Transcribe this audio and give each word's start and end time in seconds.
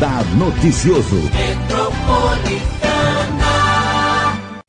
Radar 0.00 0.24
Noticioso. 0.34 1.20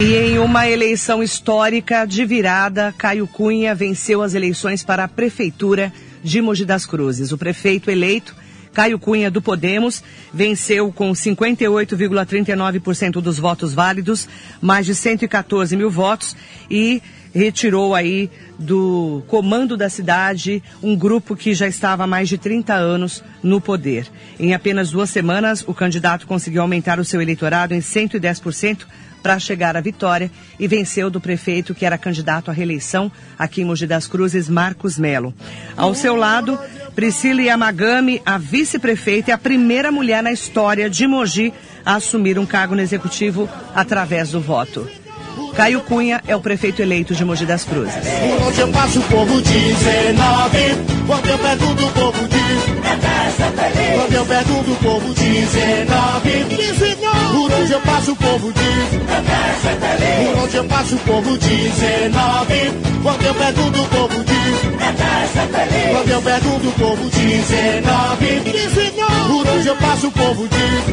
E 0.01 0.13
em 0.13 0.37
uma 0.39 0.67
eleição 0.67 1.23
histórica 1.23 2.05
de 2.05 2.25
virada, 2.25 2.93
Caio 2.97 3.25
Cunha 3.25 3.73
venceu 3.73 4.21
as 4.21 4.33
eleições 4.33 4.83
para 4.83 5.05
a 5.05 5.07
Prefeitura 5.07 5.93
de 6.21 6.41
Mogi 6.41 6.65
das 6.65 6.85
Cruzes. 6.85 7.31
O 7.31 7.37
prefeito 7.37 7.89
eleito, 7.89 8.35
Caio 8.73 8.99
Cunha 8.99 9.31
do 9.31 9.41
Podemos, 9.41 10.03
venceu 10.33 10.91
com 10.91 11.13
58,39% 11.13 13.21
dos 13.21 13.39
votos 13.39 13.73
válidos, 13.73 14.27
mais 14.59 14.85
de 14.85 14.93
114 14.93 15.77
mil 15.77 15.89
votos 15.89 16.35
e 16.69 17.01
retirou 17.33 17.95
aí 17.95 18.29
do 18.57 19.23
comando 19.27 19.75
da 19.75 19.89
cidade 19.89 20.61
um 20.81 20.95
grupo 20.95 21.35
que 21.35 21.53
já 21.53 21.67
estava 21.67 22.03
há 22.03 22.07
mais 22.07 22.29
de 22.29 22.37
30 22.37 22.73
anos 22.73 23.23
no 23.41 23.59
poder. 23.59 24.07
Em 24.39 24.53
apenas 24.53 24.91
duas 24.91 25.09
semanas, 25.09 25.63
o 25.67 25.73
candidato 25.73 26.27
conseguiu 26.27 26.61
aumentar 26.61 26.99
o 26.99 27.05
seu 27.05 27.21
eleitorado 27.21 27.73
em 27.73 27.79
110% 27.79 28.85
para 29.21 29.39
chegar 29.39 29.77
à 29.77 29.81
vitória 29.81 30.31
e 30.59 30.67
venceu 30.67 31.09
do 31.09 31.21
prefeito 31.21 31.75
que 31.75 31.85
era 31.85 31.97
candidato 31.97 32.49
à 32.49 32.53
reeleição 32.53 33.11
aqui 33.37 33.61
em 33.61 33.65
Mogi 33.65 33.85
das 33.85 34.07
Cruzes, 34.07 34.49
Marcos 34.49 34.97
Melo. 34.97 35.33
Ao 35.77 35.93
seu 35.93 36.15
lado, 36.15 36.59
Priscila 36.95 37.41
Yamagami, 37.41 38.21
a 38.25 38.37
vice-prefeita 38.37 39.29
e 39.29 39.33
a 39.33 39.37
primeira 39.37 39.91
mulher 39.91 40.23
na 40.23 40.31
história 40.31 40.89
de 40.89 41.07
Mogi 41.07 41.53
a 41.85 41.95
assumir 41.95 42.37
um 42.37 42.45
cargo 42.45 42.75
no 42.75 42.81
executivo 42.81 43.49
através 43.73 44.31
do 44.31 44.41
voto. 44.41 44.87
Caio 45.51 45.81
Cunha 45.81 46.21
é 46.27 46.35
o 46.35 46.39
prefeito 46.39 46.81
eleito 46.81 47.13
de 47.13 47.23
Mogi 47.25 47.45
das 47.45 47.63
Cruzes. 47.63 47.93
Onde 48.47 48.59
eu 48.59 48.67
passo 48.69 48.99
o 48.99 49.03
povo 49.03 49.41
19, 49.41 50.57
quando 51.05 51.27
eu 51.27 51.37
pergunto 51.37 51.85
o 51.85 51.91
povo 51.91 52.27
diz, 52.27 52.63
quando 53.95 54.13
eu 54.13 54.25
pergunto 54.25 54.71
o 54.71 54.75
povo 54.77 55.13
19, 55.13 56.43
19, 56.55 57.33
por 57.33 57.51
onde 57.53 57.71
eu 57.71 57.81
passo 57.81 58.11
o 58.11 58.15
povo 58.15 58.53
diz, 58.53 58.89
por 60.33 60.43
onde 60.43 60.55
eu 60.55 60.63
passo 60.65 60.95
o 60.95 60.99
povo 60.99 61.37
19, 61.37 62.71
quando 63.03 63.23
eu 63.23 63.33
pergunto 63.35 63.81
o 63.81 63.87
povo 63.87 64.23
diz, 64.23 64.61
quando 65.91 66.09
eu 66.09 66.21
pergunto 66.21 66.67
o 66.67 66.71
povo 66.73 67.09
19, 67.09 68.39
19, 68.39 68.90
por 69.27 69.47
onde 69.47 69.67
eu 69.67 69.75
passo 69.75 70.07
o 70.07 70.11
povo 70.11 70.47
diz, 70.47 70.83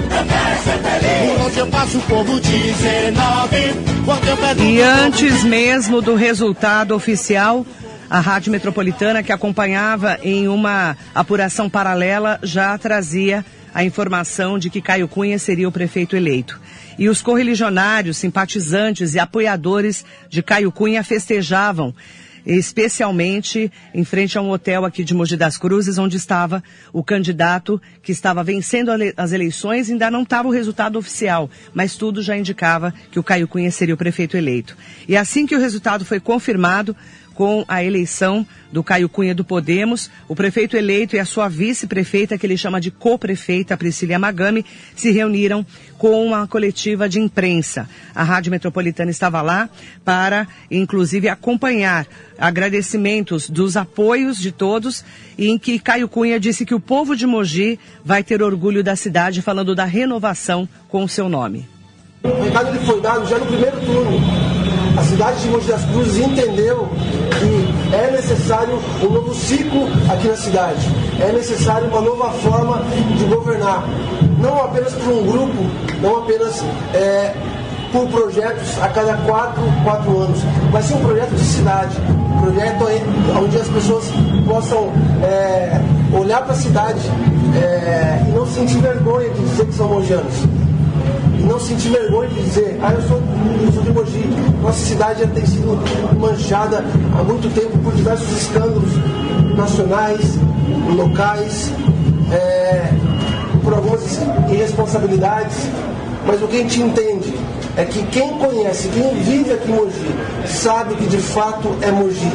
por 1.37 1.47
onde 1.47 1.59
eu 1.59 1.67
passo 1.67 1.99
o 1.99 2.03
povo 2.03 2.41
19, 2.41 3.57
quando 4.05 4.29
eu 4.29 4.37
pergunto 4.37 4.63
E 4.63 4.81
antes 4.81 5.45
mesmo 5.45 6.01
do 6.01 6.15
resultado 6.15 6.95
oficial, 6.95 7.65
a 8.11 8.21
Rádio 8.21 8.53
Metropolitana, 8.53 9.23
que 9.23 9.33
acompanhava 9.33 10.19
em 10.23 10.49
uma 10.49 10.97
apuração 11.15 11.69
paralela, 11.69 12.39
já 12.43 12.77
trazia 12.79 13.45
a 13.75 13.85
informação 13.85 14.59
de 14.59 14.71
que 14.71 14.81
Caio 14.81 15.07
Cunha 15.07 15.39
seria 15.39 15.69
o 15.69 15.73
prefeito 15.73 16.17
eleito. 16.17 16.59
E 16.99 17.09
os 17.09 17.23
correligionários, 17.23 18.17
simpatizantes 18.17 19.15
e 19.15 19.19
apoiadores 19.19 20.05
de 20.29 20.43
Caio 20.43 20.73
Cunha 20.73 21.05
festejavam 21.05 21.95
especialmente 22.57 23.71
em 23.93 24.05
frente 24.05 24.39
a 24.39 24.41
um 24.41 24.51
hotel 24.51 24.87
aqui 24.87 25.05
de 25.05 25.13
Mogi 25.13 25.37
das 25.37 25.59
Cruzes, 25.59 25.99
onde 25.99 26.17
estava 26.17 26.65
o 26.93 27.05
candidato 27.05 27.81
que 28.03 28.11
estava 28.11 28.43
vencendo 28.43 28.91
as 29.17 29.33
eleições, 29.33 29.91
ainda 29.91 30.11
não 30.11 30.23
estava 30.23 30.49
o 30.49 30.51
resultado 30.51 30.99
oficial, 30.99 31.51
mas 31.75 31.95
tudo 31.95 32.23
já 32.23 32.37
indicava 32.37 32.95
que 33.11 33.19
o 33.19 33.23
Caio 33.23 33.47
Cunha 33.47 33.71
seria 33.71 33.95
o 33.95 33.99
prefeito 33.99 34.37
eleito. 34.37 34.75
E 35.07 35.15
assim 35.15 35.47
que 35.47 35.55
o 35.55 35.61
resultado 35.61 36.07
foi 36.07 36.19
confirmado, 36.19 36.97
com 37.39 37.65
a 37.69 37.85
eleição 37.85 38.45
do 38.73 38.83
Caio 38.83 39.09
Cunha 39.09 39.33
do 39.33 39.45
Podemos, 39.45 40.11
o 40.27 40.35
prefeito 40.35 40.77
eleito 40.77 41.15
e 41.15 41.21
a 41.21 41.25
sua 41.25 41.49
vice-prefeita, 41.49 42.37
que 42.37 42.45
ele 42.45 42.57
chama 42.57 42.81
de 42.81 42.91
co-prefeita, 42.91 43.77
Priscila 43.77 44.19
Magami, 44.19 44.67
se 44.97 45.13
reuniram 45.13 45.65
com 45.97 46.27
uma 46.27 46.49
coletiva 46.49 47.09
de 47.09 47.21
imprensa. 47.21 47.89
A 48.13 48.25
Rádio 48.25 48.51
Metropolitana 48.51 49.13
estava 49.13 49.41
lá 49.41 49.71
para, 50.05 50.49
inclusive, 50.69 51.29
acompanhar 51.29 52.09
agradecimentos 52.37 53.49
dos 53.49 53.77
apoios 53.77 54.39
de 54.39 54.51
todos, 54.51 55.05
em 55.39 55.57
que 55.57 55.79
Caio 55.79 56.09
Cunha 56.09 56.41
disse 56.41 56.67
que 56.67 56.75
o 56.75 56.81
povo 56.81 57.15
de 57.15 57.25
Mogi 57.25 57.79
vai 58.05 58.25
ter 58.25 58.43
orgulho 58.43 58.83
da 58.83 58.97
cidade, 58.97 59.43
falando 59.43 59.77
da 59.77 59.85
renovação 59.85 60.69
com 60.89 61.05
o 61.05 61.09
seu 61.09 61.29
nome. 61.29 61.69
O 62.25 62.43
recado 62.43 62.71
ele 62.71 62.85
foi 62.85 63.01
dado 63.01 63.25
já 63.29 63.39
no 63.39 63.47
primeiro 63.47 63.79
turno. 63.79 64.58
A 64.99 65.03
cidade 65.05 65.41
de 65.43 65.49
Mogi 65.51 65.69
das 65.69 65.85
Cruzes 65.85 66.19
entendeu 66.19 66.89
que 67.39 67.95
é 67.95 68.11
necessário 68.11 68.81
um 69.01 69.09
novo 69.09 69.33
ciclo 69.33 69.87
aqui 70.13 70.27
na 70.27 70.37
cidade. 70.37 70.89
É 71.21 71.31
necessário 71.31 71.87
uma 71.87 72.01
nova 72.01 72.33
forma 72.33 72.83
de 73.17 73.25
governar. 73.27 73.85
Não 74.41 74.61
apenas 74.61 74.93
por 74.95 75.13
um 75.13 75.25
grupo, 75.25 75.71
não 76.03 76.19
apenas 76.19 76.65
é, 76.93 77.33
por 77.93 78.09
projetos 78.09 78.77
a 78.83 78.89
cada 78.89 79.15
quatro, 79.19 79.63
quatro 79.85 80.19
anos, 80.19 80.41
mas 80.73 80.87
sim 80.87 80.95
um 80.95 81.05
projeto 81.05 81.31
de 81.31 81.45
cidade. 81.45 81.97
Um 82.11 82.41
projeto 82.43 82.85
onde 83.41 83.57
as 83.57 83.69
pessoas 83.69 84.05
possam 84.49 84.91
é, 85.23 85.81
olhar 86.13 86.43
para 86.43 86.55
a 86.55 86.57
cidade 86.57 87.09
é, 87.55 88.25
e 88.27 88.33
não 88.33 88.45
sentir 88.49 88.79
vergonha 88.79 89.31
de 89.31 89.45
dizer 89.45 89.65
que 89.65 89.75
são 89.75 89.89
mogianos 89.91 90.35
e 90.43 90.78
não 91.59 91.67
sentir 91.67 91.89
vergonha 91.89 92.29
de 92.29 92.43
dizer, 92.43 92.79
ah, 92.81 92.93
eu 92.93 93.03
sou, 93.03 93.21
eu 93.67 93.73
sou 93.73 93.83
de 93.83 93.91
Mogi. 93.91 94.25
Nossa 94.63 94.79
cidade 94.79 95.23
já 95.23 95.27
tem 95.27 95.45
sido 95.45 95.77
manchada 96.19 96.85
há 97.19 97.23
muito 97.25 97.53
tempo 97.53 97.77
por 97.79 97.93
diversos 97.95 98.31
escândalos 98.31 98.93
nacionais, 99.57 100.39
locais, 100.95 101.73
é, 102.31 102.93
por 103.65 103.75
algumas 103.75 104.21
irresponsabilidades. 104.49 105.69
Mas 106.25 106.41
o 106.43 106.47
que 106.47 106.57
a 106.57 106.61
gente 106.61 106.81
entende 106.81 107.35
é 107.77 107.85
que 107.85 108.05
quem 108.07 108.39
conhece, 108.39 108.89
quem 108.89 109.15
vive 109.17 109.53
aqui 109.53 109.71
em 109.71 109.75
Mogi, 109.75 110.15
sabe 110.47 110.95
que 110.95 111.07
de 111.07 111.19
fato 111.19 111.75
é 111.83 111.91
Mogi, 111.91 112.33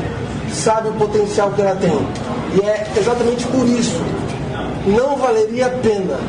sabe 0.52 0.90
o 0.90 0.94
potencial 0.94 1.52
que 1.52 1.62
ela 1.62 1.76
tem. 1.76 1.98
E 2.56 2.66
é 2.66 2.92
exatamente 2.98 3.46
por 3.48 3.66
isso 3.68 4.02
não 4.86 5.16
valeria 5.16 5.68
a 5.68 5.70
pena 5.70 6.20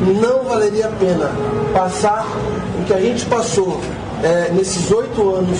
não 0.00 0.44
valeria 0.44 0.86
a 0.86 0.90
pena 0.90 1.30
passar 1.72 2.26
o 2.80 2.84
que 2.84 2.92
a 2.92 3.00
gente 3.00 3.24
passou 3.26 3.80
é, 4.22 4.50
nesses 4.52 4.90
oito 4.90 5.34
anos, 5.34 5.58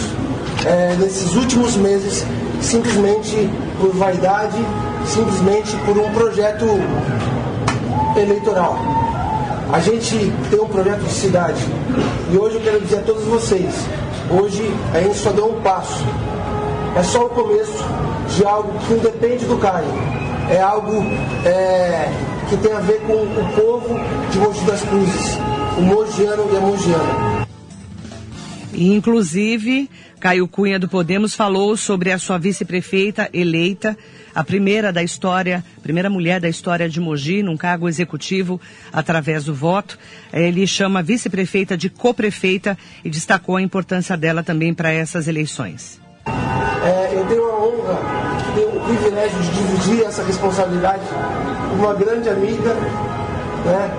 é, 0.64 0.96
nesses 0.98 1.34
últimos 1.34 1.76
meses, 1.76 2.24
simplesmente 2.60 3.48
por 3.80 3.94
vaidade, 3.94 4.58
simplesmente 5.06 5.76
por 5.84 5.98
um 5.98 6.10
projeto 6.12 6.64
eleitoral. 8.16 8.78
A 9.72 9.80
gente 9.80 10.32
tem 10.50 10.60
um 10.60 10.68
projeto 10.68 11.00
de 11.00 11.12
cidade 11.12 11.64
e 12.32 12.36
hoje 12.36 12.56
eu 12.56 12.60
quero 12.60 12.80
dizer 12.80 12.98
a 12.98 13.02
todos 13.02 13.24
vocês, 13.24 13.74
hoje 14.30 14.72
a 14.92 15.00
gente 15.00 15.16
só 15.16 15.30
deu 15.30 15.46
um 15.46 15.60
passo. 15.62 16.04
É 16.96 17.02
só 17.02 17.26
o 17.26 17.28
começo 17.30 17.84
de 18.28 18.44
algo 18.44 18.72
que 18.86 18.94
não 18.94 19.00
depende 19.00 19.44
do 19.46 19.56
Caio. 19.58 19.86
É 20.48 20.60
algo 20.60 21.02
é, 21.44 22.08
que 22.48 22.56
tem 22.56 22.72
a 22.72 22.80
ver 22.80 23.00
com 23.00 23.12
o 23.12 23.52
povo 23.54 23.94
de 24.30 24.38
Mogi 24.38 24.64
das 24.66 24.82
Cruzes, 24.82 25.38
o 25.78 25.82
mogiano 25.82 26.48
e 26.52 26.56
a 26.56 26.60
mogiana. 26.60 27.46
Inclusive, 28.74 29.88
Caio 30.18 30.48
Cunha 30.48 30.78
do 30.78 30.88
Podemos 30.88 31.34
falou 31.34 31.76
sobre 31.76 32.10
a 32.10 32.18
sua 32.18 32.38
vice-prefeita 32.38 33.30
eleita, 33.32 33.96
a 34.34 34.42
primeira 34.42 34.92
da 34.92 35.02
história, 35.02 35.64
primeira 35.82 36.10
mulher 36.10 36.40
da 36.40 36.48
história 36.48 36.88
de 36.88 37.00
Mogi, 37.00 37.42
num 37.42 37.56
cargo 37.56 37.88
executivo 37.88 38.60
através 38.92 39.44
do 39.44 39.54
voto. 39.54 39.96
Ele 40.32 40.66
chama 40.66 40.98
a 40.98 41.02
vice-prefeita 41.02 41.76
de 41.76 41.88
co-prefeita 41.88 42.76
e 43.04 43.10
destacou 43.10 43.56
a 43.56 43.62
importância 43.62 44.16
dela 44.16 44.42
também 44.42 44.74
para 44.74 44.90
essas 44.90 45.28
eleições. 45.28 46.00
É, 46.26 47.14
eu 47.14 47.24
tenho 47.26 47.44
a 47.44 47.64
honra, 47.64 48.00
tenho 48.54 48.76
o 48.76 48.84
privilégio 48.84 49.38
de 49.40 49.50
dividir 49.50 50.04
essa 50.04 50.24
responsabilidade 50.24 51.02
uma 51.78 51.94
grande 51.94 52.28
amiga, 52.28 52.74
né? 53.64 53.90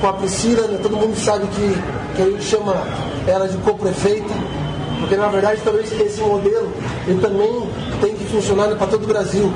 com 0.00 0.06
a 0.06 0.12
Priscila, 0.12 0.66
né? 0.68 0.78
todo 0.82 0.96
mundo 0.96 1.16
sabe 1.16 1.46
que, 1.48 2.16
que 2.16 2.22
a 2.22 2.24
gente 2.26 2.44
chama 2.44 2.74
ela 3.26 3.48
de 3.48 3.56
co-prefeita, 3.58 4.32
porque 5.00 5.16
na 5.16 5.28
verdade 5.28 5.60
talvez 5.64 5.92
esse 6.00 6.20
modelo 6.20 6.72
ele 7.06 7.20
também 7.20 7.68
tem 8.00 8.14
que 8.14 8.24
funcionar 8.26 8.68
para 8.76 8.86
todo 8.86 9.04
o 9.04 9.06
Brasil. 9.06 9.50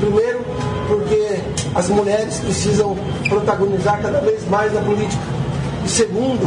Primeiro, 0.00 0.40
porque 0.88 1.40
as 1.74 1.88
mulheres 1.88 2.38
precisam 2.38 2.96
protagonizar 3.28 4.00
cada 4.00 4.20
vez 4.20 4.46
mais 4.48 4.72
na 4.72 4.80
política. 4.80 5.22
E 5.84 5.88
segundo, 5.88 6.46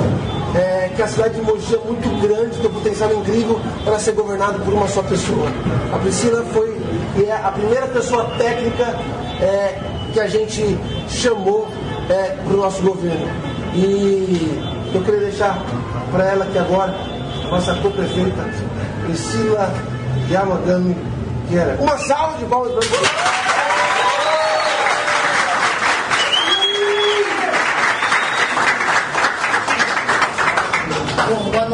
é, 0.56 0.90
que 0.96 1.02
a 1.02 1.08
cidade 1.08 1.36
de 1.36 1.42
Mogi 1.42 1.76
é 1.76 1.78
muito 1.78 2.22
grande, 2.22 2.58
tem 2.58 2.70
um 2.70 2.74
potencial 2.74 3.14
incrível 3.14 3.60
para 3.84 4.00
ser 4.00 4.14
governado 4.14 4.60
por 4.60 4.74
uma 4.74 4.88
só 4.88 5.02
pessoa. 5.04 5.48
A 5.94 6.00
Priscila 6.00 6.44
foi 6.54 6.78
e 7.18 7.26
é 7.26 7.36
a 7.36 7.52
primeira 7.52 7.88
pessoa 7.88 8.26
técnica 8.38 8.96
é, 9.42 9.80
que 10.14 10.20
a 10.20 10.28
gente 10.28 10.78
chamou 11.08 11.68
é, 12.10 12.36
para 12.44 12.54
o 12.54 12.58
nosso 12.58 12.82
governo. 12.82 13.28
E 13.76 14.60
eu 14.94 15.02
queria 15.04 15.20
deixar 15.22 15.62
para 16.12 16.26
ela 16.26 16.46
aqui 16.46 16.58
agora, 16.58 16.96
a 17.46 17.52
nossa 17.52 17.76
co-prefeita, 17.76 18.50
Priscila 19.06 19.72
Yamagami 20.30 20.96
Guerra. 21.50 21.78
Uma 21.80 21.98
salva 21.98 22.38
de 22.38 22.46
palmas 22.46 22.72
para 22.72 22.82
você. 22.82 23.59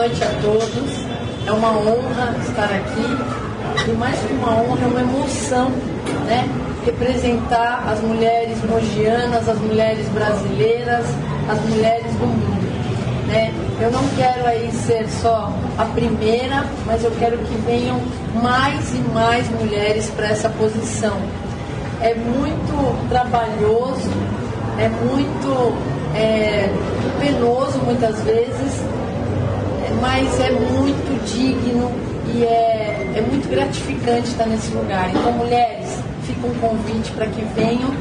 Noite 0.06 0.24
a 0.24 0.42
todos. 0.42 1.06
É 1.48 1.52
uma 1.52 1.72
honra 1.72 2.36
estar 2.42 2.66
aqui. 2.66 3.90
E 3.90 3.94
mais 3.94 4.20
que 4.20 4.34
uma 4.34 4.52
honra, 4.52 4.84
é 4.84 4.88
uma 4.88 5.02
emoção, 5.02 5.70
né? 6.26 6.48
Representar 6.86 7.84
as 7.88 8.00
mulheres 8.02 8.58
mogianas, 8.70 9.50
as 9.50 9.58
mulheres 9.60 10.08
brasileiras, 10.10 11.06
as 11.50 11.60
mulheres 11.62 12.12
do 12.14 12.28
mundo. 12.28 13.26
Né? 13.28 13.52
Eu 13.82 13.92
não 13.92 14.08
quero 14.16 14.48
aí 14.48 14.72
ser 14.72 15.08
só 15.10 15.52
a 15.78 15.86
primeira, 15.86 16.64
mas 16.86 17.04
eu 17.04 17.12
quero 17.20 17.38
que 17.40 17.56
venham 17.66 18.00
mais 18.36 18.94
e 18.94 19.00
mais 19.14 19.50
mulheres 19.50 20.10
para 20.12 20.28
essa 20.28 20.50
posição. 20.50 21.18
É 22.02 22.14
muito 22.14 23.10
trabalhoso, 23.10 24.12
é 24.78 24.88
muito 24.88 25.74
é, 26.16 26.70
penoso 27.20 27.80
muitas 27.80 28.22
vezes, 28.22 28.84
mas 30.02 30.40
é 30.40 30.52
muito 30.52 31.26
digno 31.26 31.92
e 32.34 32.44
é, 32.44 33.14
é 33.16 33.22
muito 33.22 33.50
gratificante 33.50 34.30
estar 34.30 34.46
nesse 34.46 34.72
lugar. 34.72 35.10
Então, 35.10 35.32
mulheres, 35.34 36.00
fica 36.24 36.48
um 36.48 36.54
convite 36.56 37.12
para 37.12 37.28
que 37.28 37.42
venham 37.56 37.92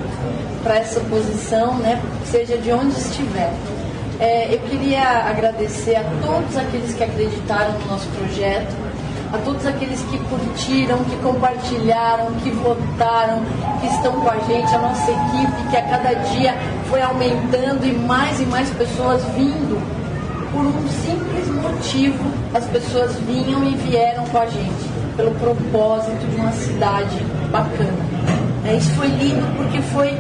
para 0.63 0.77
essa 0.77 1.01
posição, 1.01 1.75
né, 1.75 2.01
seja 2.25 2.57
de 2.57 2.73
onde 2.73 2.99
estiver. 2.99 3.53
É, 4.19 4.55
eu 4.55 4.61
queria 4.61 5.03
agradecer 5.29 5.97
a 5.97 6.05
todos 6.25 6.57
aqueles 6.57 6.95
que 6.95 7.05
acreditaram 7.05 7.73
no 7.81 7.87
nosso 7.87 8.09
projeto, 8.11 8.75
a 9.33 9.39
todos 9.39 9.67
aqueles 9.67 10.01
que 10.03 10.19
curtiram, 10.19 10.99
que 11.05 11.17
compartilharam, 11.17 12.33
que 12.43 12.51
votaram, 12.51 13.43
que 13.81 13.89
estão 13.89 14.13
com 14.21 14.31
a 14.31 14.39
gente, 14.39 14.73
a 14.75 14.79
nossa 14.79 15.11
equipe, 15.11 15.71
que 15.71 15.77
a 15.77 15.83
cada 15.83 16.15
dia 16.31 16.55
foi 16.89 17.03
aumentando 17.03 17.85
e 17.85 17.93
mais 17.93 18.41
e 18.41 18.47
mais 18.47 18.71
pessoas 18.71 19.23
vindo. 19.37 20.04
Por 20.55 20.65
um 20.65 20.89
simples 20.89 21.49
motivo, 21.49 22.25
as 22.55 22.65
pessoas 22.67 23.17
vinham 23.27 23.65
e 23.65 23.75
vieram 23.75 24.25
com 24.27 24.39
a 24.39 24.47
gente, 24.47 24.89
pelo 25.17 25.33
propósito 25.33 26.25
de 26.31 26.37
uma 26.37 26.53
cidade 26.53 27.19
bacana. 27.51 27.93
É, 28.65 28.77
isso 28.77 28.91
foi 28.93 29.09
lindo 29.09 29.45
porque 29.57 29.83
foi 29.83 30.13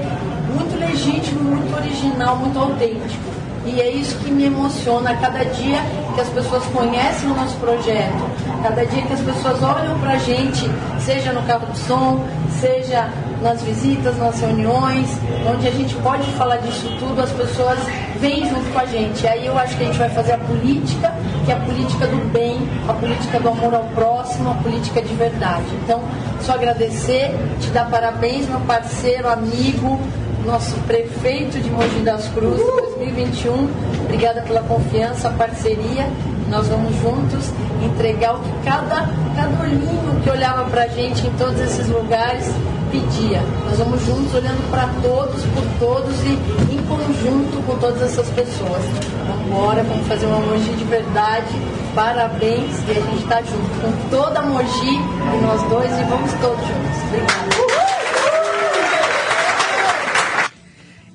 muito 0.54 0.76
legítimo, 0.78 1.40
muito 1.40 1.74
original, 1.76 2.36
muito 2.36 2.58
autêntico. 2.58 3.34
E 3.64 3.80
é 3.80 3.90
isso 3.90 4.18
que 4.18 4.30
me 4.30 4.44
emociona 4.44 5.16
cada 5.16 5.44
dia 5.44 5.78
que 6.14 6.20
as 6.20 6.28
pessoas 6.28 6.64
conhecem 6.66 7.30
o 7.30 7.34
nosso 7.34 7.56
projeto, 7.56 8.30
cada 8.62 8.84
dia 8.84 9.02
que 9.02 9.12
as 9.12 9.20
pessoas 9.20 9.62
olham 9.62 9.98
para 10.00 10.14
a 10.14 10.18
gente, 10.18 10.70
seja 11.00 11.32
no 11.32 11.42
carro 11.44 11.66
de 11.72 11.78
som, 11.78 12.26
seja 12.60 13.08
nas 13.40 13.62
visitas, 13.62 14.16
nas 14.18 14.38
reuniões, 14.40 15.08
onde 15.50 15.66
a 15.66 15.70
gente 15.70 15.94
pode 15.96 16.24
falar 16.32 16.56
disso 16.58 16.88
tudo, 16.98 17.22
as 17.22 17.30
pessoas 17.30 17.78
vêm 18.24 18.48
junto 18.48 18.72
com 18.72 18.78
a 18.78 18.86
gente. 18.86 19.26
Aí 19.26 19.46
eu 19.46 19.58
acho 19.58 19.76
que 19.76 19.82
a 19.82 19.86
gente 19.86 19.98
vai 19.98 20.08
fazer 20.08 20.32
a 20.32 20.38
política, 20.38 21.12
que 21.44 21.52
é 21.52 21.54
a 21.54 21.60
política 21.60 22.06
do 22.06 22.32
bem, 22.32 22.56
a 22.88 22.94
política 22.94 23.38
do 23.38 23.48
amor 23.50 23.74
ao 23.74 23.84
próximo, 23.94 24.50
a 24.50 24.54
política 24.54 25.02
de 25.02 25.14
verdade. 25.14 25.66
Então, 25.84 26.00
só 26.40 26.52
agradecer, 26.52 27.34
te 27.60 27.68
dar 27.68 27.90
parabéns, 27.90 28.48
meu 28.48 28.60
parceiro, 28.60 29.28
amigo, 29.28 30.00
nosso 30.46 30.74
prefeito 30.86 31.60
de 31.60 31.70
Mogi 31.70 32.00
das 32.00 32.26
Cruzes 32.28 32.64
2021. 32.64 33.68
Obrigada 34.04 34.40
pela 34.40 34.62
confiança, 34.62 35.28
parceria. 35.30 36.08
Nós 36.48 36.68
vamos 36.68 36.94
juntos 36.96 37.50
entregar 37.84 38.36
o 38.36 38.38
que 38.38 38.52
cada, 38.64 39.08
cada 39.36 39.62
olhinho 39.62 40.20
que 40.22 40.30
olhava 40.30 40.64
para 40.70 40.84
a 40.84 40.88
gente 40.88 41.26
em 41.26 41.30
todos 41.32 41.60
esses 41.60 41.88
lugares 41.88 42.46
pedia. 42.94 43.42
Nós 43.64 43.78
vamos 43.78 44.04
juntos 44.04 44.34
olhando 44.34 44.70
para 44.70 44.86
todos, 45.02 45.42
por 45.46 45.64
todos 45.78 46.14
e 46.22 46.74
em 46.74 46.82
conjunto 46.86 47.62
com 47.66 47.78
todas 47.78 48.02
essas 48.02 48.28
pessoas. 48.30 48.82
Vamos 49.26 49.46
embora, 49.46 49.82
vamos 49.82 50.06
fazer 50.06 50.26
uma 50.26 50.38
Mogi 50.38 50.72
de 50.74 50.84
verdade. 50.84 51.48
Parabéns 51.94 52.76
e 52.88 52.90
a 52.90 52.94
gente 52.94 53.22
está 53.22 53.42
junto 53.42 53.80
com 53.80 54.08
toda 54.10 54.40
a 54.40 54.42
Mogi 54.42 54.94
e 54.94 55.42
nós 55.42 55.62
dois 55.68 55.90
e 55.90 56.04
vamos 56.04 56.32
todos 56.34 56.60
juntos. 56.60 57.02
Obrigada. 57.08 57.74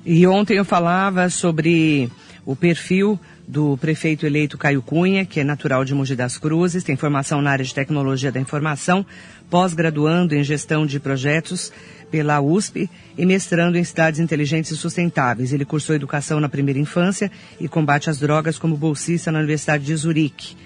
E 0.04 0.26
ontem 0.26 0.56
eu 0.56 0.64
falava 0.64 1.28
sobre 1.30 2.10
o 2.44 2.56
perfil 2.56 3.18
do 3.46 3.76
prefeito 3.76 4.24
eleito 4.24 4.56
Caio 4.56 4.80
Cunha, 4.80 5.24
que 5.24 5.40
é 5.40 5.44
natural 5.44 5.84
de 5.84 5.92
Mogi 5.92 6.14
das 6.14 6.38
Cruzes, 6.38 6.84
tem 6.84 6.96
formação 6.96 7.42
na 7.42 7.50
área 7.50 7.64
de 7.64 7.74
tecnologia 7.74 8.30
da 8.30 8.38
informação, 8.38 9.04
pós-graduando 9.50 10.34
em 10.34 10.44
gestão 10.44 10.86
de 10.86 11.00
projetos 11.00 11.72
pela 12.10 12.40
USP 12.40 12.88
e 13.18 13.26
mestrando 13.26 13.76
em 13.76 13.84
cidades 13.84 14.20
inteligentes 14.20 14.70
e 14.70 14.76
sustentáveis. 14.76 15.52
Ele 15.52 15.64
cursou 15.64 15.94
educação 15.94 16.40
na 16.40 16.48
primeira 16.48 16.78
infância 16.78 17.30
e 17.60 17.68
combate 17.68 18.08
às 18.08 18.18
drogas 18.18 18.58
como 18.58 18.76
bolsista 18.76 19.30
na 19.30 19.38
Universidade 19.38 19.84
de 19.84 19.94
Zurique. 19.94 20.56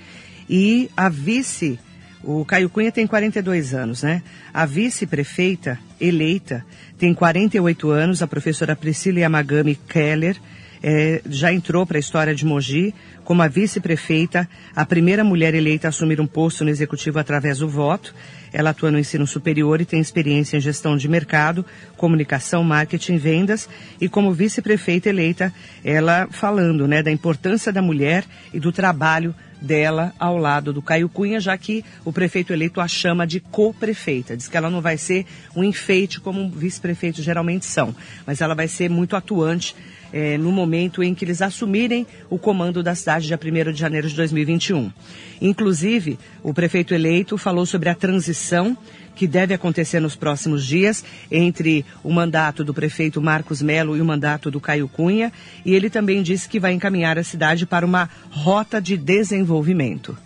E 0.49 0.91
a 0.97 1.09
vice 1.09 1.79
o 2.27 2.43
Caio 2.45 2.71
Cunha 2.71 2.91
tem 2.91 3.07
42 3.07 3.75
anos, 3.75 4.03
né? 4.03 4.23
A 4.53 4.65
vice-prefeita 4.65 5.79
eleita 6.01 6.65
tem 6.99 7.13
48 7.13 7.91
anos, 7.91 8.23
a 8.23 8.27
professora 8.27 8.75
Priscila 8.75 9.21
Yamagami 9.21 9.75
Keller, 9.75 10.37
é, 10.83 11.21
já 11.29 11.53
entrou 11.53 11.87
para 11.87 11.99
a 11.99 12.01
história 12.01 12.35
de 12.35 12.45
Mogi 12.45 12.95
como 13.25 13.43
a 13.43 13.49
vice-prefeita, 13.49 14.49
a 14.75 14.85
primeira 14.85 15.25
mulher 15.25 15.55
eleita 15.55 15.89
a 15.89 15.91
assumir 15.91 16.21
um 16.21 16.27
posto 16.27 16.65
no 16.65 16.71
executivo 16.71 17.19
através 17.19 17.59
do 17.59 17.69
voto. 17.69 18.15
Ela 18.55 18.71
atua 18.71 18.89
no 18.89 19.01
ensino 19.01 19.27
superior 19.27 19.81
e 19.81 19.85
tem 19.85 20.01
experiência 20.01 20.57
em 20.57 20.61
gestão 20.61 20.97
de 20.97 21.09
mercado, 21.09 21.67
comunicação, 21.97 22.63
marketing, 22.63 23.17
vendas 23.17 23.69
e 24.01 24.09
como 24.09 24.33
vice-prefeita 24.33 25.09
eleita, 25.09 25.53
ela 25.85 26.29
falando, 26.31 26.87
né, 26.87 27.03
da 27.03 27.11
importância 27.11 27.73
da 27.73 27.83
mulher 27.83 28.25
e 28.53 28.61
do 28.61 28.71
trabalho 28.71 29.35
dela 29.61 30.13
ao 30.21 30.37
lado 30.37 30.73
do 30.73 30.81
Caio 30.81 31.09
Cunha, 31.09 31.41
já 31.41 31.59
que 31.59 31.85
o 32.05 32.13
prefeito 32.13 32.53
eleito 32.53 32.81
a 32.81 32.87
chama 32.87 33.27
de 33.27 33.41
co-prefeita. 33.41 34.37
Diz 34.37 34.47
que 34.47 34.57
ela 34.57 34.71
não 34.71 34.81
vai 34.81 34.97
ser 34.97 35.27
um 35.57 35.65
enfeite 35.65 36.21
como 36.21 36.49
vice-prefeitos 36.49 37.25
geralmente 37.25 37.67
são, 37.67 37.95
mas 38.25 38.41
ela 38.41 38.55
vai 38.55 38.69
ser 38.69 38.89
muito 38.89 39.17
atuante 39.17 39.75
é, 40.15 40.39
no 40.39 40.53
momento 40.53 41.03
em 41.03 41.13
que 41.13 41.25
eles 41.25 41.43
assumirem 41.43 42.07
o 42.31 42.39
comando 42.39 42.85
da 42.85 42.95
cidade 42.95 43.27
dia 43.27 43.37
1 43.43 43.73
de 43.73 43.81
janeiro 43.81 44.09
de 44.09 44.15
2021. 44.15 44.93
Inclusive, 45.43 46.17
o 46.41 46.55
prefeito 46.55 46.95
eleito 46.95 47.37
falou 47.37 47.67
sobre 47.67 47.89
a 47.89 47.97
transição 47.97 48.79
que 49.17 49.27
deve 49.27 49.53
acontecer 49.55 49.99
nos 49.99 50.15
próximos 50.15 50.65
dias 50.65 51.05
entre 51.31 51.85
o 52.05 52.13
mandato 52.13 52.63
do 52.63 52.73
prefeito 52.73 53.21
Marcos 53.21 53.61
Melo 53.61 53.97
e 53.97 54.01
o 54.01 54.05
mandato 54.05 54.53
do 54.53 54.61
Caio 54.61 54.87
Cunha, 54.87 55.33
e 55.67 55.75
ele 55.75 55.91
também 55.91 56.23
disse 56.23 56.49
que 56.49 56.61
vai 56.61 56.73
encaminhar 56.73 57.19
a 57.19 57.25
cidade 57.25 57.67
para 57.67 57.85
uma 57.85 58.09
rota 58.31 58.81
de 58.81 58.97
desenvolvimento. 58.97 60.17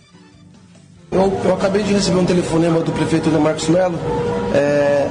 Eu, 1.11 1.41
eu 1.43 1.53
acabei 1.55 1.81
de 1.81 1.93
receber 1.93 2.19
um 2.19 2.25
telefonema 2.25 2.81
do 2.81 2.91
prefeito 2.91 3.31
Marcos 3.31 3.67
Melo, 3.67 3.97
é, 4.53 5.09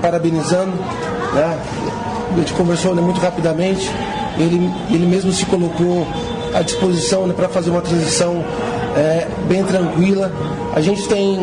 parabenizando, 0.00 0.76
né? 1.34 1.60
a 2.32 2.38
gente 2.38 2.52
conversou 2.52 2.94
né, 2.94 3.02
muito 3.02 3.20
rapidamente, 3.20 3.90
ele, 4.38 4.70
ele 4.90 5.06
mesmo 5.06 5.32
se 5.32 5.44
colocou 5.46 6.06
à 6.54 6.62
disposição 6.62 7.26
né, 7.26 7.34
para 7.34 7.48
fazer 7.48 7.70
uma 7.70 7.80
transição 7.80 8.44
é, 8.96 9.26
bem 9.48 9.62
tranquila. 9.64 10.32
A 10.74 10.80
gente 10.80 11.06
tem 11.08 11.38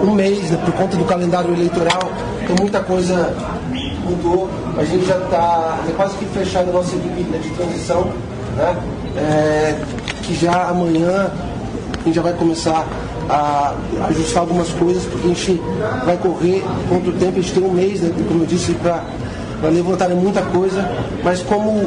um 0.00 0.10
mês, 0.12 0.50
né, 0.50 0.58
por 0.64 0.74
conta 0.74 0.96
do 0.96 1.04
calendário 1.04 1.52
eleitoral, 1.52 2.10
então 2.42 2.56
muita 2.60 2.80
coisa 2.80 3.34
mudou. 4.04 4.48
A 4.76 4.84
gente 4.84 5.06
já 5.06 5.16
está 5.18 5.78
é 5.88 5.92
quase 5.92 6.16
que 6.16 6.24
fechado 6.26 6.70
a 6.70 6.72
nossa 6.72 6.94
equipe 6.94 7.22
né, 7.30 7.38
de 7.38 7.50
transição, 7.50 8.08
né? 8.56 8.76
É, 9.16 9.78
que 10.22 10.34
já 10.34 10.68
amanhã 10.68 11.30
a 12.00 12.04
gente 12.04 12.14
já 12.14 12.22
vai 12.22 12.32
começar 12.34 12.86
a 13.28 13.74
ajustar 14.08 14.40
algumas 14.40 14.68
coisas, 14.70 15.04
porque 15.04 15.26
a 15.26 15.28
gente 15.28 15.60
vai 16.04 16.16
correr 16.16 16.62
contra 16.88 17.10
o 17.10 17.12
tempo, 17.14 17.38
a 17.38 17.42
gente 17.42 17.52
tem 17.52 17.64
um 17.64 17.72
mês, 17.72 18.00
né, 18.00 18.12
como 18.28 18.42
eu 18.42 18.46
disse, 18.46 18.72
para 18.74 19.02
levantar 19.70 20.08
muita 20.10 20.42
coisa, 20.42 20.88
mas 21.22 21.42
como, 21.42 21.84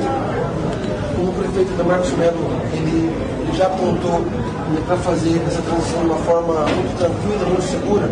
como 1.16 1.30
o 1.30 1.34
prefeito 1.34 1.76
da 1.78 1.84
Marcos 1.84 2.12
Melo, 2.14 2.38
ele, 2.74 3.10
já 3.56 3.66
apontou 3.66 4.20
né, 4.20 4.82
para 4.88 4.96
fazer 4.98 5.42
essa 5.48 5.62
transição 5.62 6.02
de 6.02 6.06
uma 6.06 6.18
forma 6.18 6.54
muito 6.54 6.98
tranquila, 6.98 7.46
muito 7.46 7.64
segura, 7.64 8.10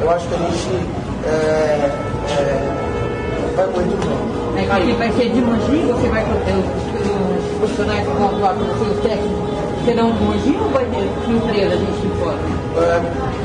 eu 0.00 0.10
acho 0.10 0.26
que 0.28 0.34
a 0.34 0.38
gente 0.38 0.86
é, 1.24 1.90
é, 2.30 3.54
vai 3.56 3.66
muito 3.66 4.06
bem. 4.54 4.64
É, 4.64 4.94
vai 4.94 5.12
ser 5.12 5.30
de 5.30 5.40
Mogi, 5.40 5.92
você 5.92 6.08
vai 6.08 6.24
ter 6.24 6.54
os 6.54 7.58
profissionais 7.58 8.06
que 8.06 8.14
vão 8.14 8.26
atuar 8.26 8.54
com 8.54 8.90
os 8.90 9.00
técnicos 9.00 9.56
serão 9.86 10.10
de 10.10 10.24
Mogi 10.24 10.58
ou 10.60 10.68
vai 10.70 10.84
ter 10.86 11.30
empresa 11.30 11.74
a 11.74 11.76
gente 11.76 12.06
informa? 12.06 12.38
É, 12.76 13.00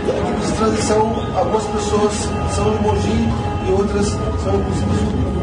equipes 0.09 0.47
de 0.47 0.53
transição, 0.57 1.13
algumas 1.35 1.63
pessoas 1.65 2.13
são 2.49 2.71
de 2.71 2.81
Mogi 2.81 3.29
e 3.67 3.71
outras 3.71 4.07
são 4.07 4.55
inclusive 4.55 5.40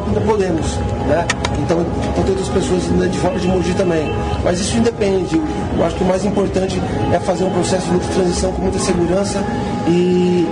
próprio 0.00 0.20
Podemos, 0.22 0.76
né? 1.06 1.26
Então, 1.58 1.84
tem 2.14 2.30
outras 2.30 2.48
pessoas 2.48 2.84
né, 2.84 3.06
de 3.06 3.18
fora 3.18 3.38
de 3.38 3.46
Mogi 3.46 3.74
também. 3.74 4.10
Mas 4.42 4.60
isso 4.60 4.76
independe. 4.76 5.40
Eu 5.76 5.84
acho 5.84 5.96
que 5.96 6.02
o 6.02 6.06
mais 6.06 6.24
importante 6.24 6.80
é 7.12 7.18
fazer 7.20 7.44
um 7.44 7.50
processo 7.50 7.88
de 7.90 8.08
transição 8.08 8.52
com 8.52 8.62
muita 8.62 8.78
segurança 8.78 9.42
e, 9.86 10.48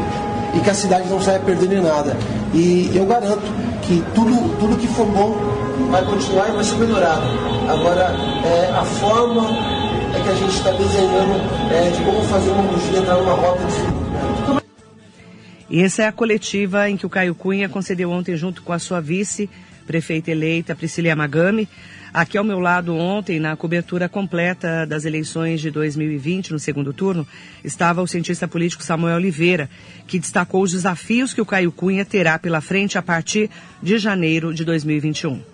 e 0.55 0.61
que 0.63 0.71
a 0.71 0.75
cidade 0.75 1.09
não 1.09 1.21
saia 1.21 1.41
perdendo 1.41 1.75
em 1.75 1.81
nada. 1.81 2.17
E 2.55 2.93
eu 2.95 3.05
garanto 3.07 3.43
que 3.83 4.03
tudo, 4.15 4.59
tudo 4.61 4.77
que 4.77 4.87
for 4.89 5.07
bom 5.07 5.37
vai 5.91 6.05
continuar 6.05 6.49
e 6.49 6.53
vai 6.53 6.65
ser 6.65 6.77
melhorado. 6.77 7.23
Agora, 7.69 8.15
é, 8.45 8.71
a 8.73 8.85
forma 8.85 9.49
é 10.15 10.23
que 10.23 10.29
a 10.29 10.35
gente 10.35 10.55
está 10.55 10.71
desenhando 10.71 11.41
é, 11.73 11.91
de 11.91 12.03
como 12.05 12.23
fazer 12.25 12.51
uma 12.51 12.63
Mogi 12.63 12.97
entrar 12.97 13.17
numa 13.17 13.33
rota 13.33 13.65
de. 13.65 13.92
E 15.73 15.81
essa 15.81 16.03
é 16.03 16.07
a 16.07 16.13
coletiva 16.13 16.91
em 16.91 16.99
que 16.99 17.07
o 17.07 17.09
Caio 17.09 17.35
Cunha 17.35 17.67
concedeu 17.67 18.11
ontem 18.11 18.37
junto 18.37 18.61
com 18.61 18.75
a 18.75 18.79
sua 18.79 19.01
vice, 19.01 19.49
prefeita 19.87 20.31
eleita, 20.31 20.77
Priscila 20.77 21.09
Yamagami. 21.09 21.67
Aqui 22.13 22.37
ao 22.37 22.45
meu 22.45 22.61
lado 22.61 22.95
ontem, 22.95 23.41
na 23.41 23.57
cobertura 23.57 24.07
completa 24.07 24.85
das 24.85 25.07
eleições 25.07 25.63
de 25.63 25.71
2020, 25.71 26.53
no 26.53 26.59
segundo 26.59 26.93
turno, 26.93 27.27
estava 27.65 28.03
o 28.03 28.07
cientista 28.07 28.47
político 28.47 28.83
Samuel 28.83 29.17
Oliveira, 29.17 29.71
que 30.07 30.19
destacou 30.19 30.63
os 30.63 30.73
desafios 30.73 31.33
que 31.33 31.41
o 31.41 31.47
Caio 31.47 31.73
Cunha 31.73 32.05
terá 32.05 32.39
pela 32.39 32.61
frente 32.61 32.99
a 32.99 33.03
partir 33.03 33.49
de 33.83 33.97
janeiro 33.97 34.53
de 34.53 34.67
2021 34.67 35.52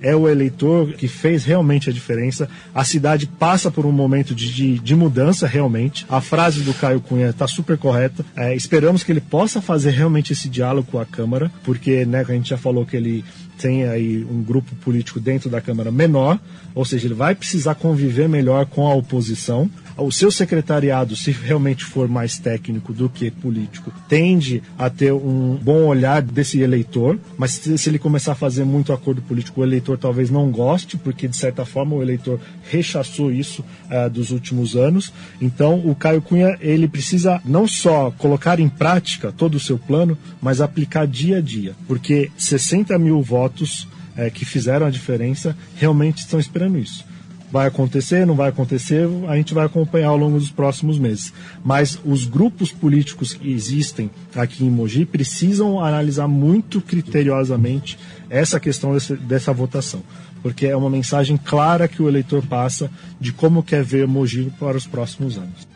é 0.00 0.14
o 0.14 0.28
eleitor 0.28 0.92
que 0.92 1.08
fez 1.08 1.44
realmente 1.44 1.90
a 1.90 1.92
diferença. 1.92 2.48
A 2.74 2.84
cidade 2.84 3.26
passa 3.26 3.70
por 3.70 3.86
um 3.86 3.92
momento 3.92 4.34
de, 4.34 4.52
de, 4.52 4.78
de 4.78 4.94
mudança, 4.94 5.46
realmente. 5.46 6.06
A 6.08 6.20
frase 6.20 6.62
do 6.62 6.74
Caio 6.74 7.00
Cunha 7.00 7.30
está 7.30 7.46
super 7.46 7.76
correta. 7.76 8.24
É, 8.36 8.54
esperamos 8.54 9.02
que 9.02 9.12
ele 9.12 9.20
possa 9.20 9.60
fazer 9.60 9.90
realmente 9.90 10.32
esse 10.32 10.48
diálogo 10.48 10.88
com 10.90 10.98
a 10.98 11.06
Câmara, 11.06 11.50
porque 11.64 12.04
né, 12.04 12.24
a 12.26 12.32
gente 12.32 12.50
já 12.50 12.58
falou 12.58 12.86
que 12.86 12.96
ele 12.96 13.24
tem 13.58 13.84
aí 13.84 14.24
um 14.24 14.42
grupo 14.42 14.74
político 14.76 15.18
dentro 15.18 15.50
da 15.50 15.60
Câmara 15.60 15.90
menor, 15.90 16.38
ou 16.74 16.84
seja, 16.84 17.06
ele 17.06 17.14
vai 17.14 17.34
precisar 17.34 17.74
conviver 17.74 18.28
melhor 18.28 18.66
com 18.66 18.86
a 18.86 18.94
oposição. 18.94 19.68
O 19.98 20.12
seu 20.12 20.30
secretariado, 20.30 21.16
se 21.16 21.32
realmente 21.32 21.84
for 21.84 22.06
mais 22.06 22.38
técnico 22.38 22.92
do 22.92 23.08
que 23.08 23.32
político, 23.32 23.92
tende 24.08 24.62
a 24.78 24.88
ter 24.88 25.12
um 25.12 25.56
bom 25.56 25.86
olhar 25.86 26.22
desse 26.22 26.60
eleitor, 26.60 27.18
mas 27.36 27.50
se 27.54 27.88
ele 27.88 27.98
começar 27.98 28.32
a 28.32 28.36
fazer 28.36 28.64
muito 28.64 28.92
acordo 28.92 29.20
político, 29.20 29.60
o 29.60 29.64
eleitor 29.64 29.98
talvez 29.98 30.30
não 30.30 30.52
goste, 30.52 30.96
porque 30.96 31.26
de 31.26 31.36
certa 31.36 31.64
forma 31.64 31.96
o 31.96 32.02
eleitor 32.02 32.38
rechaçou 32.70 33.32
isso 33.32 33.64
uh, 33.90 34.08
dos 34.08 34.30
últimos 34.30 34.76
anos. 34.76 35.12
Então, 35.40 35.80
o 35.84 35.96
Caio 35.96 36.22
Cunha 36.22 36.56
ele 36.60 36.86
precisa 36.86 37.40
não 37.44 37.66
só 37.66 38.12
colocar 38.12 38.60
em 38.60 38.68
prática 38.68 39.32
todo 39.32 39.56
o 39.56 39.60
seu 39.60 39.78
plano, 39.78 40.16
mas 40.40 40.60
aplicar 40.60 41.08
dia 41.08 41.38
a 41.38 41.40
dia, 41.40 41.74
porque 41.88 42.30
60 42.38 42.96
mil 43.00 43.20
votos 43.20 43.88
é, 44.16 44.30
que 44.30 44.44
fizeram 44.44 44.86
a 44.86 44.90
diferença 44.90 45.56
realmente 45.76 46.18
estão 46.18 46.38
esperando 46.38 46.78
isso. 46.78 47.04
Vai 47.50 47.66
acontecer, 47.66 48.26
não 48.26 48.34
vai 48.34 48.50
acontecer, 48.50 49.08
a 49.26 49.34
gente 49.36 49.54
vai 49.54 49.64
acompanhar 49.64 50.08
ao 50.08 50.16
longo 50.16 50.38
dos 50.38 50.50
próximos 50.50 50.98
meses. 50.98 51.32
Mas 51.64 51.98
os 52.04 52.26
grupos 52.26 52.70
políticos 52.70 53.32
que 53.32 53.50
existem 53.50 54.10
aqui 54.36 54.64
em 54.64 54.70
Mogi 54.70 55.06
precisam 55.06 55.82
analisar 55.82 56.28
muito 56.28 56.80
criteriosamente 56.80 57.98
essa 58.28 58.60
questão 58.60 58.92
desse, 58.92 59.16
dessa 59.16 59.52
votação, 59.52 60.02
porque 60.42 60.66
é 60.66 60.76
uma 60.76 60.90
mensagem 60.90 61.38
clara 61.38 61.88
que 61.88 62.02
o 62.02 62.08
eleitor 62.08 62.44
passa 62.46 62.90
de 63.18 63.32
como 63.32 63.62
quer 63.62 63.82
ver 63.82 64.06
Mogi 64.06 64.52
para 64.58 64.76
os 64.76 64.86
próximos 64.86 65.38
anos. 65.38 65.66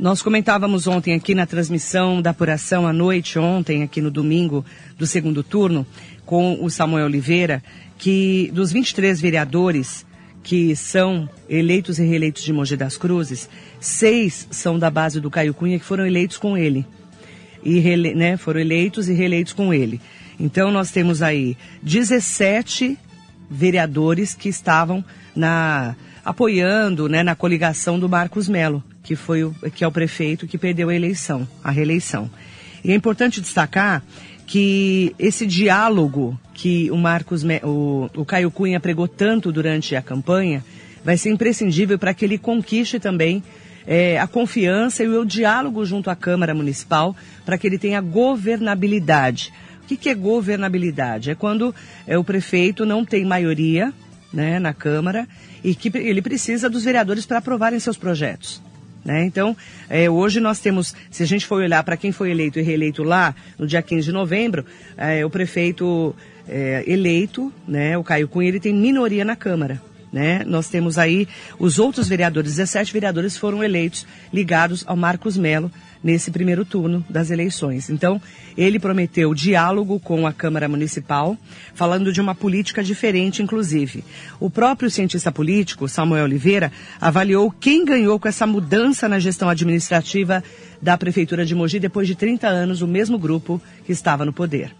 Nós 0.00 0.22
comentávamos 0.22 0.86
ontem 0.86 1.14
aqui 1.14 1.34
na 1.34 1.44
transmissão 1.44 2.22
da 2.22 2.30
apuração 2.30 2.86
à 2.86 2.92
noite, 2.92 3.38
ontem, 3.38 3.82
aqui 3.82 4.00
no 4.00 4.10
domingo 4.10 4.64
do 4.96 5.06
segundo 5.06 5.42
turno, 5.42 5.86
com 6.24 6.62
o 6.64 6.70
Samuel 6.70 7.04
Oliveira, 7.04 7.62
que 7.98 8.50
dos 8.54 8.72
23 8.72 9.20
vereadores 9.20 10.06
que 10.42 10.74
são 10.74 11.28
eleitos 11.48 11.98
e 11.98 12.04
reeleitos 12.04 12.42
de 12.42 12.52
Mogi 12.52 12.76
das 12.76 12.96
Cruzes, 12.96 13.48
seis 13.78 14.48
são 14.50 14.78
da 14.78 14.90
base 14.90 15.20
do 15.20 15.30
Caio 15.30 15.54
Cunha 15.54 15.78
que 15.78 15.84
foram 15.84 16.06
eleitos 16.06 16.38
com 16.38 16.56
ele. 16.56 16.86
E 17.62 17.80
né, 18.14 18.36
foram 18.36 18.60
eleitos 18.60 19.08
e 19.08 19.12
reeleitos 19.12 19.52
com 19.52 19.72
ele. 19.72 20.00
Então 20.38 20.70
nós 20.70 20.90
temos 20.90 21.20
aí 21.20 21.56
17 21.82 22.98
vereadores 23.50 24.34
que 24.34 24.48
estavam 24.48 25.04
na 25.36 25.94
apoiando 26.24 27.08
né, 27.08 27.22
na 27.22 27.34
coligação 27.34 27.98
do 27.98 28.08
Marcos 28.08 28.48
Melo 28.48 28.82
que 29.02 29.16
foi 29.16 29.44
o, 29.44 29.54
que 29.74 29.84
é 29.84 29.86
o 29.86 29.92
prefeito 29.92 30.46
que 30.46 30.58
perdeu 30.58 30.88
a 30.88 30.94
eleição, 30.94 31.46
a 31.62 31.70
reeleição. 31.70 32.30
E 32.84 32.92
é 32.92 32.94
importante 32.94 33.40
destacar 33.40 34.02
que 34.46 35.14
esse 35.18 35.46
diálogo 35.46 36.38
que 36.60 36.90
o 36.90 36.96
Marcos, 36.98 37.42
o, 37.64 38.10
o 38.14 38.22
Caio 38.22 38.50
Cunha 38.50 38.78
pregou 38.78 39.08
tanto 39.08 39.50
durante 39.50 39.96
a 39.96 40.02
campanha, 40.02 40.62
vai 41.02 41.16
ser 41.16 41.30
imprescindível 41.30 41.98
para 41.98 42.12
que 42.12 42.22
ele 42.22 42.36
conquiste 42.36 43.00
também 43.00 43.42
é, 43.86 44.20
a 44.20 44.26
confiança 44.26 45.02
e 45.02 45.08
o 45.08 45.24
diálogo 45.24 45.86
junto 45.86 46.10
à 46.10 46.14
Câmara 46.14 46.54
Municipal 46.54 47.16
para 47.46 47.56
que 47.56 47.66
ele 47.66 47.78
tenha 47.78 47.98
governabilidade. 48.02 49.54
O 49.82 49.86
que, 49.86 49.96
que 49.96 50.10
é 50.10 50.14
governabilidade? 50.14 51.30
É 51.30 51.34
quando 51.34 51.74
é, 52.06 52.18
o 52.18 52.22
prefeito 52.22 52.84
não 52.84 53.06
tem 53.06 53.24
maioria 53.24 53.90
né, 54.30 54.58
na 54.58 54.74
Câmara 54.74 55.26
e 55.64 55.74
que 55.74 55.90
ele 55.96 56.20
precisa 56.20 56.68
dos 56.68 56.84
vereadores 56.84 57.24
para 57.24 57.38
aprovarem 57.38 57.80
seus 57.80 57.96
projetos. 57.96 58.60
Né? 59.04 59.24
Então, 59.24 59.56
é, 59.88 60.10
hoje 60.10 60.40
nós 60.40 60.60
temos, 60.60 60.94
se 61.10 61.22
a 61.22 61.26
gente 61.26 61.46
for 61.46 61.62
olhar 61.62 61.82
para 61.82 61.96
quem 61.96 62.12
foi 62.12 62.30
eleito 62.30 62.58
e 62.58 62.62
reeleito 62.62 63.02
lá, 63.02 63.34
no 63.58 63.66
dia 63.66 63.80
15 63.80 64.04
de 64.04 64.12
novembro, 64.12 64.64
é, 64.96 65.24
o 65.24 65.30
prefeito 65.30 66.14
é, 66.50 66.82
eleito, 66.86 67.52
né, 67.66 67.96
o 67.96 68.02
Caio 68.02 68.28
Cunha, 68.28 68.48
ele 68.48 68.60
tem 68.60 68.74
minoria 68.74 69.24
na 69.24 69.36
Câmara. 69.36 69.80
Né? 70.12 70.42
Nós 70.44 70.68
temos 70.68 70.98
aí 70.98 71.28
os 71.56 71.78
outros 71.78 72.08
vereadores, 72.08 72.56
17 72.56 72.92
vereadores 72.92 73.36
foram 73.36 73.62
eleitos 73.62 74.04
ligados 74.32 74.82
ao 74.84 74.96
Marcos 74.96 75.36
Melo, 75.36 75.70
nesse 76.02 76.30
primeiro 76.30 76.64
turno 76.64 77.04
das 77.08 77.30
eleições. 77.30 77.90
Então, 77.90 78.20
ele 78.56 78.78
prometeu 78.78 79.34
diálogo 79.34 80.00
com 80.00 80.26
a 80.26 80.32
Câmara 80.32 80.68
Municipal, 80.68 81.36
falando 81.74 82.12
de 82.12 82.20
uma 82.20 82.34
política 82.34 82.82
diferente, 82.82 83.42
inclusive. 83.42 84.02
O 84.40 84.50
próprio 84.50 84.90
cientista 84.90 85.30
político, 85.30 85.88
Samuel 85.88 86.24
Oliveira, 86.24 86.72
avaliou 87.00 87.50
quem 87.50 87.84
ganhou 87.84 88.18
com 88.18 88.28
essa 88.28 88.46
mudança 88.46 89.08
na 89.08 89.18
gestão 89.18 89.48
administrativa 89.48 90.42
da 90.80 90.96
Prefeitura 90.96 91.44
de 91.44 91.54
Mogi 91.54 91.78
depois 91.78 92.08
de 92.08 92.14
30 92.14 92.48
anos, 92.48 92.80
o 92.80 92.86
mesmo 92.86 93.18
grupo 93.18 93.60
que 93.84 93.92
estava 93.92 94.24
no 94.24 94.32
poder 94.32 94.74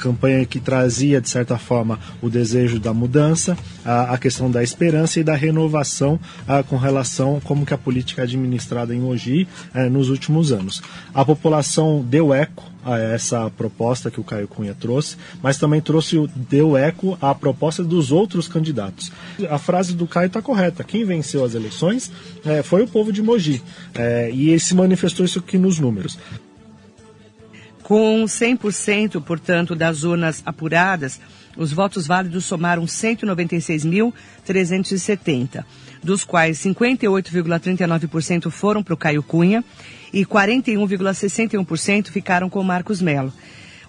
campanha 0.00 0.44
que 0.44 0.58
trazia, 0.58 1.20
de 1.20 1.28
certa 1.28 1.58
forma, 1.58 1.98
o 2.22 2.30
desejo 2.30 2.80
da 2.80 2.92
mudança, 2.92 3.56
a, 3.84 4.14
a 4.14 4.18
questão 4.18 4.50
da 4.50 4.62
esperança 4.62 5.20
e 5.20 5.24
da 5.24 5.34
renovação 5.34 6.18
a, 6.48 6.62
com 6.62 6.76
relação 6.76 7.40
como 7.44 7.66
que 7.66 7.74
a 7.74 7.78
política 7.78 8.22
é 8.22 8.24
administrada 8.24 8.94
em 8.94 9.00
Mogi 9.00 9.46
é, 9.74 9.88
nos 9.88 10.08
últimos 10.08 10.50
anos. 10.50 10.82
A 11.12 11.24
população 11.24 12.02
deu 12.02 12.32
eco 12.32 12.64
a 12.84 12.98
essa 12.98 13.50
proposta 13.50 14.10
que 14.10 14.20
o 14.20 14.24
Caio 14.24 14.48
Cunha 14.48 14.74
trouxe, 14.74 15.16
mas 15.42 15.58
também 15.58 15.80
trouxe 15.80 16.16
deu 16.34 16.76
eco 16.76 17.16
à 17.20 17.34
proposta 17.34 17.84
dos 17.84 18.10
outros 18.10 18.48
candidatos. 18.48 19.12
A 19.50 19.58
frase 19.58 19.94
do 19.94 20.06
Caio 20.06 20.28
está 20.28 20.40
correta. 20.40 20.82
Quem 20.82 21.04
venceu 21.04 21.44
as 21.44 21.54
eleições 21.54 22.10
é, 22.44 22.62
foi 22.62 22.82
o 22.82 22.88
povo 22.88 23.12
de 23.12 23.22
Mogi. 23.22 23.62
É, 23.94 24.30
e 24.30 24.58
se 24.58 24.74
manifestou 24.74 25.26
isso 25.26 25.38
aqui 25.38 25.58
nos 25.58 25.78
números. 25.78 26.18
Com 27.90 28.22
100%, 28.22 29.20
portanto, 29.20 29.74
das 29.74 30.04
urnas 30.04 30.44
apuradas, 30.46 31.20
os 31.56 31.72
votos 31.72 32.06
válidos 32.06 32.44
somaram 32.44 32.84
196.370, 32.84 35.64
dos 36.00 36.22
quais 36.22 36.60
58,39% 36.60 38.48
foram 38.48 38.80
para 38.80 38.94
o 38.94 38.96
Caio 38.96 39.24
Cunha 39.24 39.64
e 40.12 40.24
41,61% 40.24 42.10
ficaram 42.10 42.48
com 42.48 42.62
Marcos 42.62 43.02
Melo. 43.02 43.32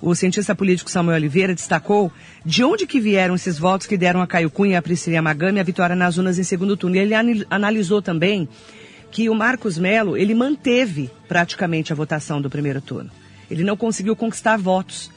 O 0.01 0.15
cientista 0.15 0.55
político 0.55 0.89
Samuel 0.89 1.17
Oliveira 1.17 1.53
destacou 1.53 2.11
de 2.43 2.63
onde 2.63 2.87
que 2.87 2.99
vieram 2.99 3.35
esses 3.35 3.59
votos 3.59 3.85
que 3.85 3.97
deram 3.97 4.23
a 4.23 4.25
Caio 4.25 4.49
Cunha, 4.49 4.79
a 4.79 4.81
Priscila 4.81 5.21
Magami 5.21 5.59
a 5.59 5.63
vitória 5.63 5.95
nas 5.95 6.17
urnas 6.17 6.39
em 6.39 6.43
segundo 6.43 6.75
turno. 6.75 6.95
E 6.95 6.99
ele 6.99 7.13
analisou 7.51 8.01
também 8.01 8.49
que 9.11 9.29
o 9.29 9.35
Marcos 9.35 9.77
Melo, 9.77 10.17
ele 10.17 10.33
manteve 10.33 11.11
praticamente 11.27 11.93
a 11.93 11.95
votação 11.95 12.41
do 12.41 12.49
primeiro 12.49 12.81
turno. 12.81 13.11
Ele 13.51 13.65
não 13.65 13.75
conseguiu 13.75 14.15
conquistar 14.15 14.57
votos 14.57 15.11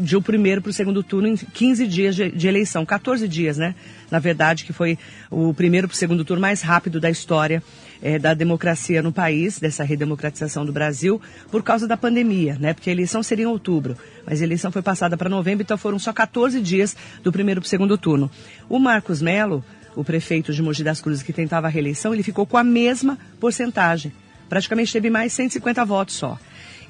de 0.00 0.16
o 0.16 0.22
primeiro 0.22 0.62
para 0.62 0.70
o 0.70 0.72
segundo 0.72 1.02
turno 1.02 1.28
em 1.28 1.36
15 1.36 1.86
dias 1.86 2.14
de, 2.14 2.30
de, 2.30 2.48
eleição, 2.48 2.86
14 2.86 3.26
dias, 3.26 3.56
né? 3.56 3.74
Na 4.10 4.18
verdade, 4.18 4.64
que 4.64 4.72
foi 4.72 4.96
o 5.30 5.52
primeiro 5.52 5.88
para 5.88 5.94
o 5.94 5.96
segundo 5.96 6.24
turno 6.24 6.40
mais 6.40 6.62
rápido 6.62 7.00
da 7.00 7.10
história 7.10 7.62
é, 8.02 8.18
da 8.18 8.34
democracia 8.34 9.02
no 9.02 9.12
país, 9.12 9.58
dessa 9.58 9.84
redemocratização 9.84 10.64
do 10.64 10.72
Brasil, 10.72 11.20
por 11.50 11.62
causa 11.62 11.86
da 11.86 11.96
pandemia, 11.96 12.56
né? 12.58 12.72
Porque 12.72 12.90
a 12.90 12.92
eleição 12.92 13.22
seria 13.22 13.44
em 13.44 13.48
outubro, 13.48 13.96
mas 14.24 14.40
a 14.40 14.44
eleição 14.44 14.70
foi 14.70 14.82
passada 14.82 15.16
para 15.16 15.28
novembro, 15.28 15.62
então 15.62 15.78
foram 15.78 15.98
só 15.98 16.12
14 16.12 16.60
dias 16.60 16.96
do 17.22 17.32
primeiro 17.32 17.60
para 17.60 17.66
o 17.66 17.70
segundo 17.70 17.98
turno. 17.98 18.30
O 18.68 18.78
Marcos 18.78 19.20
Melo, 19.20 19.64
o 19.94 20.04
prefeito 20.04 20.52
de 20.52 20.62
Mogi 20.62 20.82
das 20.82 21.00
Cruzes 21.00 21.22
que 21.22 21.32
tentava 21.32 21.66
a 21.66 21.70
reeleição, 21.70 22.14
ele 22.14 22.22
ficou 22.22 22.46
com 22.46 22.56
a 22.56 22.64
mesma 22.64 23.18
porcentagem. 23.40 24.12
Praticamente 24.48 24.92
teve 24.92 25.10
mais 25.10 25.32
150 25.32 25.84
votos 25.84 26.16
só. 26.16 26.36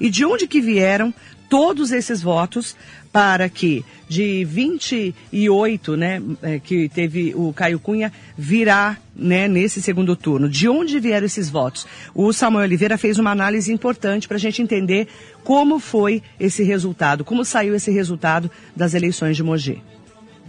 E 0.01 0.09
de 0.09 0.25
onde 0.25 0.47
que 0.47 0.59
vieram 0.59 1.13
todos 1.47 1.91
esses 1.91 2.23
votos 2.23 2.75
para 3.11 3.47
que 3.47 3.85
de 4.09 4.43
28, 4.45 5.95
né, 5.95 6.19
é, 6.41 6.57
que 6.57 6.89
teve 6.89 7.35
o 7.35 7.53
Caio 7.53 7.79
Cunha, 7.79 8.11
virar 8.35 8.99
né, 9.15 9.47
nesse 9.47 9.79
segundo 9.79 10.15
turno. 10.15 10.49
De 10.49 10.67
onde 10.67 10.99
vieram 10.99 11.27
esses 11.27 11.51
votos? 11.51 11.85
O 12.15 12.33
Samuel 12.33 12.63
Oliveira 12.63 12.97
fez 12.97 13.19
uma 13.19 13.29
análise 13.29 13.71
importante 13.71 14.27
para 14.27 14.37
a 14.37 14.39
gente 14.39 14.59
entender 14.59 15.07
como 15.43 15.77
foi 15.77 16.23
esse 16.39 16.63
resultado, 16.63 17.23
como 17.23 17.45
saiu 17.45 17.75
esse 17.75 17.91
resultado 17.91 18.49
das 18.75 18.95
eleições 18.95 19.37
de 19.37 19.43
Mogi. 19.43 19.83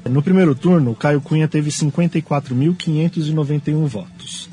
No 0.08 0.22
primeiro 0.22 0.54
turno, 0.54 0.92
o 0.92 0.96
Caio 0.96 1.20
Cunha 1.20 1.46
teve 1.46 1.68
54.591 1.68 3.86
votos. 3.86 4.48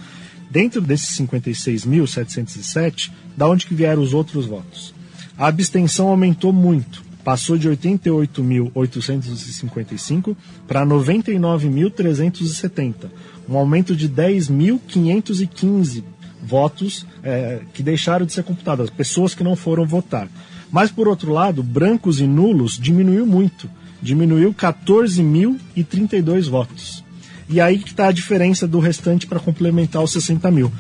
Dentro 0.52 0.82
desses 0.82 1.18
56.707, 1.18 3.10
da 3.38 3.48
onde 3.48 3.66
que 3.66 3.74
vieram 3.74 4.04
os 4.04 4.14
outros 4.14 4.46
votos? 4.46 4.94
A 5.38 5.48
abstenção 5.48 6.10
aumentou 6.10 6.52
muito, 6.52 7.02
passou 7.24 7.58
de 7.58 7.70
88.855 7.70 10.36
para 10.68 10.86
99.370, 10.86 13.10
um 13.48 13.56
aumento 13.56 13.96
de 13.96 14.10
10.515 14.10 16.04
votos 16.44 17.06
é, 17.24 17.62
que 17.74 17.82
deixaram 17.82 18.26
de 18.26 18.34
ser 18.34 18.44
computados, 18.44 18.90
pessoas 18.90 19.34
que 19.34 19.46
não 19.46 19.56
foram 19.56 19.86
votar. 19.86 20.28
Mas, 20.70 20.92
por 20.92 21.08
outro 21.08 21.32
lado, 21.32 21.64
brancos 21.64 22.20
e 22.20 22.28
nulos 22.28 22.78
diminuiu 22.78 23.26
muito, 23.26 23.70
diminuiu 24.02 24.54
14.032 24.54 26.50
votos. 26.50 27.10
E 27.52 27.60
aí 27.60 27.80
que 27.80 27.90
está 27.90 28.08
a 28.08 28.12
diferença 28.12 28.66
do 28.66 28.80
restante 28.80 29.28
para 29.28 29.40
complementar 29.40 30.02
os 30.02 30.14
60 30.14 30.50
mil. 30.50 30.72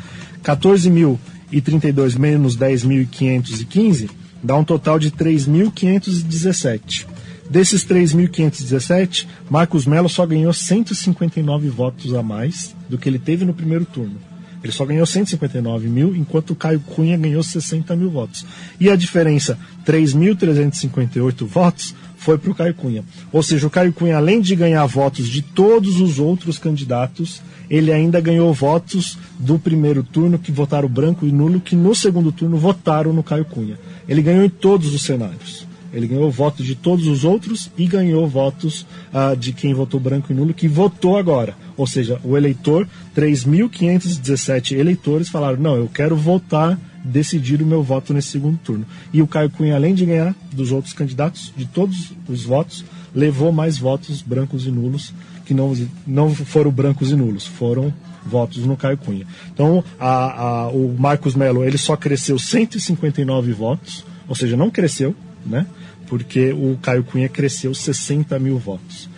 14.032 0.44 2.18
menos 2.18 2.58
10.515 2.58 4.10
dá 4.42 4.56
um 4.56 4.64
total 4.64 4.98
de 4.98 5.12
3.517. 5.12 7.06
Desses 7.50 7.86
3.517, 7.86 9.28
Marcos 9.50 9.86
Melo 9.86 10.08
só 10.08 10.26
ganhou 10.26 10.54
159 10.54 11.68
votos 11.68 12.14
a 12.14 12.24
mais 12.24 12.74
do 12.88 12.98
que 12.98 13.10
ele 13.10 13.20
teve 13.20 13.44
no 13.44 13.54
primeiro 13.54 13.84
turno. 13.84 14.16
Ele 14.64 14.72
só 14.72 14.86
ganhou 14.86 15.06
159 15.06 15.90
mil, 15.90 16.16
enquanto 16.16 16.56
Caio 16.56 16.80
Cunha 16.80 17.18
ganhou 17.18 17.44
60 17.44 17.96
mil 17.96 18.10
votos. 18.10 18.46
E 18.80 18.90
a 18.90 18.96
diferença, 18.96 19.58
3.358 19.86 21.46
votos, 21.46 21.96
foi 22.22 22.38
para 22.38 22.52
o 22.52 22.56
Caio 22.56 22.76
Cunha. 22.76 23.04
Ou 23.32 23.42
seja, 23.42 23.66
o 23.66 23.70
Caio 23.70 23.92
Cunha, 23.92 24.18
além 24.18 24.42
de 24.42 24.56
ganhar 24.56 24.86
votos 24.86 25.28
de 25.28 25.42
todos 25.42 26.00
os 26.00 26.20
outros 26.20 26.60
candidatos, 26.60 27.42
ele 27.68 27.92
ainda 27.92 28.22
ganhou 28.22 28.54
votos 28.54 29.18
do 29.40 29.58
primeiro 29.58 30.04
turno, 30.04 30.38
que 30.38 30.52
votaram 30.52 30.88
branco 30.88 31.26
e 31.26 31.32
nulo, 31.32 31.60
que 31.60 31.76
no 31.76 31.96
segundo 31.96 32.32
turno 32.32 32.58
votaram 32.58 33.12
no 33.12 33.24
Caio 33.24 33.46
Cunha. 33.46 33.80
Ele 34.08 34.22
ganhou 34.22 34.46
em 34.46 34.50
todos 34.50 34.94
os 34.94 35.02
cenários. 35.02 35.66
Ele 35.92 36.08
ganhou 36.08 36.30
votos 36.30 36.64
de 36.64 36.76
todos 36.76 37.08
os 37.08 37.26
outros 37.26 37.72
e 37.76 37.88
ganhou 37.88 38.28
votos 38.28 38.86
uh, 39.12 39.36
de 39.36 39.52
quem 39.52 39.74
votou 39.74 40.00
branco 40.00 40.32
e 40.32 40.36
nulo, 40.36 40.54
que 40.54 40.68
votou 40.68 41.18
agora. 41.18 41.56
Ou 41.76 41.88
seja, 41.88 42.22
o 42.24 42.38
eleitor, 42.38 42.88
3.517 43.18 44.78
eleitores 44.78 45.28
falaram: 45.28 45.58
não, 45.60 45.76
eu 45.76 45.90
quero 45.92 46.16
votar, 46.16 46.80
decidir 47.04 47.62
o 47.62 47.66
meu 47.66 47.84
voto 47.84 48.14
nesse 48.14 48.30
segundo 48.30 48.58
turno. 48.58 48.86
E 49.12 49.22
o 49.22 49.28
Caio 49.28 49.50
Cunha, 49.50 49.76
além 49.76 49.94
de 49.94 50.06
ganhar 50.06 50.36
dos 50.52 50.72
outros 50.72 50.94
candidatos, 50.94 51.52
de 51.56 51.66
todos 51.66 52.14
os 52.28 52.44
votos, 52.44 52.86
levou 53.14 53.52
mais 53.52 53.78
votos 53.78 54.22
brancos 54.22 54.66
e 54.66 54.72
nulos, 54.72 55.14
que 55.46 55.54
não, 55.54 55.76
não 56.06 56.34
foram 56.34 56.72
brancos 56.72 57.12
e 57.12 57.16
nulos, 57.16 57.46
foram 57.46 57.94
votos 58.26 58.66
no 58.66 58.78
Caio 58.78 58.98
Cunha. 58.98 59.26
Então, 59.54 59.84
a, 60.00 60.42
a, 60.42 60.68
o 60.70 60.96
Marcos 60.98 61.36
Melo 61.36 61.64
ele 61.64 61.78
só 61.78 61.96
cresceu 61.96 62.38
159 62.38 63.52
votos, 63.54 64.06
ou 64.28 64.36
seja, 64.36 64.56
não 64.56 64.70
cresceu, 64.70 65.16
né? 65.46 65.66
Porque 66.08 66.52
o 66.52 66.78
Caio 66.82 67.04
Cunha 67.04 67.30
cresceu 67.30 67.74
60 67.74 68.38
mil 68.38 68.58
votos. 68.58 69.10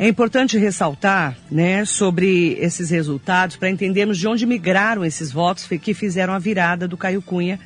É 0.00 0.06
importante 0.06 0.56
ressaltar, 0.56 1.36
né, 1.50 1.84
sobre 1.84 2.52
esses 2.60 2.88
resultados 2.88 3.56
para 3.56 3.68
entendermos 3.68 4.16
de 4.16 4.28
onde 4.28 4.46
migraram 4.46 5.04
esses 5.04 5.32
votos 5.32 5.66
que 5.66 5.92
fizeram 5.92 6.32
a 6.32 6.38
virada 6.38 6.86
do 6.86 6.96
Caio 6.96 7.20
Cunha, 7.20 7.58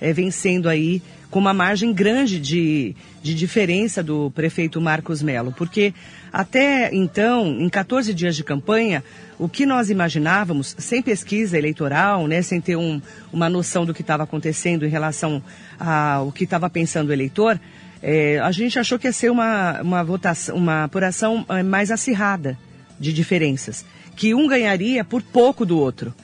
é, 0.00 0.12
vencendo 0.12 0.68
aí 0.68 1.02
com 1.32 1.40
uma 1.40 1.52
margem 1.52 1.92
grande 1.92 2.38
de, 2.38 2.94
de 3.20 3.34
diferença 3.34 4.04
do 4.04 4.30
prefeito 4.30 4.80
Marcos 4.80 5.20
Melo, 5.20 5.52
porque 5.58 5.92
até 6.32 6.94
então, 6.94 7.60
em 7.60 7.68
14 7.68 8.14
dias 8.14 8.36
de 8.36 8.44
campanha, 8.44 9.02
o 9.36 9.48
que 9.48 9.66
nós 9.66 9.90
imaginávamos, 9.90 10.76
sem 10.78 11.02
pesquisa 11.02 11.58
eleitoral, 11.58 12.28
né, 12.28 12.40
sem 12.40 12.60
ter 12.60 12.76
um, 12.76 13.02
uma 13.32 13.48
noção 13.48 13.84
do 13.84 13.92
que 13.92 14.02
estava 14.02 14.22
acontecendo 14.22 14.86
em 14.86 14.88
relação 14.88 15.42
ao 15.76 16.30
que 16.30 16.44
estava 16.44 16.70
pensando 16.70 17.08
o 17.08 17.12
eleitor, 17.12 17.58
é, 18.02 18.38
a 18.38 18.50
gente 18.50 18.78
achou 18.78 18.98
que 18.98 19.06
ia 19.06 19.12
ser 19.12 19.30
uma, 19.30 19.80
uma 19.82 20.02
votação, 20.02 20.56
uma 20.56 20.84
apuração 20.84 21.44
é, 21.48 21.62
mais 21.62 21.90
acirrada 21.90 22.58
de 22.98 23.12
diferenças, 23.12 23.84
que 24.16 24.34
um 24.34 24.46
ganharia 24.46 25.04
por 25.04 25.22
pouco 25.22 25.66
do 25.66 25.78
outro. 25.78 26.14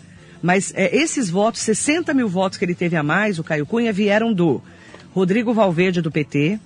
Mas 0.42 0.72
é, 0.74 0.94
esses 0.94 1.28
votos, 1.28 1.60
60 1.62 2.14
mil 2.14 2.28
votos 2.28 2.58
que 2.58 2.64
ele 2.64 2.74
teve 2.74 2.96
a 2.96 3.02
mais, 3.02 3.38
o 3.38 3.44
Caio 3.44 3.66
Cunha, 3.66 3.92
vieram 3.92 4.32
do 4.32 4.62
Rodrigo 5.14 5.52
Valverde, 5.52 6.00
do 6.00 6.10
PT, 6.10 6.58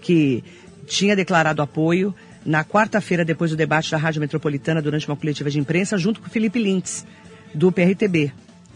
que 0.00 0.42
tinha 0.86 1.16
declarado 1.16 1.62
apoio 1.62 2.14
na 2.44 2.64
quarta-feira, 2.64 3.24
depois 3.24 3.50
do 3.50 3.56
debate 3.56 3.90
da 3.90 3.96
Rádio 3.96 4.20
Metropolitana, 4.20 4.80
durante 4.80 5.08
uma 5.08 5.16
coletiva 5.16 5.50
de 5.50 5.58
imprensa, 5.58 5.98
junto 5.98 6.20
com 6.20 6.28
o 6.28 6.30
Felipe 6.30 6.60
Lintz, 6.60 7.04
do 7.52 7.72
PRTB, 7.72 8.32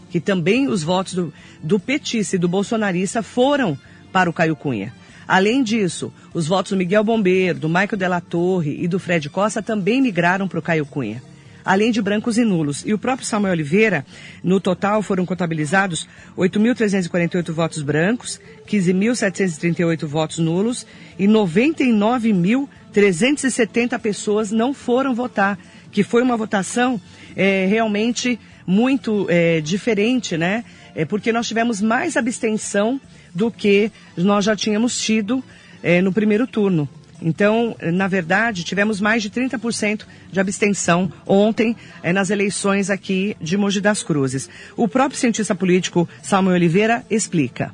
que 0.09 0.19
também 0.19 0.67
os 0.67 0.83
votos 0.83 1.13
do, 1.13 1.33
do 1.63 1.79
petista 1.79 2.35
e 2.35 2.39
do 2.39 2.49
bolsonarista 2.49 3.23
foram 3.23 3.77
para 4.11 4.29
o 4.29 4.33
Caio 4.33 4.55
Cunha. 4.55 4.93
Além 5.31 5.63
disso, 5.63 6.13
os 6.33 6.45
votos 6.45 6.73
do 6.73 6.77
Miguel 6.77 7.05
Bombeiro, 7.05 7.57
do 7.57 7.69
Michael 7.69 7.95
Della 7.95 8.19
Torre 8.19 8.83
e 8.83 8.85
do 8.85 8.99
Fred 8.99 9.29
Costa 9.29 9.61
também 9.61 10.01
migraram 10.01 10.45
para 10.45 10.59
o 10.59 10.61
Caio 10.61 10.85
Cunha 10.85 11.23
além 11.63 11.91
de 11.91 12.01
brancos 12.01 12.39
e 12.39 12.43
nulos. 12.43 12.83
E 12.85 12.93
o 12.93 12.97
próprio 12.97 13.25
Samuel 13.25 13.53
Oliveira, 13.53 14.03
no 14.43 14.59
total 14.59 15.03
foram 15.03 15.27
contabilizados 15.27 16.07
8.348 16.35 17.51
votos 17.51 17.83
brancos, 17.83 18.41
15.738 18.67 20.07
votos 20.07 20.39
nulos 20.39 20.87
e 21.19 21.27
99.370 21.27 23.99
pessoas 23.99 24.51
não 24.51 24.73
foram 24.73 25.13
votar, 25.13 25.59
que 25.91 26.03
foi 26.03 26.23
uma 26.23 26.35
votação 26.35 26.99
é, 27.35 27.67
realmente 27.67 28.39
muito 28.65 29.27
é, 29.29 29.61
diferente, 29.61 30.35
né? 30.35 30.65
É 30.95 31.05
porque 31.05 31.31
nós 31.31 31.47
tivemos 31.47 31.79
mais 31.79 32.17
abstenção 32.17 32.99
do 33.33 33.51
que 33.51 33.91
nós 34.17 34.45
já 34.45 34.55
tínhamos 34.55 34.97
tido 34.99 35.43
é, 35.81 36.01
no 36.01 36.11
primeiro 36.11 36.45
turno. 36.45 36.87
Então, 37.21 37.75
na 37.93 38.07
verdade, 38.07 38.63
tivemos 38.63 38.99
mais 38.99 39.21
de 39.21 39.29
30% 39.29 40.05
de 40.31 40.39
abstenção 40.39 41.11
ontem 41.25 41.75
eh, 42.01 42.11
nas 42.11 42.31
eleições 42.31 42.89
aqui 42.89 43.37
de 43.39 43.55
Mogi 43.57 43.79
das 43.79 44.01
Cruzes. 44.01 44.49
O 44.75 44.87
próprio 44.87 45.19
cientista 45.19 45.53
político 45.53 46.09
Samuel 46.23 46.55
Oliveira 46.55 47.05
explica. 47.11 47.71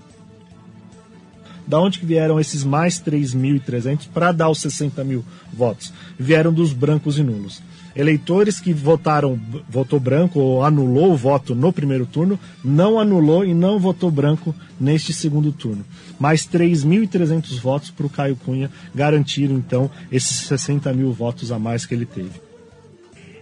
Da 1.65 1.79
onde 1.79 1.99
que 1.99 2.05
vieram 2.05 2.39
esses 2.39 2.63
mais 2.63 2.99
3.300 3.01 4.07
para 4.13 4.33
dar 4.33 4.49
os 4.49 4.59
60 4.59 5.01
mil 5.05 5.23
votos? 5.53 5.93
Vieram 6.19 6.51
dos 6.51 6.73
brancos 6.73 7.17
e 7.17 7.23
nulos 7.23 7.61
eleitores 7.97 8.59
que 8.59 8.71
votaram, 8.71 9.39
votou 9.67 9.99
branco 9.99 10.39
ou 10.39 10.63
anulou 10.63 11.13
o 11.13 11.17
voto 11.17 11.55
no 11.55 11.73
primeiro 11.73 12.05
turno, 12.05 12.39
não 12.63 12.99
anulou 12.99 13.43
e 13.43 13.55
não 13.55 13.79
votou 13.79 14.11
branco 14.11 14.53
neste 14.79 15.11
segundo 15.11 15.51
turno. 15.51 15.83
Mais 16.19 16.47
3.300 16.47 17.59
votos 17.59 17.89
para 17.89 18.05
o 18.05 18.09
Caio 18.09 18.35
Cunha 18.35 18.69
garantiram, 18.93 19.55
então, 19.55 19.89
esses 20.11 20.45
60 20.47 20.93
mil 20.93 21.11
votos 21.11 21.51
a 21.51 21.57
mais 21.57 21.87
que 21.87 21.95
ele 21.95 22.05
teve. 22.05 22.47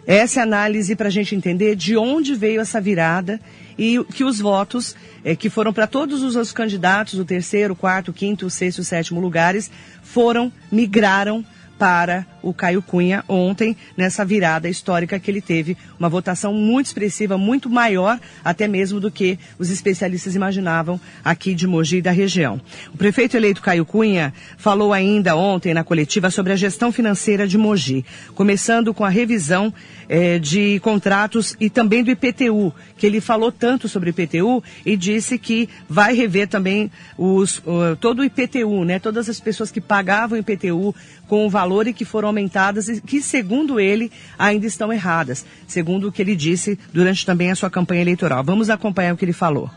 Essa 0.07 0.39
é 0.39 0.43
análise 0.43 0.95
para 0.95 1.07
a 1.07 1.11
gente 1.11 1.35
entender 1.35 1.75
de 1.75 1.97
onde 1.97 2.33
veio 2.35 2.61
essa 2.61 2.79
virada 2.79 3.41
e 3.77 4.01
que 4.13 4.23
os 4.23 4.39
votos 4.39 4.95
é, 5.23 5.35
que 5.35 5.49
foram 5.49 5.73
para 5.73 5.87
todos 5.87 6.23
os 6.23 6.35
outros 6.35 6.53
candidatos, 6.53 7.19
o 7.19 7.25
terceiro, 7.25 7.75
quarto, 7.75 8.13
quinto, 8.13 8.49
sexto 8.49 8.81
e 8.81 8.85
sétimo 8.85 9.19
lugares, 9.19 9.69
foram, 10.01 10.51
migraram 10.71 11.43
para 11.77 12.25
o 12.45 12.53
Caio 12.53 12.81
Cunha 12.81 13.25
ontem, 13.27 13.75
nessa 13.97 14.23
virada 14.23 14.69
histórica 14.69 15.19
que 15.19 15.31
ele 15.31 15.41
teve, 15.41 15.75
uma 15.99 16.07
votação 16.07 16.53
muito 16.53 16.85
expressiva, 16.85 17.39
muito 17.39 17.69
maior 17.69 18.19
até 18.43 18.67
mesmo 18.67 18.99
do 18.99 19.09
que 19.09 19.39
os 19.57 19.71
especialistas 19.71 20.35
imaginavam 20.35 21.01
aqui 21.23 21.55
de 21.55 21.65
Mogi 21.65 21.97
e 21.97 22.01
da 22.03 22.11
região. 22.11 22.61
O 22.93 22.97
prefeito 22.97 23.35
eleito 23.35 23.63
Caio 23.63 23.83
Cunha 23.83 24.31
falou 24.57 24.93
ainda 24.93 25.35
ontem 25.35 25.73
na 25.73 25.83
coletiva 25.83 26.29
sobre 26.29 26.53
a 26.53 26.55
gestão 26.55 26.91
financeira 26.91 27.47
de 27.47 27.57
Mogi, 27.57 28.05
começando 28.35 28.93
com 28.93 29.03
a 29.03 29.09
revisão 29.09 29.73
eh, 30.07 30.37
de 30.37 30.79
contratos 30.81 31.55
e 31.59 31.67
também 31.67 32.03
do 32.03 32.11
IPTU, 32.11 32.71
que 32.95 33.07
ele 33.07 33.19
falou 33.19 33.51
tanto 33.51 33.89
sobre 33.89 34.09
o 34.09 34.11
IPTU 34.11 34.63
e 34.85 34.95
disse 34.95 35.39
que 35.39 35.67
vai 35.89 36.13
rever 36.13 36.47
também 36.47 36.91
os, 37.17 37.57
uh, 37.59 37.95
todo 37.99 38.19
o 38.19 38.23
IPTU, 38.23 38.83
né? 38.85 38.99
Todas 38.99 39.27
as 39.29 39.39
pessoas 39.39 39.71
que 39.71 39.81
pagavam 39.81 40.37
IPTU 40.37 40.93
com 41.27 41.45
o 41.45 41.49
valor 41.49 41.87
e 41.87 41.93
que 41.93 42.05
foram 42.05 42.29
aumentadas 42.35 42.89
e 42.89 42.99
que, 42.99 43.21
segundo 43.21 43.79
ele, 43.79 44.11
ainda 44.37 44.67
estão 44.67 44.91
erradas, 44.91 45.45
segundo 45.65 46.09
o 46.09 46.11
que 46.11 46.21
ele 46.21 46.35
disse 46.35 46.77
durante 46.93 47.25
também 47.25 47.49
a 47.49 47.55
sua 47.55 47.69
campanha 47.69 48.01
eleitoral. 48.01 48.43
Vamos 48.43 48.69
acompanhar 48.69 49.13
o 49.13 49.17
que 49.17 49.23
ele 49.23 49.33
falou. 49.33 49.69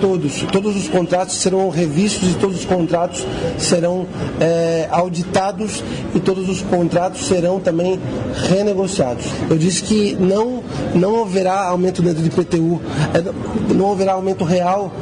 Todos, 0.00 0.42
todos 0.50 0.76
os 0.76 0.88
contratos 0.88 1.36
serão 1.36 1.70
revistos 1.70 2.32
e 2.32 2.34
todos 2.34 2.58
os 2.58 2.64
contratos 2.64 3.24
serão 3.56 4.04
é, 4.40 4.88
auditados 4.90 5.82
e 6.12 6.18
todos 6.18 6.48
os 6.48 6.60
contratos 6.60 7.24
serão 7.24 7.60
também 7.60 7.98
renegociados. 8.48 9.26
Eu 9.48 9.56
disse 9.56 9.84
que 9.84 10.14
não, 10.16 10.62
não 10.92 11.22
haverá 11.22 11.68
aumento 11.68 12.02
dentro 12.02 12.20
do 12.20 12.26
IPTU, 12.26 12.82
é, 13.14 13.72
não 13.72 13.92
haverá 13.92 14.14
aumento 14.14 14.44
real 14.44 14.92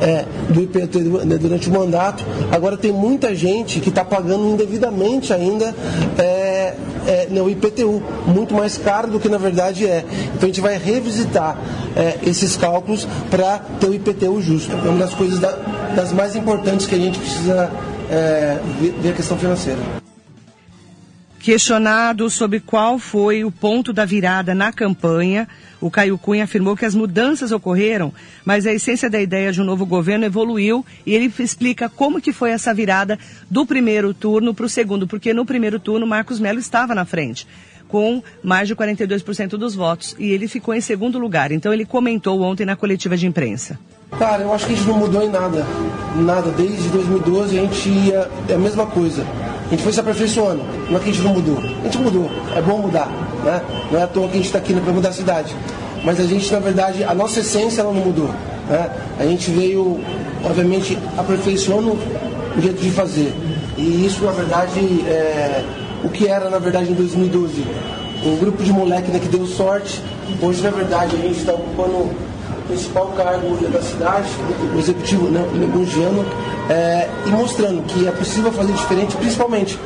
é, 0.00 0.24
do 0.48 0.60
IPTU 0.62 1.24
né, 1.24 1.36
durante 1.38 1.68
o 1.68 1.72
mandato. 1.72 2.24
Agora 2.50 2.76
tem 2.76 2.92
muita 2.92 3.34
gente 3.34 3.80
que 3.80 3.88
está 3.88 4.04
pagando 4.04 4.48
indevidamente 4.48 5.32
ainda 5.32 5.74
é, 6.18 6.74
é, 7.06 7.28
no 7.30 7.48
IPTU, 7.48 8.02
muito 8.26 8.54
mais 8.54 8.76
caro 8.78 9.10
do 9.10 9.20
que 9.20 9.28
na 9.28 9.38
verdade 9.38 9.86
é. 9.86 10.04
Então 10.34 10.42
a 10.42 10.46
gente 10.46 10.60
vai 10.60 10.78
revisitar 10.78 11.58
é, 11.94 12.18
esses 12.28 12.56
cálculos 12.56 13.06
para 13.30 13.58
ter 13.80 13.86
o 13.86 13.94
IPTU 13.94 14.40
justo. 14.40 14.72
É 14.72 14.88
uma 14.88 14.98
das 14.98 15.14
coisas 15.14 15.38
da, 15.38 15.52
das 15.94 16.12
mais 16.12 16.36
importantes 16.36 16.86
que 16.86 16.94
a 16.94 16.98
gente 16.98 17.18
precisa 17.18 17.70
é, 18.10 18.58
ver 19.00 19.10
a 19.10 19.12
questão 19.12 19.36
financeira. 19.38 20.05
Questionado 21.46 22.28
sobre 22.28 22.58
qual 22.58 22.98
foi 22.98 23.44
o 23.44 23.52
ponto 23.52 23.92
da 23.92 24.04
virada 24.04 24.52
na 24.52 24.72
campanha, 24.72 25.46
o 25.80 25.88
Caio 25.88 26.18
Cunha 26.18 26.42
afirmou 26.42 26.76
que 26.76 26.84
as 26.84 26.92
mudanças 26.92 27.52
ocorreram, 27.52 28.12
mas 28.44 28.66
a 28.66 28.72
essência 28.72 29.08
da 29.08 29.20
ideia 29.20 29.52
de 29.52 29.62
um 29.62 29.64
novo 29.64 29.86
governo 29.86 30.24
evoluiu 30.24 30.84
e 31.06 31.14
ele 31.14 31.32
explica 31.38 31.88
como 31.88 32.20
que 32.20 32.32
foi 32.32 32.50
essa 32.50 32.74
virada 32.74 33.16
do 33.48 33.64
primeiro 33.64 34.12
turno 34.12 34.52
para 34.52 34.66
o 34.66 34.68
segundo, 34.68 35.06
porque 35.06 35.32
no 35.32 35.46
primeiro 35.46 35.78
turno 35.78 36.04
Marcos 36.04 36.40
Melo 36.40 36.58
estava 36.58 36.96
na 36.96 37.04
frente 37.04 37.46
com 37.86 38.20
mais 38.42 38.66
de 38.66 38.74
42% 38.74 39.50
dos 39.50 39.76
votos 39.76 40.16
e 40.18 40.32
ele 40.32 40.48
ficou 40.48 40.74
em 40.74 40.80
segundo 40.80 41.16
lugar. 41.16 41.52
Então 41.52 41.72
ele 41.72 41.84
comentou 41.84 42.42
ontem 42.42 42.66
na 42.66 42.74
coletiva 42.74 43.16
de 43.16 43.24
imprensa. 43.24 43.78
Cara, 44.18 44.42
eu 44.42 44.52
acho 44.52 44.66
que 44.66 44.72
a 44.72 44.76
gente 44.76 44.88
não 44.88 44.98
mudou 44.98 45.22
em 45.22 45.30
nada. 45.30 45.64
Nada. 46.16 46.50
Desde 46.50 46.88
2012 46.88 47.56
a 47.56 47.62
gente 47.62 47.88
ia. 47.88 48.28
É 48.48 48.54
a 48.54 48.58
mesma 48.58 48.86
coisa. 48.86 49.24
A 49.66 49.70
gente 49.70 49.82
foi 49.82 49.92
se 49.92 50.00
aperfeiçoando. 50.00 50.62
Não 50.88 50.96
é 50.96 51.00
que 51.00 51.10
a 51.10 51.12
gente 51.12 51.22
não 51.22 51.34
mudou. 51.34 51.58
A 51.58 51.84
gente 51.84 51.98
mudou. 51.98 52.30
É 52.54 52.62
bom 52.62 52.78
mudar. 52.78 53.08
Né? 53.44 53.60
Não 53.90 53.98
é 53.98 54.02
à 54.04 54.06
toa 54.06 54.28
que 54.28 54.34
a 54.34 54.36
gente 54.36 54.46
está 54.46 54.58
aqui 54.58 54.72
para 54.74 54.92
mudar 54.92 55.08
a 55.08 55.12
cidade. 55.12 55.54
Mas 56.04 56.20
a 56.20 56.24
gente, 56.24 56.52
na 56.52 56.60
verdade, 56.60 57.02
a 57.02 57.14
nossa 57.14 57.40
essência 57.40 57.80
ela 57.80 57.92
não 57.92 58.00
mudou. 58.00 58.30
Né? 58.68 58.90
A 59.18 59.24
gente 59.24 59.50
veio, 59.50 60.00
obviamente, 60.44 60.96
aperfeiçoando 61.18 61.98
o 62.56 62.60
jeito 62.60 62.80
de 62.80 62.90
fazer. 62.92 63.34
E 63.76 64.06
isso, 64.06 64.24
na 64.24 64.32
verdade, 64.32 64.80
é 65.08 65.64
o 66.04 66.08
que 66.08 66.28
era, 66.28 66.48
na 66.48 66.58
verdade, 66.58 66.90
em 66.92 66.94
2012. 66.94 67.64
Um 68.24 68.36
grupo 68.36 68.62
de 68.62 68.72
moleque 68.72 69.10
né, 69.10 69.18
que 69.18 69.28
deu 69.28 69.46
sorte. 69.46 70.00
Hoje, 70.40 70.62
na 70.62 70.70
verdade, 70.70 71.16
a 71.16 71.18
gente 71.18 71.40
está 71.40 71.52
ocupando 71.52 72.10
principal 72.66 73.06
cargo 73.16 73.56
da 73.68 73.80
cidade, 73.80 74.28
o 74.74 74.78
executivo 74.78 75.28
né, 75.28 75.44
elogiando 75.54 76.24
é, 76.68 77.08
e 77.26 77.30
mostrando 77.30 77.82
que 77.84 78.06
é 78.06 78.10
possível 78.10 78.52
fazer 78.52 78.72
diferente, 78.72 79.16
principalmente 79.16 79.78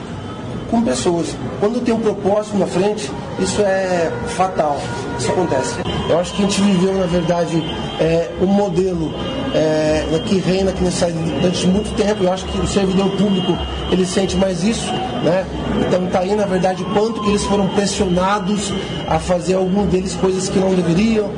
com 0.70 0.82
pessoas. 0.82 1.34
Quando 1.58 1.80
tem 1.84 1.92
um 1.92 2.00
propósito 2.00 2.56
na 2.56 2.66
frente, 2.66 3.10
isso 3.38 3.60
é 3.60 4.10
fatal. 4.28 4.80
Isso 5.18 5.30
acontece. 5.30 5.74
Eu 6.08 6.18
acho 6.18 6.32
que 6.34 6.42
a 6.42 6.46
gente 6.46 6.60
viveu, 6.60 6.94
na 6.94 7.06
verdade, 7.06 7.62
é, 8.00 8.30
um 8.40 8.46
modelo 8.46 9.12
é, 9.54 10.04
que 10.26 10.38
reina 10.38 10.70
aqui 10.70 10.82
nessa 10.82 11.10
durante 11.10 11.66
muito 11.66 11.94
tempo. 11.96 12.24
Eu 12.24 12.32
acho 12.32 12.44
que 12.46 12.58
o 12.58 12.66
servidor 12.66 13.10
público 13.10 13.56
ele 13.90 14.06
sente 14.06 14.36
mais 14.36 14.62
isso, 14.62 14.86
né? 15.24 15.44
Então 15.86 16.06
tá 16.06 16.20
aí, 16.20 16.34
na 16.34 16.46
verdade, 16.46 16.84
quanto 16.94 17.20
que 17.20 17.30
eles 17.30 17.44
foram 17.44 17.66
pressionados 17.68 18.72
a 19.08 19.18
fazer 19.18 19.54
algum 19.54 19.86
deles 19.86 20.14
coisas 20.14 20.48
que 20.48 20.58
não 20.58 20.74
deveriam, 20.74 21.30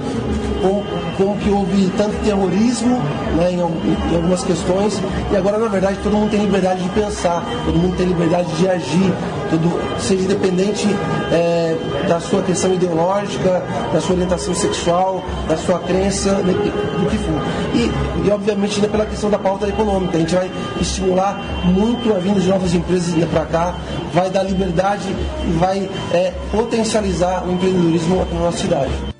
como, 0.63 0.85
como 1.17 1.37
que 1.39 1.51
houve 1.51 1.91
tanto 1.97 2.15
terrorismo 2.25 2.99
né, 3.37 3.51
em, 3.51 3.57
em, 3.57 4.17
algumas 4.17 4.45
questões, 4.45 5.01
e 5.31 5.37
agora, 5.37 5.59
na 5.59 5.69
verdade, 5.69 5.99
todo 6.03 6.17
mundo 6.17 6.31
tem 6.31 6.41
liberdade 6.41 6.83
de 6.83 6.89
pensar, 6.91 7.45
todo 7.67 7.77
mundo 7.77 7.97
tem 7.97 8.07
liberdade 8.07 8.51
de 8.55 8.69
agir, 8.69 9.13
tudo, 9.51 9.81
seja 9.99 10.23
independente 10.23 10.89
é, 11.33 11.77
da 12.09 12.21
sua 12.21 12.43
questão 12.43 12.73
ideológica, 12.73 13.63
da 13.93 14.01
sua 14.01 14.15
orientação 14.15 14.55
sexual, 14.55 15.23
da 15.49 15.57
sua 15.57 15.79
crença, 15.81 16.35
do 16.35 17.11
que 17.11 17.19
for. 17.19 17.43
E, 17.75 18.27
e 18.27 18.31
obviamente, 18.31 18.77
ainda 18.77 18.89
pela 18.89 19.07
questão 19.07 19.29
da 19.31 19.39
pauta 19.39 19.69
econômica, 19.69 20.17
a 20.17 20.21
gente 20.21 20.35
vai 20.35 20.51
estimular 20.81 21.39
muito 21.65 22.15
a 22.15 22.19
vinda 22.19 22.41
de 22.41 22.49
novas 22.49 22.73
empresas 22.75 23.13
para 23.29 23.45
cá, 23.47 23.75
vai 24.13 24.31
dar 24.31 24.43
liberdade 24.43 25.09
e 25.47 25.53
vai 25.59 25.91
é, 26.13 26.33
potencializar 26.51 27.45
o 27.47 27.53
empreendedorismo 27.53 28.23
aqui 28.23 28.35
na 28.35 28.41
nossa 28.41 28.59
cidade. 28.59 29.12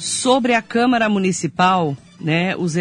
Sobre 0.00 0.54
a 0.54 0.62
Câmara 0.62 1.10
Municipal, 1.10 1.94
né, 2.18 2.56
os 2.56 2.74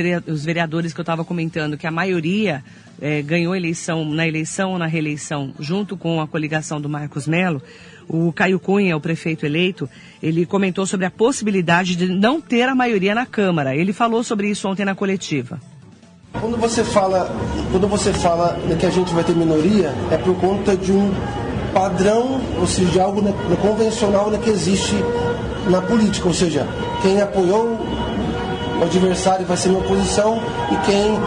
vereadores 0.46 0.94
que 0.94 1.02
eu 1.02 1.04
estava 1.04 1.26
comentando, 1.26 1.78
que 1.78 1.86
a 1.86 1.92
maioria 1.92 2.64
é, 3.02 3.22
ganhou 3.22 3.54
eleição 3.54 4.06
na 4.06 4.26
eleição 4.26 4.72
ou 4.72 4.78
na 4.78 4.86
reeleição, 4.86 5.54
junto 5.60 5.98
com 5.98 6.22
a 6.22 6.28
coligação 6.28 6.80
do 6.80 6.88
Marcos 6.88 7.28
Melo, 7.28 7.62
o 8.08 8.32
Caio 8.32 8.58
Cunha, 8.58 8.96
o 8.96 9.02
prefeito 9.02 9.46
eleito, 9.46 9.90
ele 10.24 10.46
comentou 10.46 10.86
sobre 10.86 11.06
a 11.06 11.12
possibilidade 11.12 11.98
de 11.98 12.08
não 12.08 12.40
ter 12.40 12.70
a 12.70 12.74
maioria 12.74 13.14
na 13.14 13.26
Câmara. 13.26 13.76
Ele 13.76 13.92
falou 13.92 14.24
sobre 14.24 14.50
isso 14.50 14.70
ontem 14.70 14.86
na 14.86 14.96
coletiva. 14.96 15.60
Quando 16.32 16.56
você 16.56 16.86
fala, 16.86 17.30
quando 17.70 17.86
você 17.90 18.14
fala 18.14 18.58
que 18.80 18.86
a 18.86 18.90
gente 18.90 19.14
vai 19.14 19.26
ter 19.26 19.36
minoria, 19.36 19.94
é 20.10 20.18
por 20.18 20.36
conta 20.40 20.74
de 20.74 20.94
um 20.94 21.12
padrão, 21.74 22.40
ou 22.58 22.66
seja, 22.66 22.92
de 22.92 23.00
algo 23.02 23.22
convencional 23.62 24.32
que 24.40 24.50
existe 24.50 24.96
na 25.70 25.82
política, 25.82 26.28
ou 26.28 26.34
seja, 26.34 26.68
quem 27.02 27.22
apoiou 27.22 27.78
o 28.80 28.84
adversário 28.84 29.46
vai 29.46 29.58
ser 29.58 29.70
minha 29.70 29.82
oposição 29.82 30.40
e 30.72 30.76
quem 30.86 31.20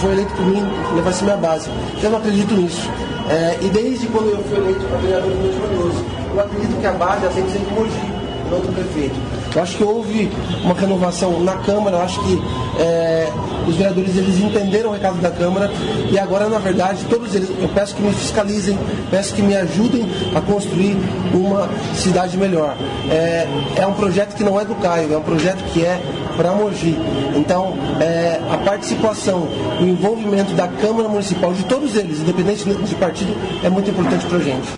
foi 0.00 0.12
eleito 0.12 0.32
por 0.34 0.46
mim 0.46 0.62
vai 1.02 1.12
ser 1.12 1.24
minha 1.24 1.36
base. 1.36 1.70
Eu 2.02 2.10
não 2.10 2.18
acredito 2.18 2.54
nisso. 2.54 2.88
É, 3.30 3.58
e 3.60 3.68
desde 3.68 4.06
quando 4.08 4.30
eu 4.30 4.42
fui 4.44 4.58
eleito 4.58 4.84
para 4.86 4.98
vereador 4.98 5.30
em 5.32 5.42
2012, 5.42 6.04
eu 6.34 6.40
acredito 6.40 6.80
que 6.80 6.86
a 6.86 6.92
base 6.92 7.28
tem 7.34 7.44
que 7.44 7.52
ser 7.52 7.58
de 7.58 7.72
Mogi, 7.72 8.12
não 8.50 8.60
do 8.60 8.74
prefeito. 8.74 9.37
Eu 9.54 9.62
acho 9.62 9.76
que 9.76 9.84
houve 9.84 10.30
uma 10.62 10.74
renovação 10.74 11.40
na 11.40 11.56
Câmara, 11.56 11.96
eu 11.96 12.02
acho 12.02 12.20
que 12.22 12.42
é, 12.78 13.28
os 13.66 13.74
vereadores 13.76 14.16
eles 14.16 14.38
entenderam 14.40 14.90
o 14.90 14.92
recado 14.92 15.20
da 15.20 15.30
Câmara 15.30 15.70
e 16.10 16.18
agora, 16.18 16.48
na 16.48 16.58
verdade, 16.58 17.04
todos 17.08 17.34
eles, 17.34 17.50
eu 17.60 17.68
peço 17.68 17.94
que 17.94 18.02
me 18.02 18.12
fiscalizem, 18.12 18.78
peço 19.10 19.34
que 19.34 19.42
me 19.42 19.56
ajudem 19.56 20.06
a 20.34 20.40
construir 20.40 20.96
uma 21.32 21.68
cidade 21.94 22.36
melhor. 22.36 22.76
É, 23.10 23.46
é 23.76 23.86
um 23.86 23.94
projeto 23.94 24.34
que 24.36 24.44
não 24.44 24.60
é 24.60 24.64
do 24.64 24.74
Caio, 24.76 25.12
é 25.12 25.16
um 25.16 25.22
projeto 25.22 25.62
que 25.72 25.84
é 25.84 26.00
para 26.36 26.52
Mogi. 26.52 26.96
Então, 27.34 27.76
é, 28.00 28.40
a 28.52 28.58
participação, 28.58 29.48
o 29.80 29.84
envolvimento 29.84 30.52
da 30.54 30.68
Câmara 30.68 31.08
Municipal, 31.08 31.52
de 31.52 31.64
todos 31.64 31.96
eles, 31.96 32.20
independente 32.20 32.64
de 32.64 32.94
partido, 32.94 33.34
é 33.64 33.68
muito 33.68 33.90
importante 33.90 34.24
para 34.26 34.38
a 34.38 34.42
gente. 34.42 34.68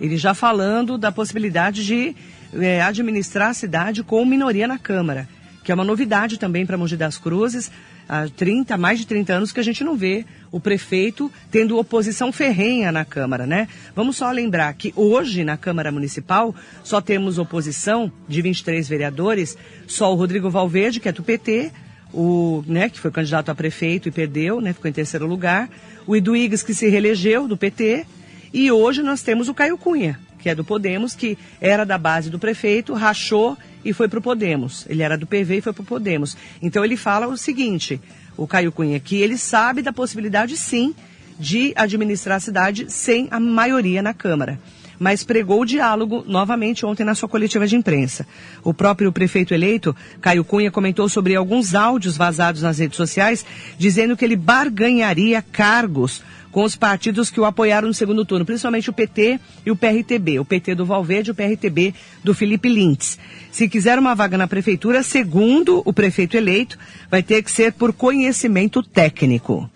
Ele 0.00 0.16
já 0.16 0.34
falando 0.34 0.98
da 0.98 1.10
possibilidade 1.10 1.84
de 1.84 2.14
é, 2.60 2.82
administrar 2.82 3.50
a 3.50 3.54
cidade 3.54 4.02
com 4.02 4.24
minoria 4.24 4.66
na 4.66 4.78
Câmara, 4.78 5.28
que 5.62 5.72
é 5.72 5.74
uma 5.74 5.84
novidade 5.84 6.38
também 6.38 6.66
para 6.66 6.76
Mogi 6.76 6.96
das 6.96 7.18
Cruzes. 7.18 7.70
Há 8.06 8.28
30, 8.28 8.76
mais 8.76 8.98
de 8.98 9.06
30 9.06 9.32
anos 9.32 9.52
que 9.52 9.60
a 9.60 9.62
gente 9.62 9.82
não 9.82 9.96
vê 9.96 10.26
o 10.52 10.60
prefeito 10.60 11.32
tendo 11.50 11.78
oposição 11.78 12.30
ferrenha 12.30 12.92
na 12.92 13.02
Câmara, 13.02 13.46
né? 13.46 13.66
Vamos 13.96 14.16
só 14.16 14.30
lembrar 14.30 14.74
que 14.74 14.92
hoje 14.94 15.42
na 15.42 15.56
Câmara 15.56 15.90
Municipal 15.90 16.54
só 16.82 17.00
temos 17.00 17.38
oposição 17.38 18.12
de 18.28 18.42
23 18.42 18.86
vereadores, 18.86 19.56
só 19.86 20.12
o 20.12 20.16
Rodrigo 20.16 20.50
Valverde, 20.50 21.00
que 21.00 21.08
é 21.08 21.12
do 21.12 21.22
PT, 21.22 21.72
o, 22.14 22.62
né, 22.66 22.88
que 22.88 23.00
foi 23.00 23.10
candidato 23.10 23.50
a 23.50 23.54
prefeito 23.54 24.08
e 24.08 24.12
perdeu, 24.12 24.60
né, 24.60 24.72
ficou 24.72 24.88
em 24.88 24.92
terceiro 24.92 25.26
lugar, 25.26 25.68
o 26.06 26.14
Iduígues, 26.14 26.62
que 26.62 26.74
se 26.74 26.88
reelegeu 26.88 27.48
do 27.48 27.56
PT, 27.56 28.06
e 28.52 28.70
hoje 28.70 29.02
nós 29.02 29.22
temos 29.22 29.48
o 29.48 29.54
Caio 29.54 29.76
Cunha, 29.76 30.18
que 30.44 30.50
é 30.50 30.54
do 30.54 30.62
Podemos, 30.62 31.14
que 31.14 31.38
era 31.58 31.86
da 31.86 31.96
base 31.96 32.28
do 32.28 32.38
prefeito, 32.38 32.92
rachou 32.92 33.56
e 33.82 33.94
foi 33.94 34.08
para 34.08 34.18
o 34.18 34.22
Podemos. 34.22 34.84
Ele 34.90 35.02
era 35.02 35.16
do 35.16 35.26
PV 35.26 35.56
e 35.56 35.60
foi 35.62 35.72
para 35.72 35.80
o 35.80 35.86
Podemos. 35.86 36.36
Então 36.60 36.84
ele 36.84 36.98
fala 36.98 37.26
o 37.26 37.34
seguinte, 37.34 37.98
o 38.36 38.46
Caio 38.46 38.70
Cunha, 38.70 39.00
que 39.00 39.16
ele 39.16 39.38
sabe 39.38 39.80
da 39.80 39.90
possibilidade 39.90 40.54
sim 40.58 40.94
de 41.40 41.72
administrar 41.74 42.36
a 42.36 42.40
cidade 42.40 42.92
sem 42.92 43.26
a 43.30 43.40
maioria 43.40 44.02
na 44.02 44.12
Câmara. 44.12 44.60
Mas 44.98 45.24
pregou 45.24 45.62
o 45.62 45.64
diálogo 45.64 46.22
novamente 46.28 46.84
ontem 46.84 47.04
na 47.04 47.14
sua 47.14 47.28
coletiva 47.28 47.66
de 47.66 47.74
imprensa. 47.74 48.26
O 48.62 48.74
próprio 48.74 49.10
prefeito 49.10 49.54
eleito, 49.54 49.96
Caio 50.20 50.44
Cunha, 50.44 50.70
comentou 50.70 51.08
sobre 51.08 51.34
alguns 51.34 51.74
áudios 51.74 52.18
vazados 52.18 52.60
nas 52.60 52.78
redes 52.78 52.98
sociais, 52.98 53.46
dizendo 53.78 54.14
que 54.14 54.26
ele 54.26 54.36
barganharia 54.36 55.40
cargos 55.40 56.22
com 56.54 56.62
os 56.62 56.76
partidos 56.76 57.30
que 57.30 57.40
o 57.40 57.44
apoiaram 57.44 57.88
no 57.88 57.92
segundo 57.92 58.24
turno, 58.24 58.46
principalmente 58.46 58.88
o 58.88 58.92
PT 58.92 59.40
e 59.66 59.72
o 59.72 59.76
PRTB, 59.76 60.38
o 60.38 60.44
PT 60.44 60.76
do 60.76 60.86
Valverde 60.86 61.30
e 61.30 61.32
o 61.32 61.34
PRTB 61.34 61.92
do 62.22 62.32
Felipe 62.32 62.68
Lintz. 62.68 63.18
Se 63.50 63.68
quiser 63.68 63.98
uma 63.98 64.14
vaga 64.14 64.38
na 64.38 64.46
prefeitura, 64.46 65.02
segundo 65.02 65.82
o 65.84 65.92
prefeito 65.92 66.36
eleito, 66.36 66.78
vai 67.10 67.24
ter 67.24 67.42
que 67.42 67.50
ser 67.50 67.72
por 67.72 67.92
conhecimento 67.92 68.84
técnico. 68.84 69.68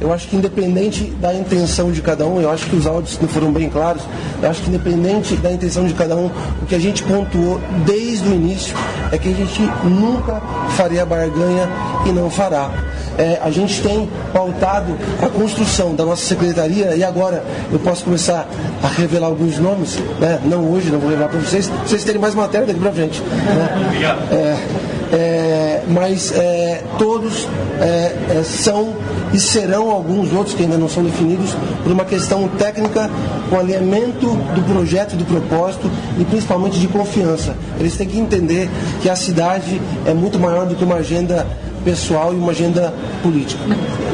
Eu 0.00 0.12
acho 0.12 0.28
que 0.28 0.36
independente 0.36 1.04
da 1.20 1.34
intenção 1.34 1.92
de 1.92 2.00
cada 2.00 2.26
um, 2.26 2.40
eu 2.40 2.50
acho 2.50 2.66
que 2.66 2.76
os 2.76 2.86
áudios 2.86 3.18
não 3.20 3.28
foram 3.28 3.52
bem 3.52 3.68
claros, 3.68 4.02
eu 4.42 4.48
acho 4.48 4.62
que 4.62 4.68
independente 4.68 5.36
da 5.36 5.52
intenção 5.52 5.86
de 5.86 5.94
cada 5.94 6.16
um, 6.16 6.30
o 6.62 6.66
que 6.66 6.74
a 6.74 6.78
gente 6.78 7.02
pontuou 7.02 7.60
desde 7.84 8.28
o 8.28 8.34
início 8.34 8.74
é 9.12 9.18
que 9.18 9.28
a 9.28 9.34
gente 9.34 9.60
nunca 9.84 10.40
faria 10.70 11.04
barganha 11.04 11.68
e 12.06 12.10
não 12.10 12.30
fará. 12.30 12.70
É, 13.18 13.38
a 13.42 13.50
gente 13.50 13.82
tem 13.82 14.08
pautado 14.32 14.96
a 15.20 15.28
construção 15.28 15.94
da 15.94 16.04
nossa 16.04 16.24
secretaria 16.24 16.94
e 16.96 17.04
agora 17.04 17.44
eu 17.70 17.78
posso 17.78 18.04
começar 18.04 18.48
a 18.82 18.88
revelar 18.88 19.26
alguns 19.26 19.58
nomes, 19.58 19.98
né? 20.18 20.40
não 20.44 20.70
hoje, 20.72 20.90
não 20.90 20.98
vou 20.98 21.10
revelar 21.10 21.28
para 21.28 21.40
vocês, 21.40 21.68
pra 21.68 21.86
vocês 21.86 22.04
terem 22.04 22.20
mais 22.20 22.34
matéria 22.34 22.66
daqui 22.66 22.80
para 22.80 22.92
frente. 22.92 23.20
Né? 23.20 24.00
É, 24.32 24.99
é, 25.12 25.82
mas 25.88 26.32
é, 26.32 26.82
todos 26.98 27.46
é, 27.80 28.38
é, 28.38 28.42
são 28.44 28.94
e 29.32 29.38
serão 29.38 29.90
alguns 29.90 30.32
outros 30.32 30.54
que 30.54 30.62
ainda 30.62 30.76
não 30.76 30.88
são 30.88 31.04
definidos 31.04 31.56
por 31.82 31.92
uma 31.92 32.04
questão 32.04 32.48
técnica 32.48 33.10
com 33.48 33.58
alinhamento 33.58 34.26
do 34.26 34.62
projeto, 34.72 35.16
do 35.16 35.24
propósito 35.24 35.90
e 36.18 36.24
principalmente 36.24 36.78
de 36.78 36.88
confiança. 36.88 37.54
Eles 37.78 37.96
têm 37.96 38.08
que 38.08 38.18
entender 38.18 38.68
que 39.00 39.08
a 39.08 39.16
cidade 39.16 39.80
é 40.06 40.14
muito 40.14 40.38
maior 40.38 40.66
do 40.66 40.74
que 40.74 40.84
uma 40.84 40.96
agenda 40.96 41.46
pessoal 41.84 42.32
e 42.32 42.36
uma 42.36 42.52
agenda 42.52 42.92
política. 43.22 43.62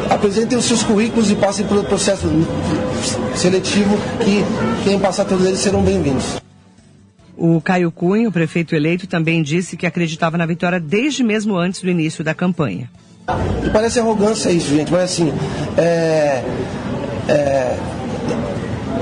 Apresentem 0.09 0.57
os 0.57 0.65
seus 0.65 0.83
currículos 0.83 1.31
e 1.31 1.35
passem 1.35 1.67
pelo 1.67 1.83
processo 1.85 2.29
seletivo 3.35 3.97
que 4.21 4.45
quem 4.85 4.99
passar 4.99 5.25
todos 5.25 5.45
eles 5.45 5.59
serão 5.59 5.83
bem-vindos. 5.83 6.46
O 7.37 7.61
Caio 7.61 7.91
Cunha, 7.93 8.29
o 8.29 8.33
prefeito 8.33 8.75
eleito, 8.75 9.07
também 9.07 9.43
disse 9.43 9.77
que 9.77 9.87
acreditava 9.87 10.39
na 10.39 10.47
vitória 10.47 10.81
desde 10.81 11.23
mesmo 11.23 11.57
antes 11.57 11.83
do 11.83 11.91
início 11.91 12.25
da 12.25 12.35
campanha. 12.35 12.91
Parece 13.73 13.99
arrogância 14.01 14.51
isso, 14.51 14.69
gente, 14.69 14.91
mas 14.91 15.03
assim, 15.03 15.33
é, 15.77 16.43
é, 17.29 17.77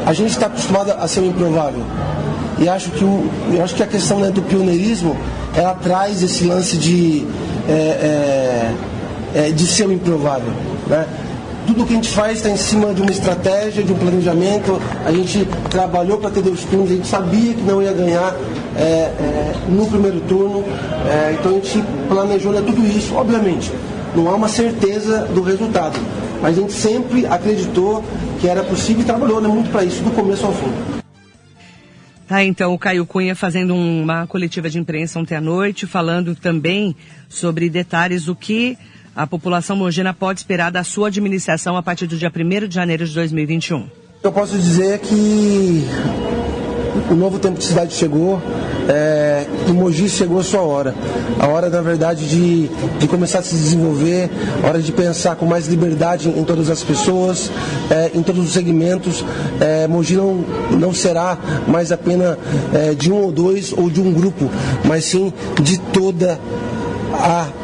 a 0.06 0.12
gente 0.12 0.30
está 0.30 0.46
acostumado 0.46 0.90
a 0.90 1.06
ser 1.06 1.20
o 1.20 1.26
improvável. 1.26 1.84
E 2.58 2.68
acho 2.68 2.90
que, 2.90 3.04
o, 3.04 3.30
acho 3.62 3.74
que 3.74 3.82
a 3.82 3.86
questão 3.86 4.20
né, 4.20 4.30
do 4.30 4.42
pioneirismo, 4.42 5.16
ela 5.54 5.74
traz 5.74 6.22
esse 6.22 6.44
lance 6.44 6.76
de, 6.76 7.26
é, 7.68 8.72
é, 9.34 9.46
é 9.46 9.50
de 9.50 9.66
ser 9.66 9.86
o 9.86 9.92
improvável. 9.92 10.52
Né? 10.86 11.06
Tudo 11.66 11.84
que 11.84 11.92
a 11.92 11.96
gente 11.96 12.10
faz 12.10 12.38
está 12.38 12.50
em 12.50 12.56
cima 12.56 12.94
de 12.94 13.02
uma 13.02 13.10
estratégia, 13.10 13.82
de 13.82 13.92
um 13.92 13.96
planejamento. 13.96 14.80
A 15.04 15.12
gente 15.12 15.46
trabalhou 15.70 16.18
para 16.18 16.30
ter 16.30 16.42
dois 16.42 16.62
turnos, 16.64 16.90
a 16.90 16.94
gente 16.94 17.06
sabia 17.06 17.54
que 17.54 17.62
não 17.62 17.82
ia 17.82 17.92
ganhar 17.92 18.34
é, 18.76 18.82
é, 18.82 19.54
no 19.68 19.86
primeiro 19.86 20.20
turno, 20.20 20.64
é, 21.06 21.36
então 21.38 21.52
a 21.52 21.54
gente 21.54 21.82
planejou 22.08 22.52
né, 22.52 22.62
tudo 22.64 22.84
isso. 22.86 23.14
Obviamente, 23.14 23.72
não 24.14 24.28
há 24.28 24.34
uma 24.34 24.48
certeza 24.48 25.26
do 25.26 25.42
resultado, 25.42 25.98
mas 26.40 26.56
a 26.56 26.60
gente 26.60 26.72
sempre 26.72 27.26
acreditou 27.26 28.04
que 28.40 28.48
era 28.48 28.62
possível 28.62 29.02
e 29.02 29.04
trabalhou 29.04 29.40
né, 29.40 29.48
muito 29.48 29.70
para 29.70 29.84
isso, 29.84 30.02
do 30.02 30.10
começo 30.10 30.46
ao 30.46 30.52
fim. 30.52 30.72
Tá, 32.26 32.42
então 32.42 32.72
o 32.72 32.78
Caio 32.78 33.04
Cunha 33.04 33.36
fazendo 33.36 33.74
uma 33.74 34.26
coletiva 34.26 34.70
de 34.70 34.78
imprensa 34.78 35.18
ontem 35.18 35.34
à 35.34 35.40
noite, 35.40 35.86
falando 35.86 36.34
também 36.34 36.96
sobre 37.28 37.68
detalhes 37.68 38.24
do 38.24 38.34
que 38.34 38.78
a 39.14 39.26
população 39.26 39.76
mogena 39.76 40.12
pode 40.12 40.40
esperar 40.40 40.70
da 40.70 40.82
sua 40.82 41.08
administração 41.08 41.76
a 41.76 41.82
partir 41.82 42.06
do 42.06 42.16
dia 42.16 42.32
1 42.34 42.68
de 42.68 42.74
janeiro 42.74 43.06
de 43.06 43.14
2021? 43.14 43.86
Eu 44.22 44.32
posso 44.32 44.56
dizer 44.56 44.98
que 45.00 45.84
o 47.10 47.14
novo 47.14 47.38
tempo 47.38 47.58
de 47.58 47.64
cidade 47.64 47.92
chegou, 47.94 48.40
é, 48.88 49.46
o 49.68 49.74
Mogi 49.74 50.08
chegou 50.08 50.38
a 50.38 50.42
sua 50.42 50.62
hora. 50.62 50.94
A 51.38 51.46
hora, 51.46 51.68
na 51.68 51.80
verdade, 51.80 52.26
de, 52.26 52.68
de 52.98 53.08
começar 53.08 53.40
a 53.40 53.42
se 53.42 53.54
desenvolver, 53.54 54.30
a 54.62 54.68
hora 54.68 54.80
de 54.80 54.92
pensar 54.92 55.36
com 55.36 55.44
mais 55.44 55.66
liberdade 55.66 56.28
em, 56.28 56.38
em 56.38 56.44
todas 56.44 56.70
as 56.70 56.82
pessoas, 56.82 57.50
é, 57.90 58.12
em 58.14 58.22
todos 58.22 58.44
os 58.44 58.52
segmentos. 58.52 59.24
É, 59.60 59.86
Mogi 59.86 60.16
não, 60.16 60.44
não 60.70 60.94
será 60.94 61.36
mais 61.66 61.92
apenas 61.92 62.38
é, 62.72 62.94
de 62.94 63.12
um 63.12 63.16
ou 63.16 63.32
dois 63.32 63.72
ou 63.72 63.90
de 63.90 64.00
um 64.00 64.12
grupo, 64.12 64.50
mas 64.84 65.04
sim 65.04 65.32
de 65.62 65.78
toda 65.78 66.32
a 66.32 66.83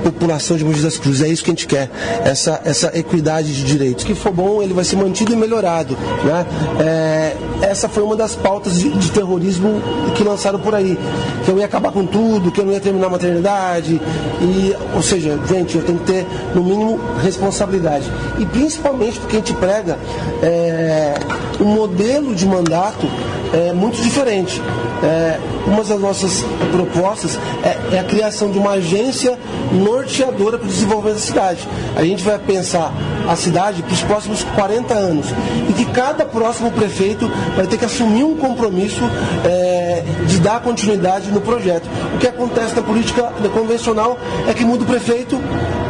população 0.02 0.56
de 0.56 0.64
Mogi 0.64 0.80
das 0.80 0.98
Cruzes. 0.98 1.22
É 1.22 1.28
isso 1.28 1.42
que 1.42 1.50
a 1.50 1.54
gente 1.54 1.66
quer, 1.66 1.90
essa, 2.24 2.60
essa 2.64 2.96
equidade 2.96 3.54
de 3.54 3.64
direitos. 3.64 4.04
Que 4.04 4.14
for 4.14 4.32
bom, 4.32 4.62
ele 4.62 4.74
vai 4.74 4.84
ser 4.84 4.96
mantido 4.96 5.32
e 5.32 5.36
melhorado. 5.36 5.96
Né? 6.24 6.46
É, 6.80 7.36
essa 7.62 7.88
foi 7.88 8.02
uma 8.02 8.16
das 8.16 8.34
pautas 8.34 8.78
de, 8.78 8.90
de, 8.90 9.10
terrorismo 9.10 9.80
que 10.16 10.24
lançaram 10.24 10.58
por 10.58 10.74
aí. 10.74 10.98
Que 11.44 11.50
eu 11.50 11.58
ia 11.58 11.66
acabar 11.66 11.92
com 11.92 12.04
tudo, 12.06 12.50
que 12.50 12.60
eu 12.60 12.64
não 12.64 12.72
ia 12.72 12.80
terminar 12.80 13.06
a 13.06 13.10
maternidade. 13.10 14.00
E, 14.40 14.76
ou 14.94 15.02
seja, 15.02 15.38
gente, 15.48 15.76
eu 15.76 15.84
tenho 15.84 15.98
que 15.98 16.06
ter, 16.06 16.26
no 16.54 16.62
mínimo, 16.62 17.00
responsabilidade. 17.22 18.10
E 18.38 18.46
principalmente 18.46 19.18
porque 19.20 19.36
a 19.36 19.38
gente 19.40 19.54
prega 19.54 19.98
é, 20.42 21.14
um 21.60 21.66
modelo 21.66 22.34
de 22.34 22.46
mandato 22.46 23.06
é, 23.52 23.72
muito 23.72 24.00
diferente. 24.00 24.60
É, 25.02 25.38
uma 25.66 25.82
das 25.82 26.00
nossas 26.00 26.44
propostas 26.72 27.38
é, 27.62 27.96
é, 27.96 27.98
a 27.98 28.04
criação 28.04 28.50
de 28.50 28.58
uma 28.58 28.72
agência 28.72 29.38
norteadora 29.72 30.58
para 30.58 30.66
o 30.66 30.68
desenvolvimento 30.68 31.16
da 31.16 31.20
cidade. 31.20 31.68
A 31.96 32.04
gente 32.04 32.22
vai 32.22 32.38
pensar 32.38 32.92
a 33.28 33.36
cidade 33.36 33.82
para 33.82 33.92
os 33.92 34.02
próximos 34.02 34.42
40 34.42 34.94
anos 34.94 35.26
e 35.68 35.72
que 35.72 35.84
cada 35.86 36.24
próximo 36.24 36.70
prefeito 36.72 37.30
vai 37.56 37.66
ter 37.66 37.78
que 37.78 37.84
assumir 37.84 38.24
um 38.24 38.36
compromisso 38.36 39.02
é, 39.44 40.02
de 40.26 40.38
dar 40.40 40.60
continuidade 40.60 41.30
no 41.30 41.40
projeto. 41.40 41.88
O 42.14 42.18
que 42.18 42.26
acontece 42.26 42.74
na 42.74 42.82
política 42.82 43.32
convencional 43.52 44.18
é 44.48 44.54
que 44.54 44.64
muda 44.64 44.84
o 44.84 44.86
prefeito, 44.86 45.40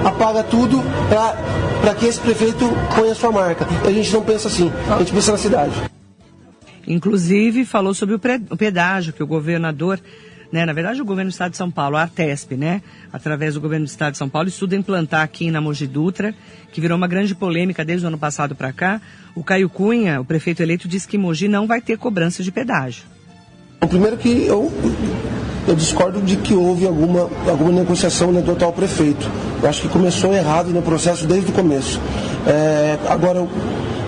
apaga 0.05 0.43
tudo 0.43 0.83
para 1.81 1.95
que 1.95 2.07
esse 2.07 2.21
prefeito 2.21 2.69
ponha 2.95 3.13
a 3.13 3.15
sua 3.15 3.33
marca. 3.33 3.67
E 3.85 3.89
a 3.89 3.93
gente 3.93 4.13
não 4.13 4.23
pensa 4.23 4.49
assim, 4.49 4.71
a 4.91 4.99
gente 4.99 5.13
pensa 5.13 5.33
na 5.33 5.39
cidade. 5.39 5.73
Inclusive, 6.87 7.65
falou 7.65 7.95
sobre 7.95 8.15
o 8.15 8.57
pedágio 8.57 9.13
que 9.13 9.23
o 9.23 9.27
governador, 9.27 10.01
né, 10.53 10.67
na 10.67 10.73
verdade, 10.73 11.01
o 11.01 11.05
governo 11.05 11.31
do 11.31 11.33
estado 11.33 11.53
de 11.53 11.57
São 11.57 11.71
Paulo, 11.71 11.97
a 11.97 12.03
Artesp, 12.03 12.53
né, 12.57 12.83
através 13.13 13.55
do 13.55 13.61
governo 13.61 13.87
do 13.87 13.89
estado 13.89 14.13
de 14.13 14.19
São 14.19 14.29
Paulo, 14.29 14.49
estuda 14.49 14.77
implantar 14.77 15.23
aqui 15.23 15.51
na 15.51 15.61
Mogi 15.61 15.87
Dutra, 15.87 16.35
que 16.73 16.81
virou 16.81 16.97
uma 16.97 17.07
grande 17.07 17.35
polêmica 17.35 17.85
desde 17.85 18.05
o 18.05 18.09
ano 18.09 18.19
passado 18.19 18.55
para 18.55 18.73
cá. 18.73 19.01
O 19.35 19.45
Caio 19.45 19.69
Cunha, 19.69 20.21
o 20.21 20.25
prefeito 20.25 20.63
eleito, 20.63 20.89
disse 20.89 21.07
que 21.07 21.17
Mogi 21.17 21.49
não 21.49 21.67
vai 21.67 21.81
ter 21.81 21.97
cobrança 21.97 22.43
de 22.43 22.51
pedágio. 22.51 23.05
O 23.81 23.87
primeiro 23.89 24.17
que 24.17 24.47
eu 24.47 24.71
eu 25.67 25.75
discordo 25.75 26.21
de 26.21 26.37
que 26.37 26.55
houve 26.55 26.87
alguma, 26.87 27.31
alguma 27.47 27.71
negociação 27.71 28.33
né, 28.33 28.41
do 28.41 28.53
atual 28.53 28.73
prefeito. 28.73 29.31
Eu 29.63 29.69
acho 29.69 29.83
que 29.83 29.89
começou 29.89 30.35
errado 30.35 30.71
no 30.71 30.83
processo 30.83 31.27
desde 31.27 31.51
o 31.51 31.55
começo. 31.55 32.01
É, 32.47 32.99
agora, 33.09 33.47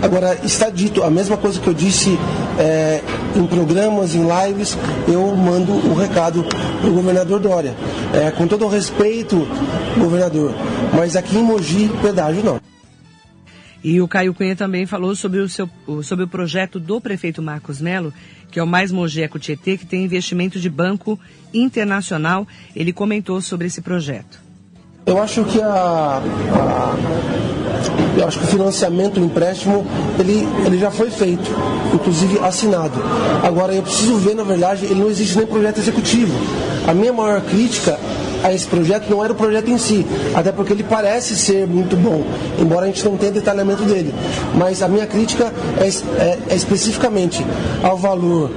Agora, 0.03 0.37
está 0.45 0.69
dito 0.69 1.05
a 1.05 1.11
mesma 1.11 1.37
coisa 1.37 1.61
que 1.61 1.69
eu 1.69 1.73
disse 1.73 2.19
é, 2.59 3.01
em 3.37 3.47
programas, 3.47 4.17
em 4.17 4.25
lives, 4.27 4.77
eu 5.07 5.35
mando 5.37 5.71
o 5.71 5.93
um 5.93 5.95
recado 5.95 6.45
para 6.45 6.91
o 6.91 6.93
governador 6.93 7.39
Dória. 7.39 7.73
É, 8.13 8.33
com 8.33 8.49
todo 8.49 8.65
o 8.65 8.69
respeito, 8.69 9.47
governador, 9.97 10.53
mas 10.93 11.15
aqui 11.15 11.37
em 11.37 11.43
Mogi, 11.43 11.89
pedágio 12.03 12.43
não. 12.43 12.61
E 13.85 14.01
o 14.01 14.09
Caio 14.09 14.35
Cunha 14.35 14.57
também 14.57 14.87
falou 14.87 15.15
sobre 15.15 15.39
o, 15.39 15.49
seu, 15.49 15.69
sobre 16.03 16.25
o 16.25 16.29
projeto 16.29 16.81
do 16.81 17.01
prefeito 17.01 17.41
Marcos 17.41 17.81
Melo, 17.81 18.13
que 18.51 18.59
é 18.59 18.63
o 18.63 18.67
Mais 18.67 18.91
Mogeco 18.91 19.39
Tietê, 19.39 19.77
que 19.79 19.87
tem 19.87 20.05
investimento 20.05 20.59
de 20.59 20.69
banco 20.69 21.19
internacional. 21.55 22.47
Ele 22.75 22.93
comentou 22.93 23.41
sobre 23.41 23.69
esse 23.69 23.81
projeto. 23.81 24.41
Eu 25.07 25.21
acho 25.21 25.45
que 25.45 25.61
a, 25.61 26.23
a 26.23 27.62
eu 28.17 28.27
acho 28.27 28.39
que 28.39 28.45
o 28.45 28.49
financiamento, 28.49 29.21
o 29.21 29.25
empréstimo, 29.25 29.87
ele, 30.19 30.47
ele 30.67 30.79
já 30.79 30.91
foi 30.91 31.11
feito, 31.11 31.51
inclusive 31.95 32.39
assinado. 32.41 33.03
Agora 33.43 33.75
eu 33.75 33.83
preciso 33.83 34.17
ver, 34.17 34.35
na 34.35 34.45
verdade, 34.45 34.85
ele 34.85 35.01
não 35.01 35.09
existe 35.09 35.37
nem 35.37 35.47
projeto 35.47 35.79
executivo. 35.79 36.33
A 36.87 36.93
minha 36.93 37.13
maior 37.13 37.41
crítica 37.41 37.99
a 38.43 38.53
esse 38.53 38.67
projeto 38.67 39.09
não 39.09 39.23
era 39.25 39.33
o 39.33 39.37
projeto 39.37 39.71
em 39.71 39.79
si, 39.79 40.07
até 40.35 40.53
porque 40.53 40.73
ele 40.73 40.83
parece 40.83 41.37
ser 41.37 41.67
muito 41.67 41.97
bom, 41.97 42.25
embora 42.59 42.85
a 42.85 42.87
gente 42.87 43.05
não 43.05 43.17
tenha 43.17 43.33
detalhamento 43.33 43.83
dele. 43.85 44.13
Mas 44.55 44.83
a 44.83 44.89
minha 44.89 45.07
crítica 45.07 45.53
é, 45.79 45.89
é, 46.23 46.39
é 46.51 46.55
especificamente 46.55 47.45
ao 47.83 47.97
valor 47.97 48.51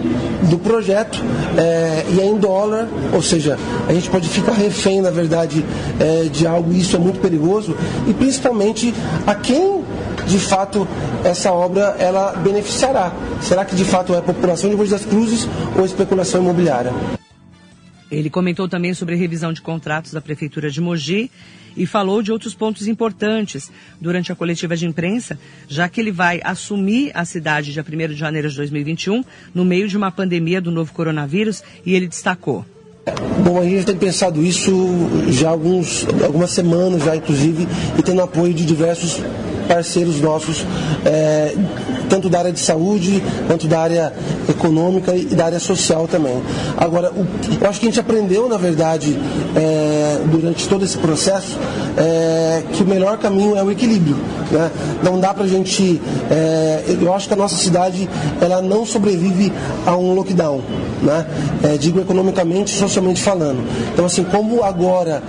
do 0.44 0.58
projeto 0.58 1.22
é, 1.58 2.06
e 2.10 2.20
é 2.20 2.26
em 2.26 2.38
dólar, 2.38 2.88
ou 3.14 3.22
seja, 3.22 3.58
a 3.88 3.94
gente 3.94 4.10
pode 4.10 4.28
ficar 4.30 4.54
refém, 4.54 5.02
na 5.02 5.12
verdade, 5.12 5.66
é, 6.00 6.24
de 6.24 6.46
algo 6.46 6.72
e 6.72 6.80
isso 6.82 6.96
é 6.96 7.00
muito 7.00 7.20
perigoso, 7.20 7.76
e 8.08 8.14
principalmente 8.14 8.94
a 9.26 9.36
quem 9.36 9.84
de 10.28 10.40
fato 10.40 10.88
essa 11.24 11.52
obra 11.52 11.96
ela 12.00 12.34
beneficiará. 12.34 13.12
Será 13.42 13.66
que 13.66 13.76
de 13.76 13.86
fato 13.86 14.14
é 14.14 14.18
a 14.18 14.22
população 14.22 14.70
de 14.70 14.76
Mogi 14.76 14.90
das 14.90 15.06
Cruzes 15.06 15.48
ou 15.78 15.86
especulação 15.86 16.42
imobiliária? 16.42 16.92
Ele 18.12 18.30
comentou 18.30 18.68
também 18.68 18.94
sobre 18.94 19.16
a 19.16 19.18
revisão 19.18 19.52
de 19.52 19.62
contratos 19.62 20.12
da 20.12 20.22
Prefeitura 20.22 20.70
de 20.70 20.80
Mogi 20.80 21.32
e 21.76 21.86
falou 21.86 22.22
de 22.22 22.32
outros 22.32 22.54
pontos 22.54 22.88
importantes 22.88 23.72
durante 24.00 24.32
a 24.32 24.36
coletiva 24.36 24.78
de 24.78 24.86
imprensa, 24.86 25.38
já 25.68 25.90
que 25.90 26.00
ele 26.00 26.12
vai 26.12 26.40
assumir 26.44 27.12
a 27.14 27.26
cidade 27.26 27.74
dia 27.74 27.84
1 27.88 28.08
de 28.10 28.16
janeiro 28.16 28.50
de 28.50 28.56
2021, 28.56 29.24
no 29.54 29.66
meio 29.66 29.88
de 29.88 29.98
uma 29.98 30.12
pandemia 30.12 30.62
do 30.62 30.72
novo 30.72 30.94
coronavírus, 30.94 31.64
e 31.86 31.94
ele 31.94 32.08
destacou. 32.08 32.66
Bom, 33.44 33.60
a 33.60 33.64
gente 33.64 33.86
tem 33.86 33.98
pensado 33.98 34.44
isso 34.44 34.72
já 35.30 35.50
alguns, 35.50 36.06
algumas 36.24 36.52
semanas, 36.52 37.04
já 37.04 37.16
inclusive, 37.16 37.68
e 37.98 38.02
tendo 38.02 38.22
apoio 38.22 38.54
de 38.54 38.66
diversos 38.66 39.22
parceiros 39.68 40.22
nossos, 40.22 40.66
é, 41.06 41.56
tanto 42.10 42.30
da 42.30 42.40
área 42.40 42.52
de 42.52 42.60
saúde, 42.60 43.24
quanto 43.48 43.68
da 43.68 43.80
área 43.80 44.14
econômica 44.50 45.16
e 45.16 45.26
da 45.26 45.46
área 45.46 45.60
social 45.60 46.08
também. 46.08 46.42
Agora, 46.78 47.12
o, 47.12 47.26
eu 47.62 47.70
acho 47.70 47.80
que 47.80 47.86
a 47.86 47.90
gente 47.90 48.00
aprendeu, 48.00 48.48
na 48.48 48.58
verdade, 48.58 49.18
é, 49.56 50.20
durante 50.26 50.68
todo 50.68 50.86
esse 50.86 50.98
processo, 50.98 51.58
é, 51.98 52.64
que 52.74 52.84
o 52.84 52.88
melhor 52.88 53.18
caminho 53.18 53.56
é 53.56 53.64
o 53.64 53.72
equilíbrio. 53.72 54.18
Né? 54.52 54.72
Não 55.04 55.20
dá 55.20 55.34
para 55.34 55.44
a 55.44 55.48
gente. 55.48 56.02
É, 56.30 56.84
eu 57.02 57.14
acho 57.14 57.28
que 57.28 57.34
a 57.34 57.38
nossa 57.38 57.56
cidade 57.56 58.10
ela 58.42 58.62
não 58.62 58.86
sobrevive 58.86 59.52
a 59.86 59.96
um 59.96 60.14
lockdown. 60.14 60.62
Né? 61.02 61.26
É, 61.64 61.78
digo 61.78 62.00
economicamente 62.00 62.74
e 62.74 62.78
socialmente 62.78 63.22
falando. 63.22 63.64
Então, 63.94 64.06
assim, 64.06 64.24
como 64.24 64.64
agora 64.64 65.22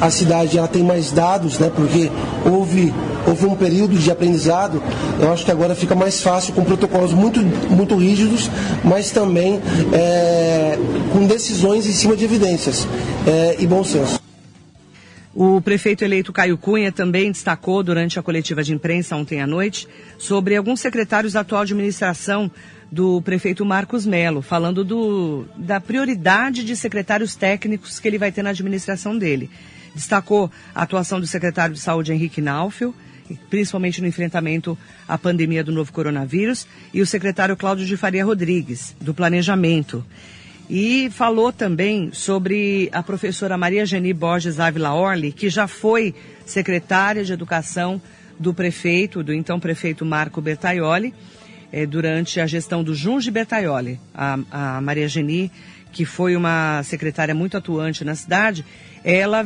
a 0.00 0.10
cidade 0.10 0.58
ela 0.58 0.68
tem 0.68 0.82
mais 0.82 1.12
dados, 1.12 1.58
né? 1.58 1.70
Porque 1.74 2.10
houve 2.44 2.92
houve 3.26 3.44
um 3.44 3.54
período 3.54 3.96
de 3.98 4.10
aprendizado, 4.10 4.82
eu 5.20 5.30
acho 5.30 5.44
que 5.44 5.50
agora 5.50 5.74
fica 5.74 5.94
mais 5.94 6.22
fácil 6.22 6.54
com 6.54 6.64
protocolos 6.64 7.12
muito, 7.12 7.40
muito 7.40 7.94
rígidos, 7.94 8.50
mas 8.82 9.10
também 9.10 9.60
é, 9.92 10.78
com 11.12 11.26
decisões 11.26 11.86
em 11.86 11.92
cima 11.92 12.16
de 12.16 12.24
evidências 12.24 12.88
é, 13.26 13.56
e 13.58 13.66
bom 13.66 13.84
senso. 13.84 14.18
O 15.34 15.60
prefeito 15.60 16.02
eleito 16.02 16.32
Caio 16.32 16.58
Cunha 16.58 16.90
também 16.90 17.30
destacou 17.30 17.82
durante 17.82 18.18
a 18.18 18.22
coletiva 18.22 18.62
de 18.62 18.72
imprensa 18.72 19.14
ontem 19.14 19.40
à 19.40 19.46
noite 19.46 19.86
sobre 20.18 20.56
alguns 20.56 20.80
secretários 20.80 21.34
da 21.34 21.40
atual 21.40 21.62
administração 21.62 22.50
do 22.90 23.20
prefeito 23.22 23.64
Marcos 23.64 24.06
Melo, 24.06 24.40
falando 24.40 24.82
do, 24.82 25.44
da 25.56 25.78
prioridade 25.78 26.64
de 26.64 26.74
secretários 26.74 27.36
técnicos 27.36 28.00
que 28.00 28.08
ele 28.08 28.18
vai 28.18 28.32
ter 28.32 28.42
na 28.42 28.50
administração 28.50 29.16
dele. 29.16 29.50
Destacou 29.98 30.48
a 30.72 30.82
atuação 30.82 31.18
do 31.18 31.26
secretário 31.26 31.74
de 31.74 31.80
Saúde 31.80 32.12
Henrique 32.12 32.40
Naufel, 32.40 32.94
principalmente 33.50 34.00
no 34.00 34.06
enfrentamento 34.06 34.78
à 35.08 35.18
pandemia 35.18 35.64
do 35.64 35.72
novo 35.72 35.92
coronavírus, 35.92 36.68
e 36.94 37.02
o 37.02 37.06
secretário 37.06 37.56
Cláudio 37.56 37.84
de 37.84 37.96
Faria 37.96 38.24
Rodrigues, 38.24 38.94
do 39.00 39.12
Planejamento. 39.12 40.06
E 40.70 41.10
falou 41.10 41.52
também 41.52 42.10
sobre 42.12 42.88
a 42.92 43.02
professora 43.02 43.58
Maria 43.58 43.84
Geni 43.84 44.12
Borges 44.12 44.60
Ávila 44.60 44.94
Orli, 44.94 45.32
que 45.32 45.50
já 45.50 45.66
foi 45.66 46.14
secretária 46.46 47.24
de 47.24 47.32
Educação 47.32 48.00
do 48.38 48.54
prefeito, 48.54 49.24
do 49.24 49.32
então 49.34 49.58
prefeito 49.58 50.06
Marco 50.06 50.40
Bertaioli, 50.40 51.12
eh, 51.72 51.86
durante 51.86 52.38
a 52.38 52.46
gestão 52.46 52.84
do 52.84 52.94
Junge 52.94 53.32
Bertaioli. 53.32 53.98
A, 54.14 54.38
a 54.52 54.80
Maria 54.80 55.08
Geni, 55.08 55.50
que 55.98 56.04
foi 56.04 56.36
uma 56.36 56.80
secretária 56.84 57.34
muito 57.34 57.56
atuante 57.56 58.04
na 58.04 58.14
cidade, 58.14 58.64
ela 59.02 59.44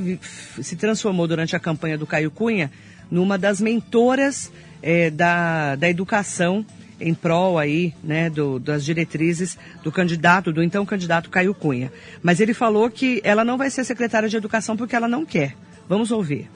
se 0.60 0.76
transformou 0.76 1.26
durante 1.26 1.56
a 1.56 1.58
campanha 1.58 1.96
do 1.96 2.06
Caio 2.06 2.30
Cunha 2.30 2.70
numa 3.10 3.38
das 3.38 3.58
mentoras 3.58 4.52
eh, 4.82 5.08
da, 5.08 5.76
da 5.76 5.88
educação 5.88 6.62
em 7.00 7.14
prol 7.14 7.58
aí, 7.58 7.94
né, 8.04 8.28
do, 8.28 8.58
das 8.58 8.84
diretrizes 8.84 9.56
do 9.82 9.90
candidato, 9.90 10.52
do 10.52 10.62
então 10.62 10.84
candidato 10.84 11.30
Caio 11.30 11.54
Cunha. 11.54 11.90
Mas 12.22 12.38
ele 12.38 12.52
falou 12.52 12.90
que 12.90 13.22
ela 13.24 13.46
não 13.46 13.56
vai 13.56 13.70
ser 13.70 13.82
secretária 13.82 14.28
de 14.28 14.36
educação 14.36 14.76
porque 14.76 14.94
ela 14.94 15.08
não 15.08 15.24
quer. 15.24 15.56
Vamos 15.88 16.10
ouvir. 16.10 16.50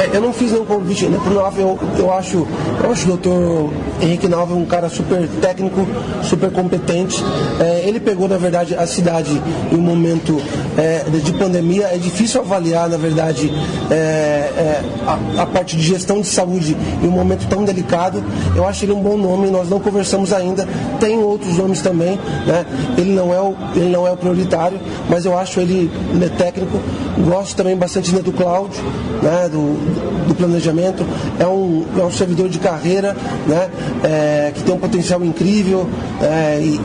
É, 0.00 0.16
eu 0.16 0.20
não 0.22 0.32
fiz 0.32 0.50
nenhum 0.50 0.64
convite 0.64 1.04
né, 1.06 1.18
pro 1.22 1.34
Nova, 1.34 1.60
eu, 1.60 1.78
eu 1.98 2.10
acho, 2.10 2.46
eu 2.82 2.90
acho 2.90 3.04
o 3.04 3.08
doutor 3.08 3.70
Henrique 4.00 4.26
Nova 4.28 4.54
um 4.54 4.64
cara 4.64 4.88
super 4.88 5.28
técnico, 5.42 5.86
super 6.22 6.50
competente. 6.50 7.22
É, 7.58 7.86
ele 7.86 8.00
pegou, 8.00 8.26
na 8.26 8.38
verdade, 8.38 8.74
a 8.74 8.86
cidade 8.86 9.30
em 9.70 9.76
um 9.76 9.80
momento 9.80 10.40
é, 10.78 11.04
de 11.22 11.32
pandemia. 11.34 11.88
É 11.92 11.98
difícil 11.98 12.40
avaliar, 12.40 12.88
na 12.88 12.96
verdade, 12.96 13.52
é, 13.90 13.94
é, 13.94 14.82
a, 15.06 15.42
a, 15.42 15.46
parte 15.46 15.76
de 15.76 15.82
gestão 15.82 16.22
de 16.22 16.28
saúde 16.28 16.74
em 17.02 17.06
um 17.06 17.10
momento 17.10 17.46
tão 17.46 17.62
delicado. 17.62 18.24
Eu 18.56 18.66
acho 18.66 18.86
ele 18.86 18.92
um 18.92 19.02
bom 19.02 19.18
nome, 19.18 19.50
nós 19.50 19.68
não 19.68 19.80
conversamos 19.80 20.32
ainda. 20.32 20.66
Tem 20.98 21.18
outros 21.18 21.58
nomes 21.58 21.82
também, 21.82 22.18
né? 22.46 22.64
Ele 22.96 23.12
não 23.12 23.34
é 23.34 23.40
o, 23.40 23.54
ele 23.76 23.90
não 23.90 24.06
é 24.06 24.12
o 24.12 24.16
prioritário, 24.16 24.80
mas 25.10 25.26
eu 25.26 25.36
acho 25.36 25.60
ele, 25.60 25.90
ele 26.14 26.24
é 26.24 26.28
técnico. 26.28 26.80
Gosto 27.18 27.54
também 27.54 27.76
bastante 27.76 28.14
né, 28.14 28.22
do 28.22 28.32
Cláudio, 28.32 28.82
né? 29.22 29.48
Do, 29.50 29.89
do 30.26 30.34
planejamento, 30.34 31.04
é 31.38 31.46
um, 31.46 31.84
é 31.98 32.02
um 32.02 32.10
servidor 32.10 32.48
de 32.48 32.58
carreira 32.58 33.16
né, 33.46 33.68
é, 34.04 34.52
que 34.54 34.62
tem 34.62 34.74
um 34.74 34.78
potencial 34.78 35.22
incrível 35.24 35.88
é, 36.20 36.60
e, 36.60 36.80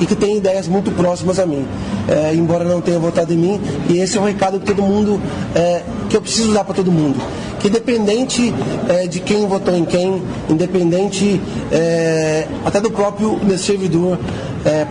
e, 0.00 0.06
que 0.06 0.14
tem 0.14 0.36
ideias 0.36 0.68
muito 0.68 0.90
próximas 0.90 1.38
a 1.38 1.46
mim. 1.46 1.66
É, 2.08 2.32
embora 2.34 2.64
não 2.64 2.80
tenha 2.80 2.98
votado 2.98 3.32
em 3.32 3.36
mim, 3.36 3.60
e 3.88 3.98
esse 3.98 4.16
é 4.16 4.20
um 4.20 4.24
recado 4.24 4.60
que 4.60 4.66
todo 4.66 4.80
mundo, 4.82 5.20
é, 5.54 5.82
que 6.08 6.16
eu 6.16 6.20
preciso 6.20 6.52
dar 6.52 6.64
para 6.64 6.74
todo 6.74 6.92
mundo. 6.92 7.20
Que 7.58 7.68
independente 7.68 8.54
é, 8.88 9.08
de 9.08 9.18
quem 9.18 9.46
votou 9.46 9.74
em 9.74 9.84
quem, 9.84 10.22
independente 10.48 11.40
é, 11.72 12.46
até 12.64 12.80
do 12.80 12.90
próprio 12.90 13.40
servidor 13.58 14.18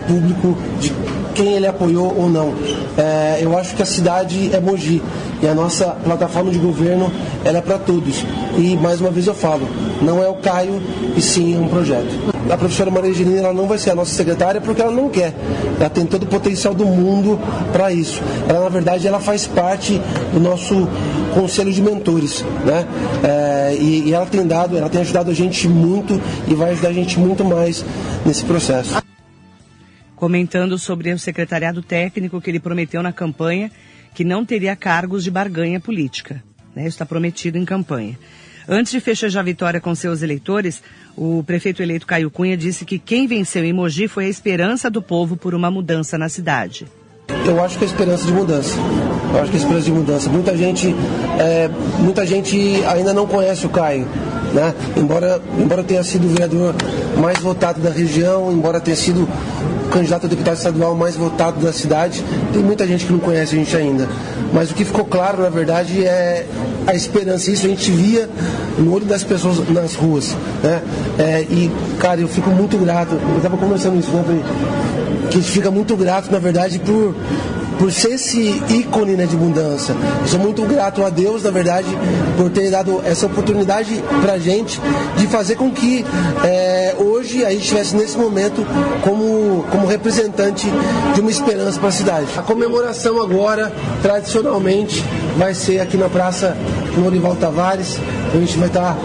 público, 0.06 0.56
de 0.80 0.90
quem 1.36 1.52
ele 1.52 1.66
apoiou 1.66 2.14
ou 2.16 2.30
não. 2.30 2.54
É, 2.96 3.38
eu 3.42 3.56
acho 3.56 3.76
que 3.76 3.82
a 3.82 3.86
cidade 3.86 4.50
é 4.52 4.58
Mogi 4.58 5.02
e 5.42 5.46
a 5.46 5.54
nossa 5.54 5.86
plataforma 6.04 6.50
de 6.50 6.58
governo 6.58 7.10
ela 7.44 7.58
é 7.58 7.60
para 7.60 7.78
todos. 7.78 8.24
E 8.56 8.76
mais 8.76 9.00
uma 9.00 9.10
vez 9.10 9.26
eu 9.26 9.34
falo, 9.34 9.68
não 10.00 10.22
é 10.22 10.28
o 10.28 10.34
Caio 10.36 10.80
e 11.16 11.20
sim 11.20 11.56
um 11.56 11.68
projeto. 11.68 12.34
A 12.50 12.56
professora 12.56 12.90
Maria 12.90 13.10
Angelina 13.10 13.38
ela 13.38 13.52
não 13.52 13.66
vai 13.66 13.78
ser 13.78 13.90
a 13.90 13.94
nossa 13.94 14.14
secretária 14.14 14.60
porque 14.60 14.80
ela 14.80 14.92
não 14.92 15.08
quer. 15.08 15.34
Ela 15.78 15.90
tem 15.90 16.06
todo 16.06 16.22
o 16.22 16.26
potencial 16.26 16.74
do 16.74 16.84
mundo 16.84 17.38
para 17.72 17.92
isso. 17.92 18.22
Ela 18.48 18.60
na 18.60 18.68
verdade 18.68 19.06
ela 19.06 19.20
faz 19.20 19.46
parte 19.46 20.00
do 20.32 20.40
nosso 20.40 20.88
conselho 21.34 21.72
de 21.72 21.82
mentores, 21.82 22.44
né? 22.64 22.86
É, 23.22 23.76
e, 23.78 24.08
e 24.08 24.14
ela 24.14 24.26
tem 24.26 24.46
dado, 24.46 24.76
ela 24.76 24.88
tem 24.88 25.00
ajudado 25.00 25.30
a 25.30 25.34
gente 25.34 25.68
muito 25.68 26.20
e 26.46 26.54
vai 26.54 26.70
ajudar 26.70 26.88
a 26.88 26.92
gente 26.92 27.18
muito 27.18 27.44
mais 27.44 27.84
nesse 28.24 28.44
processo 28.44 29.04
comentando 30.16 30.78
sobre 30.78 31.12
o 31.12 31.18
secretariado 31.18 31.82
técnico 31.82 32.40
que 32.40 32.50
ele 32.50 32.58
prometeu 32.58 33.02
na 33.02 33.12
campanha, 33.12 33.70
que 34.16 34.24
não 34.24 34.46
teria 34.46 34.74
cargos 34.74 35.22
de 35.22 35.30
barganha 35.30 35.78
política. 35.78 36.42
Né? 36.74 36.84
Isso 36.84 36.94
está 36.94 37.04
prometido 37.04 37.58
em 37.58 37.66
campanha. 37.66 38.18
Antes 38.66 38.90
de 38.90 38.98
fechar 38.98 39.28
a 39.38 39.42
vitória 39.42 39.78
com 39.78 39.94
seus 39.94 40.22
eleitores, 40.22 40.82
o 41.14 41.44
prefeito 41.44 41.82
eleito 41.82 42.06
Caio 42.06 42.30
Cunha 42.30 42.56
disse 42.56 42.86
que 42.86 42.98
quem 42.98 43.26
venceu 43.26 43.62
em 43.62 43.74
Mogi 43.74 44.08
foi 44.08 44.24
a 44.24 44.28
esperança 44.30 44.88
do 44.88 45.02
povo 45.02 45.36
por 45.36 45.54
uma 45.54 45.70
mudança 45.70 46.16
na 46.16 46.30
cidade. 46.30 46.86
Eu 47.46 47.62
acho 47.62 47.76
que 47.76 47.84
é 47.84 47.86
esperança 47.86 48.24
de 48.24 48.32
mudança. 48.32 48.74
Eu 49.34 49.40
acho 49.42 49.50
que 49.50 49.58
é 49.58 49.60
esperança 49.60 49.84
de 49.84 49.92
mudança. 49.92 50.30
Muita 50.30 50.56
gente, 50.56 50.94
é, 51.38 51.68
muita 51.98 52.26
gente 52.26 52.56
ainda 52.86 53.12
não 53.12 53.26
conhece 53.26 53.66
o 53.66 53.68
Caio. 53.68 54.08
Né? 54.54 54.74
Embora, 54.96 55.42
embora 55.58 55.84
tenha 55.84 56.02
sido 56.02 56.26
o 56.26 56.30
vereador 56.30 56.74
mais 57.20 57.38
votado 57.40 57.82
da 57.82 57.90
região, 57.90 58.50
embora 58.50 58.80
tenha 58.80 58.96
sido 58.96 59.28
candidato 59.96 60.26
a 60.26 60.28
deputado 60.28 60.56
estadual 60.56 60.94
mais 60.94 61.16
votado 61.16 61.58
da 61.64 61.72
cidade. 61.72 62.22
Tem 62.52 62.62
muita 62.62 62.86
gente 62.86 63.06
que 63.06 63.12
não 63.12 63.18
conhece 63.18 63.54
a 63.54 63.58
gente 63.58 63.74
ainda. 63.74 64.06
Mas 64.52 64.70
o 64.70 64.74
que 64.74 64.84
ficou 64.84 65.04
claro, 65.06 65.42
na 65.42 65.48
verdade, 65.48 66.04
é 66.04 66.46
a 66.86 66.94
esperança. 66.94 67.50
Isso 67.50 67.64
a 67.64 67.68
gente 67.68 67.90
via 67.90 68.28
no 68.78 68.92
olho 68.92 69.06
das 69.06 69.24
pessoas 69.24 69.66
nas 69.70 69.94
ruas. 69.94 70.36
Né? 70.62 70.82
É, 71.18 71.40
e, 71.42 71.70
cara, 71.98 72.20
eu 72.20 72.28
fico 72.28 72.50
muito 72.50 72.76
grato. 72.76 73.14
Eu 73.14 73.36
estava 73.38 73.56
conversando 73.56 73.98
isso, 73.98 74.10
né? 74.10 74.42
Que 75.30 75.38
a 75.38 75.40
gente 75.40 75.50
fica 75.50 75.70
muito 75.70 75.96
grato, 75.96 76.30
na 76.30 76.38
verdade, 76.38 76.78
por 76.78 77.14
por 77.78 77.92
ser 77.92 78.14
esse 78.14 78.62
ícone 78.68 79.12
né, 79.12 79.26
de 79.26 79.36
mudança. 79.36 79.94
Eu 80.22 80.28
sou 80.28 80.40
muito 80.40 80.62
grato 80.62 81.04
a 81.04 81.10
Deus, 81.10 81.42
na 81.42 81.50
verdade, 81.50 81.88
por 82.36 82.50
ter 82.50 82.70
dado 82.70 83.02
essa 83.04 83.26
oportunidade 83.26 84.02
para 84.22 84.38
gente 84.38 84.80
de 85.16 85.26
fazer 85.26 85.56
com 85.56 85.70
que 85.70 86.04
é, 86.44 86.94
hoje 86.98 87.44
a 87.44 87.50
gente 87.50 87.62
estivesse 87.62 87.96
nesse 87.96 88.16
momento 88.16 88.66
como, 89.02 89.64
como 89.70 89.86
representante 89.86 90.66
de 91.14 91.20
uma 91.20 91.30
esperança 91.30 91.78
para 91.78 91.88
a 91.88 91.92
cidade. 91.92 92.26
A 92.36 92.42
comemoração 92.42 93.20
agora, 93.20 93.72
tradicionalmente, 94.02 95.04
vai 95.36 95.54
ser 95.54 95.80
aqui 95.80 95.96
na 95.96 96.08
Praça 96.08 96.56
Norival 96.96 97.36
Tavares. 97.36 97.98
A 98.34 98.38
gente 98.38 98.58
vai 98.58 98.68
estar 98.68 98.96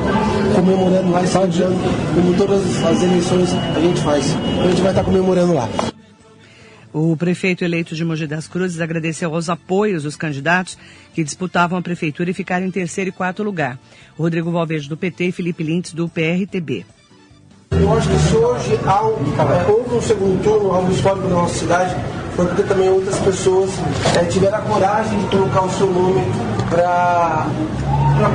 comemorando 0.55 1.11
lá 1.11 1.21
celebrando, 1.25 1.77
como 2.15 2.33
todas 2.33 2.61
as 2.83 3.03
eleições 3.03 3.49
a 3.75 3.79
gente 3.79 4.01
faz. 4.01 4.35
A 4.63 4.67
gente 4.67 4.81
vai 4.81 4.91
estar 4.91 5.03
comemorando 5.03 5.53
lá. 5.53 5.90
O 6.93 7.15
prefeito 7.15 7.63
eleito 7.63 7.95
de 7.95 8.03
Mogi 8.03 8.27
das 8.27 8.49
Cruzes 8.49 8.81
agradeceu 8.81 9.33
aos 9.33 9.49
apoios 9.49 10.03
dos 10.03 10.17
candidatos 10.17 10.77
que 11.13 11.23
disputavam 11.23 11.79
a 11.79 11.81
prefeitura 11.81 12.31
e 12.31 12.33
ficaram 12.33 12.65
em 12.65 12.71
terceiro 12.71 13.09
e 13.09 13.13
quarto 13.13 13.43
lugar. 13.43 13.79
Rodrigo 14.17 14.51
Valverde 14.51 14.89
do 14.89 14.97
PT 14.97 15.27
e 15.27 15.31
Felipe 15.31 15.63
Lintz 15.63 15.93
do 15.93 16.09
PRTB. 16.09 16.85
Eu 17.71 17.93
acho 17.93 18.09
que 18.09 18.19
se 18.19 18.35
hoje 18.35 18.79
houve 19.69 19.95
um 19.95 20.01
segundo 20.01 20.43
turno, 20.43 20.71
algo 20.73 20.91
histórico 20.91 21.29
na 21.29 21.35
nossa 21.35 21.59
cidade, 21.59 21.95
foi 22.35 22.45
porque 22.45 22.63
também 22.63 22.89
outras 22.89 23.17
pessoas 23.19 23.69
é, 24.19 24.25
tiveram 24.25 24.57
a 24.57 24.61
coragem 24.61 25.17
de 25.17 25.27
colocar 25.27 25.61
o 25.61 25.69
seu 25.71 25.87
nome 25.87 26.21
para 26.69 27.47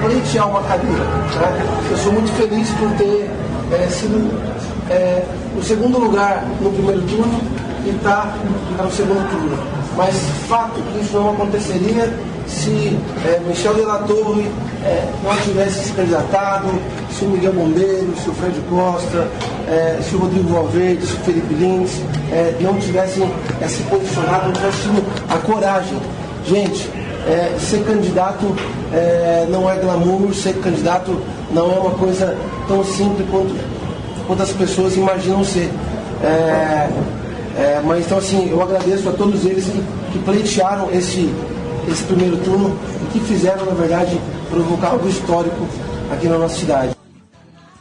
pleitear 0.00 0.48
uma 0.48 0.62
cadeira. 0.62 1.04
Né? 1.04 1.88
Eu 1.90 1.96
sou 1.98 2.12
muito 2.12 2.32
feliz 2.32 2.70
por 2.70 2.90
ter 2.92 3.30
é, 3.72 3.88
sido 3.88 4.30
é, 4.88 5.26
o 5.58 5.62
segundo 5.62 5.98
lugar 5.98 6.42
no 6.62 6.72
primeiro 6.72 7.02
turno 7.02 7.65
e 7.86 7.96
está 7.96 8.34
para 8.76 8.90
segundo 8.90 9.28
turno. 9.30 9.58
Mas 9.96 10.14
fato 10.48 10.80
que 10.92 11.00
isso 11.00 11.16
não 11.16 11.30
aconteceria 11.30 12.12
se 12.46 12.96
é, 13.24 13.40
Michel 13.46 13.74
de 13.74 13.80
la 13.82 13.98
Torre 13.98 14.46
é, 14.84 15.08
não 15.24 15.36
tivesse 15.38 15.84
se 15.84 15.92
candidatado, 15.92 16.68
se 17.10 17.24
o 17.24 17.28
Miguel 17.28 17.52
Bombeiro, 17.52 18.14
se 18.22 18.28
o 18.28 18.34
Fred 18.34 18.60
Costa, 18.68 19.26
é, 19.68 19.98
se 20.02 20.14
o 20.14 20.18
Rodrigo 20.18 20.48
Valverde, 20.50 21.06
se 21.06 21.14
o 21.14 21.16
Felipe 21.20 21.54
Lins 21.54 22.02
não 22.60 22.74
tivessem 22.78 23.30
se 23.66 23.82
posicionado, 23.84 24.46
não 24.46 24.52
tivessem 24.52 24.90
a 25.28 25.38
coragem. 25.38 25.98
Gente, 26.44 26.88
ser 27.58 27.82
candidato 27.84 28.54
não 29.50 29.68
é 29.70 29.76
glamour, 29.76 30.32
ser 30.34 30.54
candidato 30.60 31.18
não 31.52 31.72
é 31.72 31.78
uma 31.78 31.90
coisa 31.90 32.36
tão 32.68 32.84
simples 32.84 33.28
quanto, 33.30 33.54
quanto 34.26 34.42
as 34.42 34.52
pessoas 34.52 34.96
imaginam 34.96 35.42
ser. 35.44 35.70
É, 37.56 37.80
mas 37.80 38.04
então 38.04 38.18
assim, 38.18 38.50
eu 38.50 38.62
agradeço 38.62 39.08
a 39.08 39.12
todos 39.12 39.44
eles 39.46 39.64
que, 39.64 40.12
que 40.12 40.18
pleitearam 40.24 40.90
esse, 40.92 41.28
esse 41.88 42.04
primeiro 42.04 42.36
turno 42.38 42.78
e 43.04 43.12
que 43.12 43.20
fizeram, 43.20 43.64
na 43.64 43.72
verdade, 43.72 44.20
provocar 44.50 44.88
algo 44.88 45.08
histórico 45.08 45.66
aqui 46.12 46.28
na 46.28 46.38
nossa 46.38 46.58
cidade. 46.58 46.94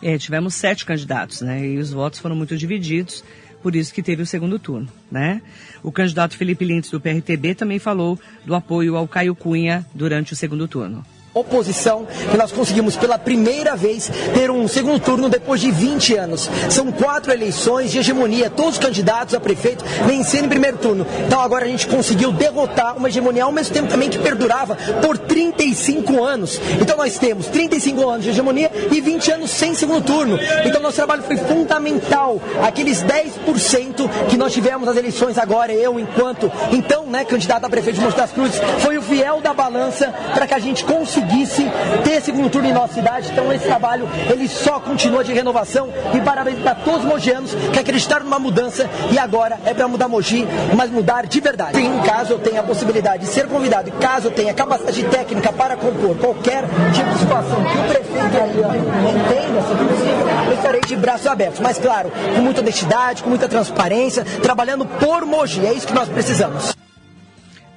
É, 0.02 0.18
tivemos 0.18 0.54
sete 0.54 0.86
candidatos, 0.86 1.42
né? 1.42 1.66
E 1.66 1.78
os 1.78 1.92
votos 1.92 2.20
foram 2.20 2.36
muito 2.36 2.56
divididos, 2.56 3.24
por 3.62 3.76
isso 3.76 3.94
que 3.94 4.04
teve 4.04 4.22
o 4.22 4.26
segundo 4.26 4.58
turno, 4.60 4.88
né? 5.12 5.42
O 5.84 5.92
candidato 5.92 6.38
Felipe 6.38 6.64
Lintz 6.64 6.90
do 6.90 7.02
PRTB 7.02 7.56
também 7.56 7.80
falou 7.80 8.18
do 8.46 8.56
apoio 8.56 8.96
ao 8.96 9.08
Caio 9.08 9.36
Cunha 9.36 9.86
durante 9.94 10.32
o 10.32 10.36
segundo 10.36 10.68
turno 10.68 11.04
oposição, 11.36 12.08
que 12.32 12.38
nós 12.38 12.54
conseguimos 12.54 12.96
pela 12.96 13.20
primeira 13.20 13.76
vez 13.76 14.10
ter 14.34 14.50
um 14.50 14.70
segundo 14.70 15.02
turno 15.02 15.28
depois 15.28 15.60
de 15.60 15.70
20 15.70 16.16
anos. 16.16 16.50
São 16.70 16.94
quatro 16.94 17.30
eleições 17.30 17.92
de 17.92 18.00
hegemonia, 18.00 18.50
todos 18.50 18.76
os 18.76 18.80
candidatos 18.80 19.36
a 19.36 19.40
prefeito 19.40 19.84
vencendo 20.08 20.46
em 20.46 20.50
primeiro 20.50 20.78
turno. 20.78 21.06
Então 21.28 21.42
agora 21.42 21.66
a 21.66 21.68
gente 21.68 21.88
conseguiu 21.88 22.32
derrotar 22.32 22.96
uma 22.96 23.10
hegemonia 23.10 23.44
ao 23.44 23.52
mesmo 23.52 23.74
tempo 23.74 23.90
também 23.90 24.10
que 24.10 24.18
perdurava 24.18 24.78
por 25.02 25.18
35 25.18 26.24
anos. 26.24 26.58
Então 26.80 26.96
nós 26.96 27.20
temos 27.20 27.48
35 27.48 28.10
anos 28.10 28.24
de 28.24 28.30
hegemonia 28.30 28.72
e 28.90 29.02
20 29.02 29.32
anos 29.34 29.50
sem 29.52 29.76
segundo 29.76 30.06
turno. 30.06 30.40
Então 30.64 30.82
nosso 30.82 30.96
trabalho 30.96 31.24
foi 31.24 31.36
fundamental. 31.36 32.42
Aqueles 32.66 33.04
10% 33.04 34.10
que 34.30 34.38
nós 34.38 34.54
tivemos 34.54 34.88
nas 34.88 34.96
eleições 34.96 35.38
agora, 35.38 35.74
eu 35.74 36.00
enquanto 36.00 36.50
então, 36.72 37.08
né, 37.08 37.26
candidato 37.26 37.66
a 37.66 37.70
prefeito 37.70 37.98
de 37.98 38.06
Monte 38.06 38.16
das 38.16 38.32
Cruzes, 38.32 38.58
foi 38.80 38.98
o 38.98 39.02
fiel 39.02 39.42
da 39.42 39.54
balança 39.54 40.14
para 40.34 40.48
que 40.48 40.54
a 40.54 40.60
gente 40.60 40.86
conseguisse 40.86 41.25
conseguisse 41.26 41.66
ter 42.04 42.22
segundo 42.22 42.50
turno 42.50 42.68
em 42.68 42.74
nossa 42.74 42.94
cidade. 42.94 43.30
Então 43.32 43.52
esse 43.52 43.66
trabalho 43.66 44.08
ele 44.32 44.48
só 44.48 44.80
continua 44.80 45.24
de 45.24 45.34
renovação 45.34 45.90
e 46.14 46.22
parabéns 46.22 46.60
para 46.60 46.76
todos 46.76 47.02
os 47.02 47.06
mogianos 47.06 47.54
que 47.74 47.80
acreditaram 47.80 48.26
numa 48.26 48.40
mudança 48.40 48.90
e 49.12 49.18
agora 49.18 49.58
é 49.66 49.74
para 49.74 49.88
mudar 49.88 50.08
Mogi, 50.08 50.48
mas 50.76 50.90
mudar 50.90 51.26
de 51.26 51.40
verdade. 51.40 51.80
Em 51.80 52.00
caso 52.02 52.34
eu 52.34 52.40
tenha 52.40 52.62
a 52.62 52.64
possibilidade 52.64 53.26
de 53.26 53.30
ser 53.30 53.48
convidado 53.48 53.90
e 53.90 53.92
caso 53.94 54.28
eu 54.28 54.32
tenha 54.32 54.54
capacidade 54.54 55.04
técnica 55.06 55.52
para 55.52 55.76
compor 55.76 56.16
qualquer 56.18 56.64
tipo 56.94 57.10
de 57.12 57.20
situação 57.20 57.64
que 57.64 57.78
o 57.78 57.84
prefeito 57.84 58.44
ali 58.44 58.80
entenda 59.10 59.62
sobre 59.68 59.86
possível, 59.86 60.28
eu 60.48 60.54
estarei 60.54 60.82
de 60.82 60.96
braços 60.96 61.28
abertos. 61.28 61.60
Mas 61.60 61.78
claro, 61.80 62.12
com 62.36 62.42
muita 62.42 62.62
honestidade, 62.62 63.24
com 63.24 63.30
muita 63.30 63.48
transparência, 63.48 64.24
trabalhando 64.42 64.86
por 64.86 65.26
Mogi. 65.26 65.66
É 65.66 65.74
isso 65.74 65.88
que 65.88 65.94
nós 65.94 66.08
precisamos. 66.08 66.85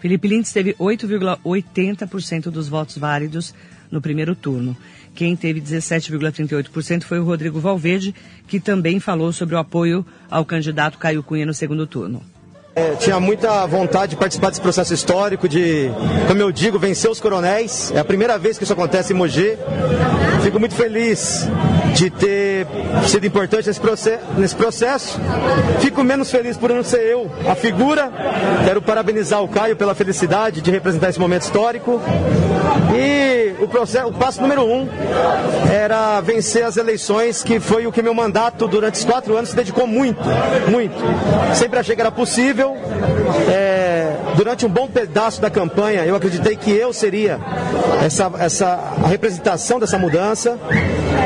Felipe 0.00 0.28
Lintz 0.28 0.52
teve 0.52 0.74
8,80% 0.74 2.50
dos 2.50 2.68
votos 2.68 2.96
válidos 2.96 3.54
no 3.90 4.00
primeiro 4.00 4.34
turno. 4.34 4.76
Quem 5.14 5.34
teve 5.34 5.60
17,38% 5.60 7.02
foi 7.02 7.18
o 7.18 7.24
Rodrigo 7.24 7.58
Valverde, 7.58 8.14
que 8.46 8.60
também 8.60 9.00
falou 9.00 9.32
sobre 9.32 9.54
o 9.54 9.58
apoio 9.58 10.06
ao 10.30 10.44
candidato 10.44 10.98
Caio 10.98 11.22
Cunha 11.22 11.44
no 11.44 11.54
segundo 11.54 11.86
turno. 11.86 12.22
É, 12.78 12.94
tinha 12.94 13.18
muita 13.18 13.66
vontade 13.66 14.10
de 14.10 14.16
participar 14.16 14.50
desse 14.50 14.60
processo 14.60 14.94
histórico, 14.94 15.48
de, 15.48 15.90
como 16.28 16.40
eu 16.40 16.52
digo, 16.52 16.78
vencer 16.78 17.10
os 17.10 17.18
coronéis. 17.18 17.90
É 17.92 17.98
a 17.98 18.04
primeira 18.04 18.38
vez 18.38 18.56
que 18.56 18.62
isso 18.62 18.72
acontece 18.72 19.12
em 19.12 19.16
Mogi. 19.16 19.58
Fico 20.44 20.60
muito 20.60 20.76
feliz 20.76 21.48
de 21.94 22.08
ter 22.08 22.68
sido 23.08 23.26
importante 23.26 23.66
nesse, 23.66 23.80
processo, 23.80 24.24
nesse 24.36 24.54
processo. 24.54 25.20
Fico 25.80 26.04
menos 26.04 26.30
feliz 26.30 26.56
por 26.56 26.70
não 26.70 26.84
ser 26.84 27.00
eu 27.00 27.28
a 27.48 27.56
figura. 27.56 28.12
Quero 28.64 28.80
parabenizar 28.80 29.42
o 29.42 29.48
Caio 29.48 29.74
pela 29.74 29.92
felicidade 29.92 30.60
de 30.60 30.70
representar 30.70 31.10
esse 31.10 31.18
momento 31.18 31.42
histórico. 31.42 32.00
E 32.94 33.54
o, 33.60 33.66
processo, 33.66 34.06
o 34.06 34.12
passo 34.12 34.40
número 34.40 34.64
um 34.64 34.88
era 35.72 36.20
vencer 36.20 36.64
as 36.64 36.76
eleições, 36.76 37.42
que 37.42 37.58
foi 37.58 37.86
o 37.86 37.92
que 37.92 38.02
meu 38.02 38.14
mandato 38.14 38.68
durante 38.68 38.94
os 38.94 39.04
quatro 39.04 39.36
anos 39.36 39.50
se 39.50 39.56
dedicou 39.56 39.86
muito, 39.86 40.22
muito. 40.70 40.94
Sempre 41.54 41.80
achei 41.80 41.96
que 41.96 42.00
era 42.00 42.12
possível. 42.12 42.67
É, 43.48 44.12
durante 44.36 44.66
um 44.66 44.68
bom 44.68 44.86
pedaço 44.86 45.40
da 45.40 45.50
campanha, 45.50 46.04
eu 46.04 46.14
acreditei 46.14 46.56
que 46.56 46.70
eu 46.70 46.92
seria 46.92 47.38
essa, 48.04 48.30
essa, 48.38 48.66
a 49.02 49.08
representação 49.08 49.78
dessa 49.80 49.98
mudança. 49.98 50.58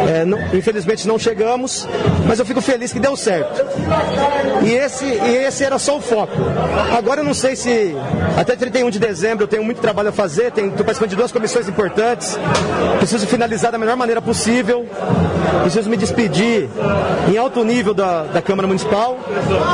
É, 0.09 0.24
não, 0.24 0.38
infelizmente 0.55 1.07
não 1.07 1.18
chegamos, 1.18 1.88
mas 2.26 2.38
eu 2.38 2.45
fico 2.45 2.61
feliz 2.61 2.93
que 2.93 3.01
deu 3.01 3.16
certo. 3.16 3.64
E 4.64 4.72
esse, 4.72 5.05
e 5.05 5.36
esse 5.36 5.64
era 5.64 5.78
só 5.78 5.97
o 5.97 6.01
foco. 6.01 6.32
Agora 6.97 7.20
eu 7.20 7.24
não 7.24 7.34
sei 7.34 7.57
se 7.57 7.95
até 8.36 8.57
31 8.57 8.90
de 8.90 8.99
dezembro 8.99 9.45
eu 9.45 9.49
tenho 9.49 9.64
muito 9.64 9.80
trabalho 9.80 10.09
a 10.09 10.12
fazer, 10.12 10.47
estou 10.49 10.84
participando 10.84 11.11
de 11.11 11.16
duas 11.16 11.32
comissões 11.32 11.68
importantes, 11.68 12.38
preciso 12.99 13.26
finalizar 13.26 13.72
da 13.72 13.78
melhor 13.78 13.97
maneira 13.97 14.20
possível, 14.20 14.86
preciso 15.62 15.88
me 15.88 15.97
despedir 15.97 16.68
em 17.32 17.36
alto 17.36 17.64
nível 17.64 17.95
da, 17.95 18.24
da 18.24 18.43
Câmara 18.43 18.66
Municipal. 18.66 19.18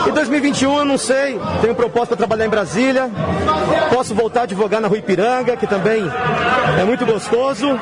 E 0.06 0.10
2021 0.12 0.78
eu 0.78 0.84
não 0.84 0.98
sei, 0.98 1.38
tenho 1.60 1.74
proposta 1.74 2.08
para 2.08 2.16
trabalhar 2.16 2.46
em 2.46 2.50
Brasília, 2.50 3.10
posso 3.92 4.14
voltar 4.14 4.40
a 4.40 4.42
advogar 4.44 4.80
na 4.80 4.88
Rua 4.88 4.98
Ipiranga, 4.98 5.56
que 5.56 5.66
também 5.66 6.02
é 6.80 6.84
muito 6.84 7.04
gostoso. 7.06 7.78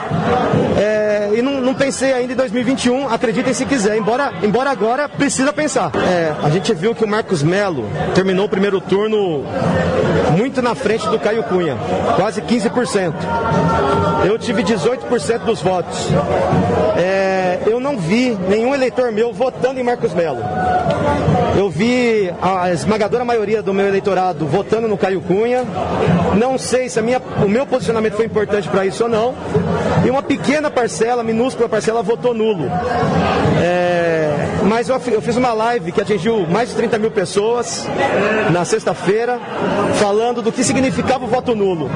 É, 0.78 1.30
e 1.34 1.42
não, 1.42 1.60
não 1.60 1.74
pensei 1.74 2.12
ainda 2.12 2.25
em 2.32 2.36
2021, 2.36 3.08
acreditem 3.08 3.52
se 3.52 3.64
quiser, 3.66 3.96
embora, 3.96 4.32
embora 4.42 4.70
agora 4.70 5.08
precisa 5.08 5.52
pensar. 5.52 5.90
É, 5.96 6.34
a 6.42 6.50
gente 6.50 6.72
viu 6.74 6.94
que 6.94 7.04
o 7.04 7.08
Marcos 7.08 7.42
Melo 7.42 7.84
terminou 8.14 8.46
o 8.46 8.48
primeiro 8.48 8.80
turno 8.80 9.44
muito 10.36 10.60
na 10.60 10.74
frente 10.74 11.08
do 11.08 11.18
Caio 11.18 11.42
Cunha, 11.44 11.76
quase 12.16 12.42
15%. 12.42 13.14
Eu 14.24 14.38
tive 14.38 14.62
18% 14.62 15.38
dos 15.44 15.60
votos. 15.62 16.08
É, 16.96 17.35
eu 17.66 17.80
não 17.80 17.96
vi 17.96 18.36
nenhum 18.48 18.74
eleitor 18.74 19.12
meu 19.12 19.32
votando 19.32 19.80
em 19.80 19.82
Marcos 19.82 20.12
Melo. 20.12 20.40
Eu 21.56 21.70
vi 21.70 22.30
a 22.42 22.70
esmagadora 22.70 23.24
maioria 23.24 23.62
do 23.62 23.72
meu 23.72 23.86
eleitorado 23.86 24.46
votando 24.46 24.86
no 24.86 24.98
Caio 24.98 25.20
Cunha. 25.22 25.64
Não 26.38 26.58
sei 26.58 26.88
se 26.88 27.00
minha, 27.00 27.20
o 27.42 27.48
meu 27.48 27.66
posicionamento 27.66 28.14
foi 28.14 28.26
importante 28.26 28.68
para 28.68 28.84
isso 28.84 29.04
ou 29.04 29.08
não. 29.08 29.34
E 30.04 30.10
uma 30.10 30.22
pequena 30.22 30.70
parcela, 30.70 31.22
minúscula 31.22 31.68
parcela, 31.68 32.02
votou 32.02 32.34
nulo. 32.34 32.70
É, 33.62 34.25
mas 34.66 34.88
eu, 34.88 35.00
fiz 35.00 35.36
uma 35.36 35.52
live 35.52 35.92
que 35.92 36.00
atingiu 36.00 36.46
mais 36.46 36.68
de 36.68 36.74
30 36.74 36.98
mil 36.98 37.10
pessoas 37.10 37.86
na 38.50 38.64
sexta-feira, 38.64 39.38
falando 40.00 40.42
do 40.42 40.50
que 40.50 40.64
significava 40.64 41.24
o 41.24 41.28
voto 41.28 41.54
nulo. 41.54 41.88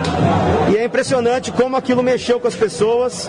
E 0.71 0.77
é 0.77 0.85
impressionante 0.85 1.51
como 1.51 1.77
aquilo 1.77 2.03
mexeu 2.03 2.39
com 2.39 2.47
as 2.47 2.55
pessoas. 2.55 3.29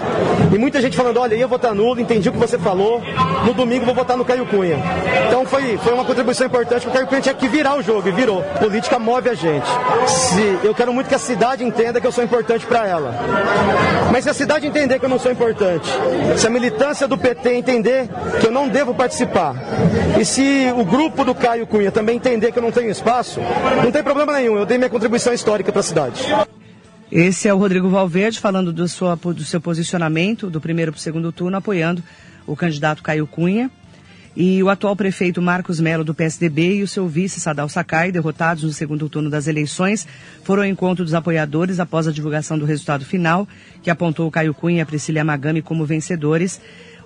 E 0.54 0.58
muita 0.58 0.80
gente 0.80 0.96
falando: 0.96 1.20
olha, 1.20 1.36
ia 1.36 1.48
votar 1.48 1.74
nulo, 1.74 2.00
entendi 2.00 2.30
o 2.30 2.32
que 2.32 2.38
você 2.38 2.58
falou. 2.58 3.02
No 3.46 3.54
domingo 3.54 3.86
vou 3.86 3.96
votar 3.96 4.16
no 4.16 4.24
Caio 4.24 4.46
Cunha. 4.46 4.78
Então 5.28 5.46
foi, 5.46 5.78
foi 5.78 5.94
uma 5.94 6.06
contribuição 6.06 6.46
importante, 6.46 6.84
porque 6.84 6.90
o 6.90 6.94
Caio 6.94 7.08
Cunha 7.08 7.22
tinha 7.22 7.34
que 7.34 7.48
virar 7.48 7.76
o 7.76 7.82
jogo 7.82 8.08
e 8.08 8.12
virou. 8.12 8.44
Política 8.60 9.00
move 9.00 9.28
a 9.30 9.34
gente. 9.34 9.66
Se, 10.08 10.60
eu 10.64 10.76
quero 10.76 10.94
muito 10.94 11.08
que 11.08 11.16
a 11.16 11.20
cidade 11.20 11.64
entenda 11.64 12.00
que 12.00 12.06
eu 12.06 12.12
sou 12.12 12.24
importante 12.24 12.66
para 12.66 12.88
ela. 12.88 13.16
Mas 14.12 14.26
se 14.26 14.30
a 14.30 14.34
cidade 14.34 14.68
entender 14.68 15.00
que 15.00 15.06
eu 15.06 15.10
não 15.10 15.18
sou 15.18 15.32
importante, 15.32 15.90
se 16.38 16.46
a 16.46 16.50
militância 16.50 17.08
do 17.08 17.18
PT 17.18 17.54
entender 17.54 18.08
que 18.40 18.48
eu 18.48 18.52
não 18.52 18.68
devo 18.68 18.94
participar, 18.94 19.31
e 20.20 20.26
se 20.26 20.72
o 20.76 20.84
grupo 20.84 21.24
do 21.24 21.34
Caio 21.34 21.66
Cunha 21.66 21.92
também 21.92 22.18
entender 22.18 22.52
que 22.52 22.60
eu 22.60 22.64
não 22.64 22.72
tenho 22.72 22.90
espaço, 22.90 23.40
não 23.84 23.92
tem 23.92 24.04
problema 24.04 24.34
nenhum, 24.34 24.58
eu 24.58 24.66
dei 24.66 24.78
minha 24.78 24.90
contribuição 24.90 25.34
histórica 25.34 25.72
para 25.72 25.80
a 25.80 25.84
cidade. 25.84 26.22
Esse 27.12 27.48
é 27.48 27.54
o 27.54 27.58
Rodrigo 27.58 27.90
Valverde 27.90 28.40
falando 28.40 28.72
do, 28.72 28.88
sua, 28.88 29.16
do 29.16 29.44
seu 29.44 29.60
posicionamento 29.60 30.50
do 30.50 30.62
primeiro 30.62 30.94
para 30.94 31.00
o 31.00 31.02
segundo 31.02 31.32
turno, 31.32 31.58
apoiando 31.58 32.02
o 32.48 32.56
candidato 32.56 33.04
Caio 33.04 33.28
Cunha. 33.28 33.70
E 34.34 34.64
o 34.64 34.70
atual 34.70 34.96
prefeito 34.96 35.42
Marcos 35.42 35.82
Melo, 35.82 36.06
do 36.06 36.14
PSDB, 36.14 36.76
e 36.76 36.84
o 36.84 36.88
seu 36.88 37.06
vice 37.10 37.42
Sadal 37.42 37.68
Sakai, 37.68 38.14
derrotados 38.14 38.64
no 38.64 38.72
segundo 38.72 39.10
turno 39.10 39.30
das 39.30 39.46
eleições, 39.46 40.08
foram 40.42 40.64
ao 40.64 40.70
encontro 40.70 41.04
dos 41.04 41.14
apoiadores 41.14 41.82
após 41.82 42.08
a 42.08 42.14
divulgação 42.14 42.58
do 42.58 42.64
resultado 42.64 43.04
final, 43.04 43.46
que 43.84 43.90
apontou 43.90 44.32
Caio 44.32 44.54
Cunha 44.54 44.78
e 44.78 44.82
a 44.82 44.86
Priscila 44.86 45.22
Magami 45.22 45.62
como 45.62 45.86
vencedores. 45.86 46.62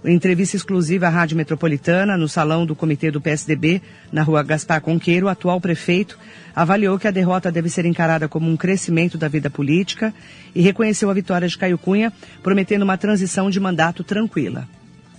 Em 0.06 0.14
entrevista 0.14 0.56
exclusiva 0.56 1.08
à 1.08 1.10
Rádio 1.10 1.36
Metropolitana, 1.36 2.16
no 2.16 2.30
salão 2.30 2.64
do 2.64 2.76
comitê 2.76 3.10
do 3.10 3.20
PSDB, 3.20 3.82
na 4.12 4.22
rua 4.22 4.43
Gaspar 4.43 4.80
Conqueiro, 4.80 5.26
o 5.26 5.30
atual 5.30 5.60
prefeito 5.60 6.20
avaliou 6.56 6.99
que 6.99 7.08
a 7.08 7.12
derrota 7.12 7.51
deve 7.51 7.70
ser 7.70 7.88
encarada 7.88 8.28
como 8.28 8.47
um 8.47 8.56
crescimento 8.56 9.18
da 9.18 9.28
vida 9.28 9.49
política 9.49 10.14
e 10.53 10.62
reconheceu 10.62 11.10
a 11.10 11.14
vitória 11.14 11.47
de 11.47 11.58
Caio 11.58 11.80
Cunha, 11.80 12.14
prometendo 12.43 12.84
uma 12.84 12.99
transição 12.99 13.49
de 13.49 13.60
mandato 13.60 14.03
tranquila. 14.03 14.68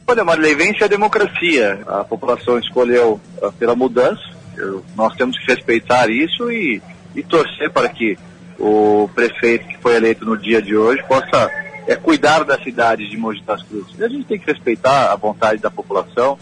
Olha, 0.07 0.25
Marilei, 0.25 0.55
vence 0.55 0.85
a 0.85 0.87
democracia. 0.87 1.81
A 1.85 2.05
população 2.05 2.57
escolheu 2.57 3.21
uh, 3.43 3.53
pela 3.55 3.75
mudança 3.75 4.23
Eu, 4.57 4.85
nós 4.95 5.17
temos 5.17 5.37
que 5.37 5.53
respeitar 5.53 6.09
isso 6.09 6.49
e, 6.49 6.81
e 7.13 7.25
torcer 7.25 7.73
para 7.73 7.89
que 7.89 8.17
o 8.57 9.11
prefeito 9.13 9.67
que 9.67 9.79
foi 9.79 9.97
eleito 9.97 10.25
no 10.25 10.37
dia 10.37 10.63
de 10.63 10.77
hoje 10.77 11.03
possa 11.09 11.66
é, 11.87 11.95
cuidar 11.95 12.45
da 12.45 12.59
cidade 12.59 13.09
de 13.09 13.17
Mogi 13.17 13.43
das 13.43 13.63
Cruzes. 13.63 13.95
E 13.99 14.05
a 14.05 14.09
gente 14.09 14.25
tem 14.25 14.39
que 14.39 14.47
respeitar 14.47 15.13
a 15.13 15.17
vontade 15.17 15.61
da 15.61 15.71
população 15.71 16.39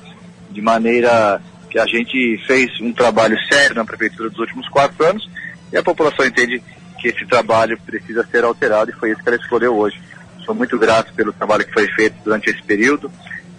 de 0.51 0.63
maneira 0.63 1.41
que 1.71 1.79
a 1.79 1.87
gente 1.87 2.39
fez 2.47 2.81
um 2.81 2.93
trabalho 2.93 3.37
sério 3.53 3.75
na 3.75 3.85
prefeitura 3.85 4.31
dos 4.31 4.39
últimos 4.39 4.69
quatro 4.69 5.05
anos 5.05 5.29
e 5.73 5.77
a 5.77 5.83
população 5.83 6.25
entende 6.25 6.63
que 7.01 7.09
esse 7.09 7.27
trabalho 7.27 7.79
precisa 7.85 8.25
ser 8.31 8.45
alterado 8.45 8.91
e 8.91 8.95
foi 8.95 9.11
isso 9.11 9.23
que 9.23 9.29
ela 9.29 9.37
escolheu 9.37 9.77
hoje. 9.77 10.01
Sou 10.45 10.55
muito 10.55 10.79
grato 10.79 11.13
pelo 11.15 11.33
trabalho 11.33 11.65
que 11.65 11.73
foi 11.73 11.89
feito 11.89 12.17
durante 12.25 12.49
esse 12.49 12.63
período. 12.63 13.11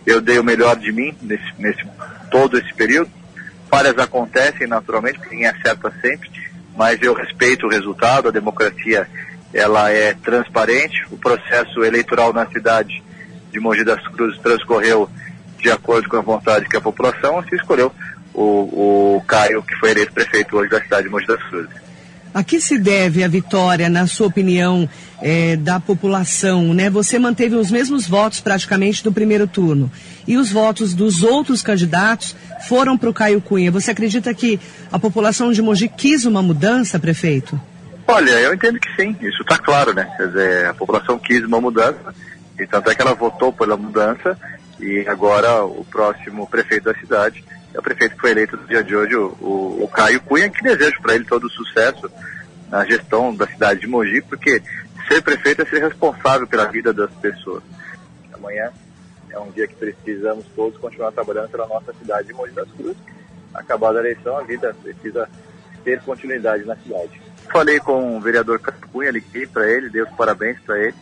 Eu 0.05 0.21
dei 0.21 0.39
o 0.39 0.43
melhor 0.43 0.77
de 0.77 0.91
mim 0.91 1.15
nesse, 1.21 1.43
nesse 1.59 1.83
todo 2.31 2.57
esse 2.57 2.73
período. 2.73 3.11
Falhas 3.69 3.97
acontecem 3.97 4.67
naturalmente, 4.67 5.19
ninguém 5.29 5.47
acerta 5.47 5.91
sempre, 6.01 6.29
mas 6.75 7.01
eu 7.01 7.13
respeito 7.13 7.65
o 7.65 7.69
resultado, 7.69 8.29
a 8.29 8.31
democracia 8.31 9.07
ela 9.55 9.89
é 9.89 10.13
transparente, 10.13 11.05
o 11.09 11.17
processo 11.17 11.81
eleitoral 11.81 12.33
na 12.33 12.45
cidade 12.47 13.01
de 13.53 13.57
Mogi 13.57 13.85
das 13.85 14.05
Cruzes 14.09 14.37
transcorreu 14.41 15.09
de 15.57 15.71
acordo 15.71 16.09
com 16.09 16.17
a 16.17 16.21
vontade 16.21 16.67
que 16.67 16.75
a 16.75 16.81
população 16.81 17.41
se 17.47 17.55
escolheu 17.55 17.89
o, 18.33 19.15
o 19.15 19.23
Caio, 19.25 19.63
que 19.63 19.73
foi 19.77 19.91
eleito 19.91 20.11
prefeito 20.11 20.57
hoje 20.57 20.69
da 20.69 20.81
cidade 20.81 21.03
de 21.03 21.09
Mogi 21.09 21.25
das 21.25 21.41
Cruzes. 21.43 21.69
A 22.33 22.43
que 22.43 22.59
se 22.59 22.77
deve 22.77 23.23
a 23.23 23.29
vitória, 23.29 23.87
na 23.87 24.05
sua 24.07 24.27
opinião, 24.27 24.89
é, 25.21 25.55
da 25.55 25.79
população? 25.79 26.73
Né? 26.73 26.89
Você 26.89 27.17
manteve 27.17 27.55
os 27.55 27.71
mesmos 27.71 28.05
votos 28.05 28.41
praticamente 28.41 29.01
do 29.01 29.13
primeiro 29.13 29.47
turno. 29.47 29.89
E 30.27 30.35
os 30.35 30.51
votos 30.51 30.93
dos 30.93 31.23
outros 31.23 31.61
candidatos 31.61 32.35
foram 32.67 32.97
para 32.97 33.09
o 33.09 33.13
Caio 33.13 33.39
Cunha. 33.39 33.71
Você 33.71 33.89
acredita 33.91 34.33
que 34.33 34.59
a 34.91 34.99
população 34.99 35.53
de 35.53 35.61
Mogi 35.61 35.87
quis 35.87 36.25
uma 36.25 36.41
mudança, 36.41 36.99
prefeito? 36.99 37.57
Olha, 38.07 38.31
eu 38.31 38.53
entendo 38.53 38.79
que 38.79 38.95
sim, 38.95 39.17
isso 39.21 39.41
está 39.41 39.57
claro, 39.57 39.93
né? 39.93 40.13
Quer 40.15 40.27
dizer, 40.27 40.65
a 40.67 40.73
população 40.73 41.17
quis 41.17 41.43
uma 41.43 41.59
mudança, 41.59 42.13
e 42.59 42.67
tanto 42.67 42.89
é 42.89 42.95
que 42.95 43.01
ela 43.01 43.15
votou 43.15 43.51
pela 43.51 43.75
mudança, 43.75 44.37
e 44.79 45.07
agora 45.07 45.63
o 45.65 45.83
próximo 45.85 46.47
prefeito 46.47 46.85
da 46.85 46.99
cidade 46.99 47.43
é 47.73 47.79
o 47.79 47.81
prefeito 47.81 48.15
que 48.15 48.21
foi 48.21 48.31
eleito 48.31 48.55
no 48.55 48.67
dia 48.67 48.83
de 48.83 48.95
hoje, 48.95 49.15
o, 49.15 49.35
o, 49.41 49.83
o 49.83 49.87
Caio 49.87 50.21
Cunha, 50.21 50.49
que 50.49 50.63
desejo 50.63 51.01
para 51.01 51.15
ele 51.15 51.25
todo 51.25 51.45
o 51.45 51.49
sucesso 51.49 52.09
na 52.69 52.85
gestão 52.85 53.35
da 53.35 53.47
cidade 53.47 53.81
de 53.81 53.87
Mogi, 53.87 54.21
porque 54.21 54.61
ser 55.07 55.21
prefeito 55.21 55.63
é 55.63 55.65
ser 55.65 55.81
responsável 55.81 56.47
pela 56.47 56.65
vida 56.65 56.93
das 56.93 57.11
pessoas. 57.15 57.63
Amanhã 58.33 58.71
é 59.29 59.39
um 59.39 59.51
dia 59.51 59.67
que 59.67 59.75
precisamos 59.75 60.45
todos 60.55 60.79
continuar 60.79 61.11
trabalhando 61.11 61.49
pela 61.49 61.67
nossa 61.67 61.93
cidade 61.93 62.27
de 62.27 62.33
Mogi 62.33 62.53
das 62.53 62.69
Cruzes. 62.71 62.97
Acabada 63.53 63.99
a 63.99 64.01
eleição, 64.01 64.37
a 64.37 64.43
vida 64.43 64.75
precisa 64.81 65.27
ter 65.83 66.01
continuidade 66.01 66.65
na 66.65 66.75
cidade. 66.75 67.24
Falei 67.51 67.79
com 67.79 68.17
o 68.17 68.21
vereador 68.21 68.59
Cunha, 68.91 69.11
liguei 69.11 69.47
para 69.47 69.69
ele, 69.69 69.89
dei 69.89 70.01
os 70.01 70.09
parabéns 70.11 70.59
para 70.59 70.79
ele. 70.79 70.95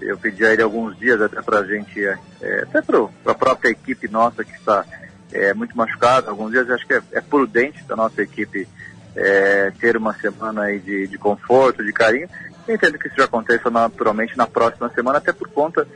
Eu 0.00 0.16
pedi 0.16 0.44
a 0.44 0.52
ele 0.52 0.62
alguns 0.62 0.98
dias 0.98 1.20
até 1.20 1.42
para 1.42 1.58
a 1.58 1.66
gente, 1.66 2.02
é, 2.04 2.62
até 2.62 2.80
para 2.80 3.06
a 3.26 3.34
própria 3.34 3.70
equipe 3.70 4.08
nossa 4.08 4.42
que 4.42 4.52
está 4.52 4.84
é, 5.32 5.52
muito 5.52 5.76
machucada, 5.76 6.30
alguns 6.30 6.52
dias 6.52 6.70
acho 6.70 6.86
que 6.86 6.94
é, 6.94 7.02
é 7.12 7.20
prudente 7.20 7.82
da 7.84 7.94
nossa 7.94 8.22
equipe 8.22 8.66
é, 9.14 9.72
ter 9.78 9.96
uma 9.96 10.14
semana 10.14 10.62
aí 10.62 10.78
de, 10.78 11.06
de 11.06 11.18
conforto, 11.18 11.84
de 11.84 11.92
carinho. 11.92 12.28
Eu 12.66 12.74
entendo 12.74 12.98
que 12.98 13.08
isso 13.08 13.16
já 13.16 13.24
aconteça 13.24 13.70
naturalmente 13.70 14.36
na 14.36 14.46
próxima 14.46 14.88
semana, 14.90 15.18
até 15.18 15.32
por 15.32 15.48
conta 15.48 15.86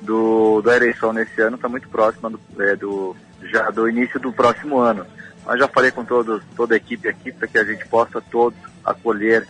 do, 0.00 0.60
da 0.62 0.76
eleição 0.76 1.12
nesse 1.12 1.40
ano, 1.40 1.56
está 1.56 1.68
muito 1.68 1.88
próxima 1.88 2.30
do, 2.30 2.40
é, 2.58 2.76
do, 2.76 3.16
já 3.42 3.70
do 3.70 3.88
início 3.88 4.20
do 4.20 4.32
próximo 4.32 4.78
ano. 4.78 5.06
Mas 5.44 5.58
já 5.58 5.68
falei 5.68 5.90
com 5.90 6.04
todos, 6.04 6.42
toda 6.56 6.74
a 6.74 6.76
equipe 6.76 7.08
aqui 7.08 7.32
para 7.32 7.46
que 7.46 7.58
a 7.58 7.64
gente 7.64 7.86
possa 7.86 8.20
todos 8.20 8.58
acolher 8.84 9.46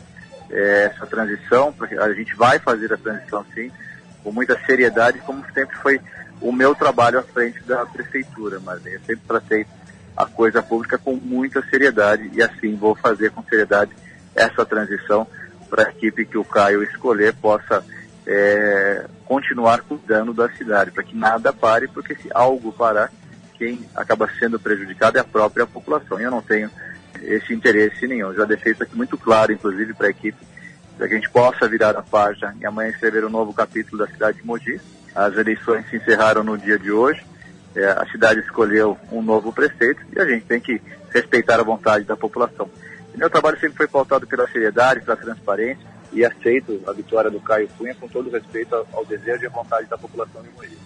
é, 0.51 0.91
essa 0.93 1.07
transição, 1.07 1.73
porque 1.73 1.95
a 1.95 2.13
gente 2.13 2.35
vai 2.35 2.59
fazer 2.59 2.93
a 2.93 2.97
transição 2.97 3.45
sim, 3.55 3.71
com 4.23 4.33
muita 4.33 4.59
seriedade, 4.67 5.21
como 5.21 5.45
sempre 5.53 5.77
foi 5.77 6.01
o 6.41 6.53
meu 6.53 6.75
trabalho 6.75 7.19
à 7.19 7.23
frente 7.23 7.63
da 7.63 7.87
prefeitura, 7.87 8.61
mas 8.61 8.85
eu 8.87 8.99
sempre 9.01 9.23
tratei 9.27 9.67
a 10.17 10.27
coisa 10.27 10.63
pública 10.63 10.99
com 10.99 11.15
muita 11.15 11.63
seriedade 11.69 12.31
e 12.33 12.43
assim 12.43 12.77
vou 12.77 12.95
fazer 12.95 13.31
com 13.31 13.43
seriedade 13.43 13.93
essa 14.35 14.65
transição 14.65 15.27
para 15.69 15.89
a 15.89 15.91
equipe 15.91 16.25
que 16.25 16.39
o 16.39 16.45
Caio 16.45 16.83
escolher 16.83 17.35
possa 17.35 17.85
é, 18.27 19.07
continuar 19.25 19.81
cuidando 19.83 20.33
da 20.33 20.49
cidade, 20.51 20.91
para 20.91 21.03
que 21.03 21.17
nada 21.17 21.53
pare, 21.53 21.89
porque 21.89 22.15
se 22.15 22.29
algo 22.33 22.73
parar, 22.73 23.11
quem 23.57 23.81
acaba 23.95 24.29
sendo 24.39 24.59
prejudicado 24.59 25.19
é 25.19 25.21
a 25.21 25.25
própria 25.25 25.67
população. 25.67 26.21
E 26.21 26.25
eu 26.25 26.31
não 26.31 26.43
tenho 26.43 26.71
esse 27.23 27.53
interesse 27.55 28.07
nenhum. 28.07 28.35
Já 28.35 28.45
deixei 28.45 28.73
isso 28.73 28.83
aqui 28.83 28.97
muito 28.97 29.17
claro, 29.17 29.53
inclusive 29.53 29.95
para 29.95 30.09
a 30.09 30.11
equipe, 30.11 30.39
para 30.97 31.09
que 31.09 31.15
a 31.15 31.17
gente 31.17 31.31
possa 31.31 31.69
virar 31.69 31.97
a 31.97 32.03
página 32.03 32.55
e 32.61 32.67
amanhã 32.67 32.91
escrever 32.91 33.25
um 33.25 33.31
novo 33.31 33.53
capítulo 33.53 33.99
da 34.05 34.11
cidade 34.11 34.39
de 34.39 34.47
Mogi. 34.47 34.81
As 35.15 35.37
eleições 35.37 35.89
se 35.89 35.97
encerraram 35.97 36.43
no 36.43 36.59
dia 36.59 36.79
de 36.79 36.91
hoje. 36.91 37.25
É, 37.75 37.87
a 37.87 38.07
cidade 38.07 38.41
escolheu 38.41 38.99
um 39.11 39.21
novo 39.21 39.53
prefeito 39.53 40.01
e 40.15 40.21
a 40.21 40.25
gente 40.25 40.45
tem 40.45 40.61
que 40.61 40.81
respeitar 41.13 41.59
a 41.59 41.65
vontade 41.65 42.05
da 42.05 42.17
população. 42.17 42.69
E 43.13 43.19
meu 43.19 43.31
trabalho 43.31 43.59
sempre 43.59 43.77
foi 43.77 43.89
pautado 43.89 44.27
pela 44.27 44.49
seriedade, 44.49 45.01
pela 45.01 45.17
transparência 45.17 45.85
e 46.13 46.25
aceito 46.25 46.81
a 46.87 46.93
vitória 46.93 47.31
do 47.31 47.41
Caio 47.41 47.69
Cunha 47.77 47.95
com 47.95 48.09
todo 48.09 48.31
respeito 48.31 48.75
ao, 48.75 48.87
ao 48.93 49.05
desejo 49.05 49.43
e 49.43 49.47
à 49.47 49.51
vontade 49.51 49.89
da 49.89 49.99
população 49.99 50.43
de 50.43 50.49
Mogi. 50.51 50.79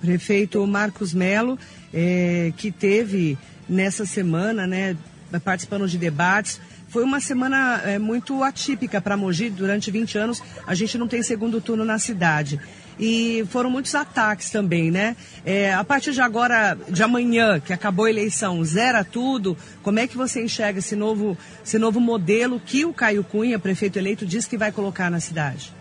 Prefeito 0.00 0.66
Marcos 0.66 1.12
Melo, 1.14 1.58
é, 1.92 2.52
que 2.56 2.70
teve 2.70 3.36
nessa 3.68 4.06
semana, 4.06 4.66
né, 4.66 4.96
participando 5.44 5.88
de 5.88 5.98
debates, 5.98 6.60
foi 6.88 7.02
uma 7.02 7.20
semana 7.20 7.82
é, 7.84 7.98
muito 7.98 8.42
atípica 8.42 9.00
para 9.00 9.16
Mogi. 9.16 9.50
Durante 9.50 9.90
20 9.90 10.18
anos, 10.18 10.42
a 10.66 10.74
gente 10.74 10.96
não 10.96 11.08
tem 11.08 11.22
segundo 11.22 11.60
turno 11.60 11.84
na 11.84 11.98
cidade. 11.98 12.60
E 12.98 13.44
foram 13.50 13.68
muitos 13.68 13.94
ataques 13.94 14.50
também, 14.50 14.90
né? 14.90 15.14
É, 15.44 15.74
a 15.74 15.84
partir 15.84 16.12
de 16.12 16.20
agora, 16.20 16.78
de 16.88 17.02
amanhã, 17.02 17.60
que 17.60 17.72
acabou 17.72 18.06
a 18.06 18.10
eleição, 18.10 18.64
zera 18.64 19.04
tudo. 19.04 19.56
Como 19.82 19.98
é 19.98 20.06
que 20.06 20.16
você 20.16 20.42
enxerga 20.42 20.78
esse 20.78 20.96
novo, 20.96 21.36
esse 21.62 21.78
novo 21.78 22.00
modelo 22.00 22.58
que 22.64 22.86
o 22.86 22.94
Caio 22.94 23.22
Cunha, 23.22 23.58
prefeito 23.58 23.98
eleito, 23.98 24.24
diz 24.24 24.46
que 24.46 24.56
vai 24.56 24.72
colocar 24.72 25.10
na 25.10 25.20
cidade? 25.20 25.75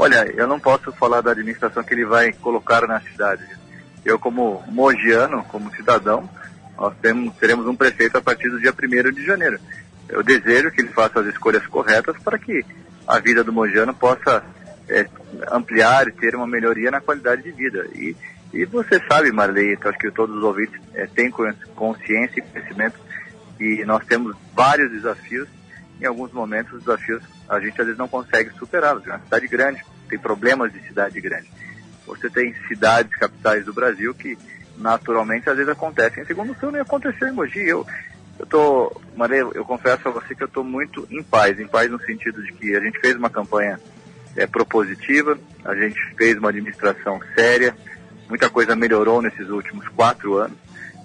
Olha, 0.00 0.32
eu 0.36 0.46
não 0.46 0.60
posso 0.60 0.92
falar 0.92 1.20
da 1.20 1.32
administração 1.32 1.82
que 1.82 1.92
ele 1.92 2.04
vai 2.04 2.32
colocar 2.32 2.86
na 2.86 3.00
cidade. 3.00 3.42
Eu, 4.04 4.16
como 4.16 4.62
mogiano, 4.68 5.42
como 5.48 5.74
cidadão, 5.74 6.30
nós 6.78 6.94
temos, 7.02 7.34
teremos 7.34 7.66
um 7.66 7.74
prefeito 7.74 8.16
a 8.16 8.22
partir 8.22 8.48
do 8.48 8.60
dia 8.60 8.72
1 8.72 9.12
de 9.12 9.24
janeiro. 9.24 9.58
Eu 10.08 10.22
desejo 10.22 10.70
que 10.70 10.82
ele 10.82 10.90
faça 10.90 11.18
as 11.18 11.26
escolhas 11.26 11.66
corretas 11.66 12.16
para 12.22 12.38
que 12.38 12.64
a 13.08 13.18
vida 13.18 13.42
do 13.42 13.52
mogiano 13.52 13.92
possa 13.92 14.44
é, 14.88 15.04
ampliar 15.50 16.06
e 16.06 16.12
ter 16.12 16.36
uma 16.36 16.46
melhoria 16.46 16.92
na 16.92 17.00
qualidade 17.00 17.42
de 17.42 17.50
vida. 17.50 17.84
E, 17.92 18.16
e 18.54 18.64
você 18.66 19.02
sabe, 19.08 19.32
Marley, 19.32 19.76
acho 19.82 19.98
que 19.98 20.12
todos 20.12 20.36
os 20.36 20.44
ouvintes 20.44 20.80
é, 20.94 21.08
têm 21.08 21.28
consciência 21.74 22.38
e 22.38 22.42
conhecimento 22.42 23.00
que 23.58 23.84
nós 23.84 24.06
temos 24.06 24.36
vários 24.54 24.92
desafios. 24.92 25.48
Em 26.00 26.04
alguns 26.04 26.32
momentos, 26.32 26.72
os 26.72 26.80
desafios 26.80 27.22
a 27.48 27.58
gente 27.60 27.80
às 27.80 27.86
vezes 27.86 27.98
não 27.98 28.08
consegue 28.08 28.50
superá-los. 28.58 29.06
É 29.06 29.10
uma 29.10 29.20
cidade 29.20 29.48
grande, 29.48 29.84
tem 30.08 30.18
problemas 30.18 30.72
de 30.72 30.80
cidade 30.86 31.20
grande. 31.20 31.50
Você 32.06 32.30
tem 32.30 32.54
cidades 32.66 33.14
capitais 33.16 33.64
do 33.64 33.72
Brasil 33.72 34.14
que 34.14 34.38
naturalmente 34.76 35.48
às 35.48 35.56
vezes 35.56 35.70
acontecem. 35.70 36.22
Em 36.22 36.26
segundo 36.26 36.54
turno 36.54 36.80
aconteceu 36.80 37.28
em 37.28 37.32
Mogi. 37.32 37.66
Eu, 37.66 37.86
eu 38.38 38.46
tô, 38.46 39.00
Maria, 39.16 39.38
eu 39.38 39.64
confesso 39.64 40.08
a 40.08 40.10
você 40.10 40.34
que 40.34 40.42
eu 40.42 40.46
estou 40.46 40.64
muito 40.64 41.06
em 41.10 41.22
paz, 41.22 41.58
em 41.58 41.66
paz 41.66 41.90
no 41.90 42.00
sentido 42.00 42.42
de 42.42 42.52
que 42.52 42.76
a 42.76 42.80
gente 42.80 42.98
fez 43.00 43.16
uma 43.16 43.28
campanha 43.28 43.80
é, 44.36 44.46
propositiva, 44.46 45.36
a 45.64 45.74
gente 45.74 45.98
fez 46.16 46.38
uma 46.38 46.50
administração 46.50 47.20
séria, 47.34 47.74
muita 48.28 48.48
coisa 48.48 48.76
melhorou 48.76 49.20
nesses 49.20 49.48
últimos 49.48 49.88
quatro 49.88 50.36
anos, 50.36 50.56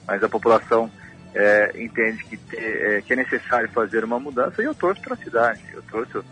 mas 0.08 0.24
a 0.24 0.30
população 0.30 0.90
é, 1.34 1.72
entende 1.76 2.24
que, 2.24 2.40
é, 2.56 3.02
que 3.02 3.14
é 3.14 3.16
necessário 3.16 3.70
fazer 3.70 4.04
uma 4.04 4.20
mudança 4.20 4.62
e 4.62 4.66
eu 4.66 4.76
torço 4.76 5.02
para 5.02 5.16
a 5.16 5.18
cidade, 5.18 5.62
eu 5.74 5.82
torço 5.84 6.24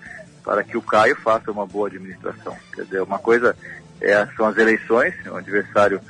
para 0.43 0.63
que 0.63 0.77
o 0.77 0.81
Caio 0.81 1.15
faça 1.15 1.51
uma 1.51 1.65
boa 1.65 1.87
administração. 1.87 2.55
Quer 2.73 2.83
dizer, 2.83 3.01
uma 3.01 3.19
coisa 3.19 3.55
é, 3.99 4.25
são 4.35 4.47
as 4.47 4.57
eleições, 4.57 5.13
o 5.25 5.35
adversário 5.35 6.01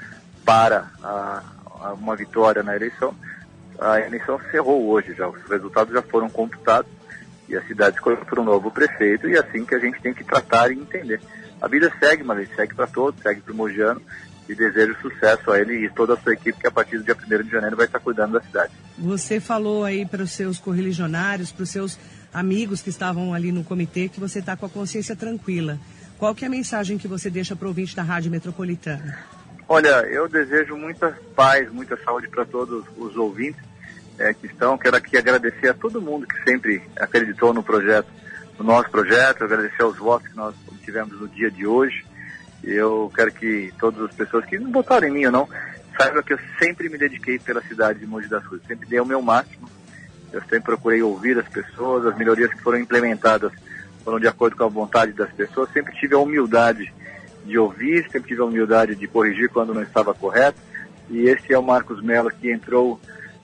para 0.46 0.90
a, 1.04 1.44
a 1.82 1.94
uma 1.94 2.16
vitória 2.16 2.64
na 2.64 2.76
eleição. 2.76 3.14
A 3.80 4.00
eleição 4.00 4.40
cerrou 4.52 4.88
hoje 4.90 5.14
já, 5.14 5.28
os 5.28 5.42
resultados 5.50 5.94
já 5.94 6.02
foram 6.02 6.30
computados 6.30 6.92
e 7.50 7.58
a 7.58 7.62
cidade 7.64 7.96
escolheu 7.96 8.18
por 8.26 8.40
um 8.40 8.44
novo 8.44 8.72
prefeito 8.72 9.28
e 9.28 9.36
é 9.36 9.40
assim 9.40 9.66
que 9.66 9.76
a 9.76 9.80
gente 9.80 10.02
tem 10.02 10.14
que 10.14 10.24
tratar 10.24 10.72
e 10.72 10.76
entender. 10.76 11.22
A 11.62 11.68
vida 11.68 11.92
segue, 12.00 12.24
mas 12.24 12.48
segue 12.56 12.74
para 12.74 12.88
todos, 12.88 13.22
segue 13.22 13.42
para 13.42 13.54
o 13.54 13.56
Mogiano 13.56 14.02
e 14.52 14.56
desejo 14.56 14.96
sucesso 15.02 15.50
a 15.52 15.60
ele 15.60 15.86
e 15.86 15.90
toda 15.90 16.14
a 16.14 16.18
sua 16.18 16.34
equipe 16.34 16.60
que 16.60 16.68
a 16.68 16.72
partir 16.72 16.98
do 16.98 17.04
dia 17.04 17.16
1 17.16 17.44
de 17.44 17.50
janeiro 17.50 17.78
vai 17.78 17.86
estar 17.86 18.00
cuidando 18.00 18.34
da 18.34 18.42
cidade. 18.42 18.74
Você 18.98 19.40
falou 19.40 19.84
aí 19.84 20.06
para 20.06 20.24
os 20.24 20.32
seus 20.32 20.60
correligionários, 20.60 21.52
para 21.52 21.64
os 21.64 21.70
seus 21.70 21.98
amigos 22.34 22.82
que 22.82 22.90
estavam 22.90 23.34
ali 23.34 23.52
no 23.52 23.64
comitê, 23.64 24.10
que 24.10 24.20
você 24.20 24.40
está 24.40 24.56
com 24.58 24.66
a 24.66 24.70
consciência 24.70 25.16
tranquila. 25.16 25.80
Qual 26.18 26.36
que 26.36 26.44
é 26.46 26.48
a 26.48 26.52
mensagem 26.52 26.98
que 26.98 27.08
você 27.08 27.30
deixa 27.30 27.56
para 27.56 27.66
o 27.66 27.70
ouvinte 27.70 27.96
da 27.96 28.04
Rádio 28.04 28.30
Metropolitana? 28.30 29.18
Olha, 29.68 30.06
eu 30.08 30.28
desejo 30.28 30.76
muita 30.76 31.18
paz, 31.36 31.72
muita 31.72 31.98
saúde 32.04 32.28
para 32.28 32.46
todos 32.46 32.86
os 32.98 33.16
ouvintes. 33.16 33.62
é, 34.20 34.34
que 34.34 34.46
estão. 34.46 34.78
Quero 34.78 34.96
aqui 34.96 35.18
agradecer 35.18 35.70
a 35.70 35.74
todo 35.74 36.02
mundo 36.02 36.28
que 36.28 36.44
sempre 36.44 36.82
acreditou 36.96 37.54
no 37.54 37.64
projeto, 37.64 38.08
no 38.58 38.66
nosso 38.66 38.90
projeto, 38.90 39.44
agradecer 39.44 39.82
aos 39.82 39.98
votos 39.98 40.28
que 40.28 40.36
nós 40.36 40.54
tivemos 40.84 41.20
no 41.20 41.28
dia 41.28 41.50
de 41.50 41.66
hoje. 41.66 42.06
Eu 42.64 43.12
quero 43.16 43.32
que 43.32 43.74
todas 43.80 44.04
as 44.04 44.14
pessoas 44.14 44.46
que 44.46 44.58
não 44.58 44.72
votaram 44.72 45.08
em 45.08 45.12
mim 45.12 45.26
ou 45.26 45.32
não, 45.32 45.50
saibam 45.98 46.24
que 46.24 46.34
eu 46.34 46.40
sempre 46.60 46.90
me 46.90 46.98
dediquei 46.98 47.40
pela 47.40 47.62
cidade 47.62 48.00
de 48.00 48.06
Mogi 48.06 48.28
das 48.28 48.46
Cruzes, 48.46 48.66
sempre 48.68 48.88
dei 48.88 49.00
o 49.00 49.06
meu 49.06 49.22
máximo. 49.22 49.70
Eu 50.32 50.42
sempre 50.42 50.62
procurei 50.62 51.02
ouvir 51.02 51.38
as 51.38 51.48
pessoas, 51.48 52.06
as 52.06 52.18
melhorias 52.18 52.54
que 52.54 52.62
foram 52.62 52.78
implementadas 52.78 53.52
foram 54.04 54.20
de 54.20 54.28
acordo 54.28 54.56
com 54.56 54.64
a 54.64 54.68
vontade 54.68 55.12
das 55.12 55.32
pessoas, 55.32 55.72
sempre 55.72 55.94
tive 55.96 56.16
a 56.16 56.20
humildade 56.20 56.92
de 57.46 57.58
ouvir, 57.58 58.04
sempre 58.12 58.30
tive 58.30 58.42
a 58.42 58.46
humildade 58.46 58.96
de 58.96 59.08
corrigir 59.08 59.50
quando 59.50 59.74
não 59.74 59.84
estava 59.84 60.14
correto. 60.14 60.60
E 61.10 61.28
esse 61.28 61.54
é 61.54 61.58
o 61.58 61.64
Marcos 61.64 62.02
Mello 62.02 62.32
que 62.32 62.52
entrou 62.52 63.00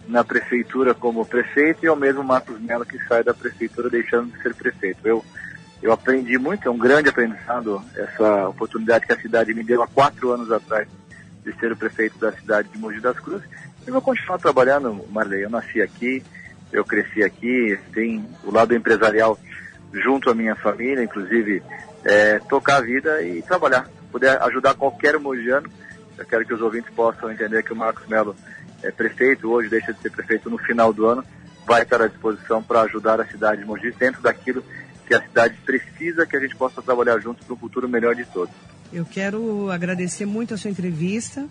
na 0.07 0.23
prefeitura 0.23 0.93
como 0.93 1.25
prefeito 1.25 1.83
e 1.83 1.87
é 1.87 1.91
o 1.91 1.95
mesmo 1.95 2.23
Marcos 2.23 2.59
Mello 2.59 2.85
que 2.85 2.97
sai 3.07 3.23
da 3.23 3.33
prefeitura 3.33 3.89
deixando 3.89 4.31
de 4.31 4.41
ser 4.41 4.53
prefeito. 4.55 4.99
Eu, 5.05 5.23
eu 5.81 5.91
aprendi 5.91 6.37
muito, 6.37 6.67
é 6.67 6.71
um 6.71 6.77
grande 6.77 7.09
aprendizado 7.09 7.81
essa 7.95 8.49
oportunidade 8.49 9.05
que 9.05 9.13
a 9.13 9.19
cidade 9.19 9.53
me 9.53 9.63
deu 9.63 9.83
há 9.83 9.87
quatro 9.87 10.31
anos 10.31 10.51
atrás 10.51 10.87
de 11.43 11.53
ser 11.59 11.71
o 11.71 11.77
prefeito 11.77 12.17
da 12.17 12.31
cidade 12.31 12.69
de 12.69 12.77
Mogi 12.77 12.99
das 12.99 13.19
Cruzes. 13.19 13.47
E 13.87 13.91
vou 13.91 14.01
continuar 14.01 14.37
trabalhando, 14.37 15.05
Marley. 15.09 15.43
Eu 15.43 15.49
nasci 15.49 15.81
aqui, 15.81 16.23
eu 16.71 16.83
cresci 16.83 17.23
aqui, 17.23 17.79
tem 17.93 18.25
o 18.43 18.51
lado 18.51 18.75
empresarial 18.75 19.39
junto 19.93 20.29
à 20.29 20.35
minha 20.35 20.55
família, 20.55 21.03
inclusive 21.03 21.63
é, 22.03 22.39
tocar 22.39 22.77
a 22.77 22.81
vida 22.81 23.21
e 23.21 23.41
trabalhar, 23.41 23.87
poder 24.11 24.41
ajudar 24.43 24.73
qualquer 24.73 25.17
mogiano. 25.19 25.69
Eu 26.17 26.25
quero 26.25 26.45
que 26.45 26.53
os 26.53 26.61
ouvintes 26.61 26.93
possam 26.93 27.31
entender 27.31 27.63
que 27.63 27.71
o 27.71 27.75
Marcos 27.75 28.07
Melo 28.07 28.35
é 28.83 28.91
prefeito, 28.91 29.49
hoje 29.49 29.69
deixa 29.69 29.93
de 29.93 30.01
ser 30.01 30.11
prefeito 30.11 30.49
no 30.49 30.57
final 30.57 30.91
do 30.91 31.05
ano, 31.05 31.23
vai 31.65 31.83
estar 31.83 32.01
à 32.01 32.07
disposição 32.07 32.61
para 32.61 32.81
ajudar 32.81 33.21
a 33.21 33.25
cidade 33.25 33.61
de 33.61 33.67
Mogi 33.67 33.91
dentro 33.91 34.21
daquilo 34.21 34.63
que 35.07 35.15
a 35.15 35.21
cidade 35.21 35.55
precisa 35.65 36.25
que 36.25 36.35
a 36.35 36.39
gente 36.39 36.55
possa 36.55 36.81
trabalhar 36.81 37.17
juntos 37.19 37.45
para 37.45 37.53
um 37.53 37.57
futuro 37.57 37.87
melhor 37.87 38.13
de 38.13 38.25
todos. 38.25 38.53
Eu 38.91 39.05
quero 39.05 39.71
agradecer 39.71 40.25
muito 40.25 40.53
a 40.53 40.57
sua 40.57 40.69
entrevista. 40.69 41.45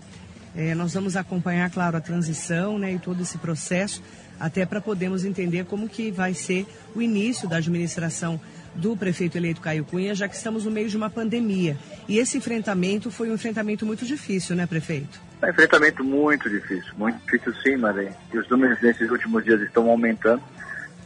É, 0.55 0.75
nós 0.75 0.95
vamos 0.95 1.17
acompanhar, 1.17 1.71
claro, 1.71 1.97
a 1.97 2.01
transição 2.01 2.79
né, 2.79 2.93
e 2.93 2.99
todo 2.99 3.23
esse 3.23 3.37
processo, 3.39 4.03
até 4.39 4.65
para 4.65 4.81
podermos 4.81 5.25
entender 5.25 5.65
como 5.65 5.89
que 5.89 6.11
vai 6.11 6.33
ser 6.33 6.67
o 6.95 7.03
início 7.03 7.49
da 7.49 7.57
administração 7.57 8.41
do 8.75 8.97
prefeito 8.97 9.37
eleito 9.37 9.61
Caio 9.61 9.85
Cunha, 9.85 10.15
já 10.15 10.29
que 10.29 10.35
estamos 10.35 10.65
no 10.65 10.71
meio 10.71 10.89
de 10.89 10.97
uma 10.97 11.11
pandemia. 11.11 11.77
E 12.09 12.19
esse 12.19 12.39
enfrentamento 12.39 13.11
foi 13.11 13.31
um 13.31 13.35
enfrentamento 13.35 13.85
muito 13.87 14.05
difícil, 14.05 14.55
né, 14.55 14.67
prefeito? 14.67 15.21
É 15.43 15.47
um 15.47 15.51
enfrentamento 15.51 16.05
muito 16.05 16.49
difícil, 16.49 16.93
muito 16.97 17.19
difícil 17.25 17.55
sim, 17.63 17.77
Marém. 17.77 18.11
E 18.33 18.39
os 18.39 18.49
números 18.49 18.81
nesses 18.81 19.11
últimos 19.11 19.45
dias 19.45 19.61
estão 19.61 19.91
aumentando. 19.91 20.43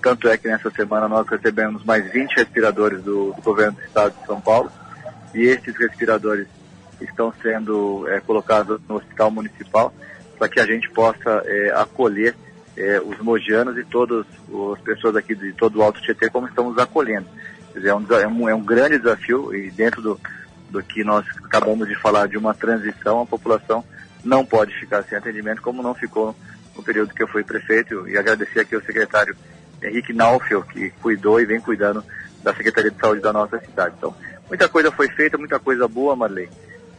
Tanto 0.03 0.29
é 0.29 0.37
que 0.37 0.49
nessa 0.49 0.71
semana 0.71 1.09
nós 1.09 1.29
recebemos 1.29 1.85
mais 1.85 2.11
20 2.11 2.33
respiradores 2.35 3.03
do, 3.03 3.33
do 3.33 3.43
governo 3.43 3.77
do 3.77 3.83
estado 3.85 4.15
de 4.19 4.27
São 4.27 4.41
Paulo. 4.41 4.71
E 5.35 5.43
esses 5.43 5.77
respiradores 5.77 6.49
estão 7.01 7.33
sendo 7.43 8.07
é, 8.09 8.21
colocados 8.21 8.81
no 8.89 8.97
hospital 8.97 9.31
municipal 9.31 9.93
para 10.39 10.49
que 10.49 10.59
a 10.59 10.67
gente 10.67 10.89
possa 10.91 11.43
é, 11.45 11.71
acolher 11.77 12.35
é, 12.77 13.01
os 13.01 13.19
mogianos 13.19 13.77
e 13.77 13.85
todas 13.85 14.25
as 14.75 14.81
pessoas 14.81 15.17
aqui 15.17 15.35
de 15.35 15.53
todo 15.53 15.79
o 15.79 15.83
Alto 15.83 16.01
Tietê 16.01 16.31
como 16.31 16.47
estamos 16.47 16.79
acolhendo. 16.79 17.27
Dizer, 17.75 17.89
é, 17.89 17.95
um, 17.95 18.07
é, 18.11 18.27
um, 18.27 18.49
é 18.49 18.55
um 18.55 18.65
grande 18.65 18.99
desafio 18.99 19.55
e 19.55 19.71
dentro 19.71 20.01
do, 20.01 20.21
do 20.71 20.83
que 20.83 21.05
nós 21.05 21.27
acabamos 21.45 21.87
de 21.87 21.95
falar 21.95 22.27
de 22.27 22.39
uma 22.39 22.55
transição, 22.55 23.21
a 23.21 23.27
população 23.27 23.85
não 24.25 24.45
pode 24.45 24.75
ficar 24.79 25.03
sem 25.05 25.17
atendimento 25.17 25.63
como 25.63 25.83
não 25.83 25.95
ficou 25.95 26.35
no 26.77 26.83
período 26.83 27.15
que 27.15 27.23
eu 27.23 27.29
fui 27.29 27.45
prefeito 27.45 28.09
e 28.09 28.17
agradecer 28.17 28.61
aqui 28.61 28.75
ao 28.75 28.83
secretário 28.83 29.37
Henrique 29.83 30.13
Naufel, 30.13 30.63
que 30.63 30.91
cuidou 31.03 31.41
e 31.41 31.47
vem 31.47 31.61
cuidando 31.61 32.05
da 32.43 32.55
Secretaria 32.55 32.91
de 32.91 32.99
Saúde 32.99 33.21
da 33.21 33.33
nossa 33.33 33.59
cidade. 33.61 33.95
Então, 33.99 34.15
muita 34.49 34.69
coisa 34.69 34.91
foi 34.91 35.09
feita, 35.09 35.39
muita 35.39 35.59
coisa 35.59 35.87
boa, 35.89 36.17
Marley. 36.17 36.49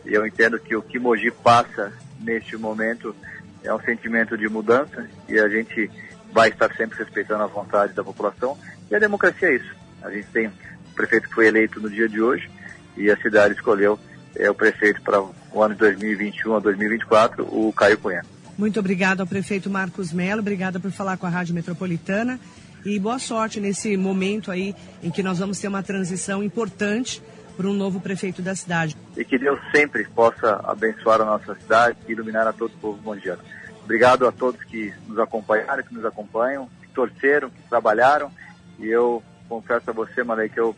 E 0.06 0.14
eu 0.14 0.26
entendo 0.26 0.60
que 0.60 0.76
o 0.76 0.82
que 0.82 1.00
Mogi 1.00 1.32
passa 1.32 1.92
neste 2.20 2.58
momento 2.58 3.16
é 3.64 3.74
um 3.74 3.80
sentimento 3.80 4.38
de 4.38 4.50
mudança 4.50 5.08
e 5.28 5.40
a 5.40 5.48
gente 5.48 5.90
vai 6.32 6.50
estar 6.50 6.74
sempre 6.76 6.98
respeitando 6.98 7.44
a 7.44 7.48
vontade 7.48 7.94
da 7.94 8.04
população. 8.04 8.58
E 8.90 8.96
a 8.96 9.00
democracia 9.00 9.50
é 9.50 9.56
isso. 9.56 9.76
A 10.02 10.10
gente 10.10 10.28
tem 10.28 10.48
o 10.48 10.52
prefeito 10.96 11.28
que 11.28 11.36
foi 11.36 11.48
eleito 11.48 11.80
no 11.80 11.90
dia 11.90 12.10
de 12.10 12.22
hoje 12.22 12.50
e 12.98 13.12
a 13.12 13.18
cidade 13.18 13.54
escolheu 13.54 14.00
é, 14.36 14.50
o 14.50 14.56
prefeito 14.56 15.02
para 15.02 15.22
o 15.22 15.62
ano 15.62 15.74
de 15.76 15.80
2021 15.82 16.56
a 16.56 16.60
2024, 16.60 17.44
o 17.44 17.72
Caio 17.74 17.98
Cunha. 17.98 18.24
Muito 18.58 18.80
obrigado 18.80 19.22
ao 19.22 19.28
prefeito 19.28 19.70
Marcos 19.70 20.12
Melo, 20.12 20.42
obrigada 20.42 20.80
por 20.80 20.92
falar 20.92 21.18
com 21.18 21.26
a 21.26 21.30
Rádio 21.30 21.54
Metropolitana 21.56 22.40
e 22.86 23.00
boa 23.00 23.20
sorte 23.20 23.60
nesse 23.60 23.96
momento 23.96 24.52
aí 24.52 24.76
em 25.04 25.12
que 25.12 25.22
nós 25.22 25.40
vamos 25.40 25.60
ter 25.60 25.68
uma 25.68 25.84
transição 25.84 26.44
importante 26.44 27.22
para 27.56 27.68
um 27.68 27.74
novo 27.74 28.00
prefeito 28.00 28.42
da 28.42 28.56
cidade. 28.56 28.98
E 29.16 29.24
que 29.24 29.38
Deus 29.38 29.60
sempre 29.74 30.06
possa 30.06 30.62
abençoar 30.64 31.22
a 31.22 31.26
nossa 31.26 31.56
cidade 31.56 31.98
e 32.08 32.12
iluminar 32.12 32.48
a 32.48 32.54
todo 32.54 32.72
o 32.74 32.78
povo 32.78 33.02
mondiano. 33.04 33.42
Obrigado 33.84 34.26
a 34.26 34.32
todos 34.32 34.64
que 34.64 34.94
nos 35.08 35.20
acompanharam, 35.20 35.84
que 35.84 35.94
nos 35.94 36.06
acompanham, 36.06 36.70
que 36.82 36.88
torceram, 36.90 37.50
que 37.50 37.62
trabalharam. 37.70 38.32
E 38.80 38.88
eu 38.88 39.22
confesso 39.50 39.90
a 39.90 39.94
você, 39.94 40.24
Malay, 40.24 40.50
que 40.50 40.60
eu, 40.60 40.76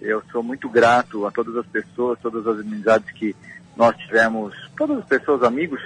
eu 0.00 0.22
sou 0.32 0.42
muito 0.42 0.68
grato 0.68 1.26
a 1.26 1.30
todas 1.30 1.56
as 1.56 1.66
pessoas, 1.66 2.18
todas 2.20 2.46
as 2.46 2.58
amizades 2.60 3.10
que 3.12 3.34
nós 3.76 3.96
tivemos, 3.96 4.54
todas 4.76 4.98
as 4.98 5.04
pessoas, 5.04 5.42
amigos 5.42 5.80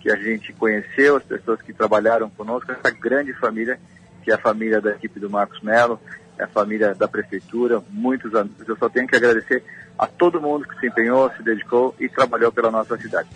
que 0.00 0.10
a 0.10 0.16
gente 0.16 0.52
conheceu, 0.52 1.16
as 1.16 1.22
pessoas 1.22 1.60
que 1.60 1.72
trabalharam 1.72 2.30
conosco, 2.30 2.70
essa 2.70 2.90
grande 2.90 3.32
família, 3.34 3.80
que 4.22 4.30
é 4.30 4.34
a 4.34 4.38
família 4.38 4.80
da 4.80 4.90
equipe 4.90 5.20
do 5.20 5.28
Marcos 5.28 5.60
Melo, 5.60 6.00
é 6.38 6.44
a 6.44 6.48
família 6.48 6.94
da 6.94 7.06
prefeitura, 7.06 7.82
muitos 7.90 8.34
amigos. 8.34 8.68
Eu 8.68 8.76
só 8.76 8.88
tenho 8.88 9.06
que 9.06 9.16
agradecer 9.16 9.62
a 9.98 10.06
todo 10.06 10.40
mundo 10.40 10.66
que 10.66 10.78
se 10.80 10.86
empenhou, 10.86 11.30
se 11.36 11.42
dedicou 11.42 11.94
e 12.00 12.08
trabalhou 12.08 12.50
pela 12.50 12.70
nossa 12.70 12.96
cidade. 12.96 13.28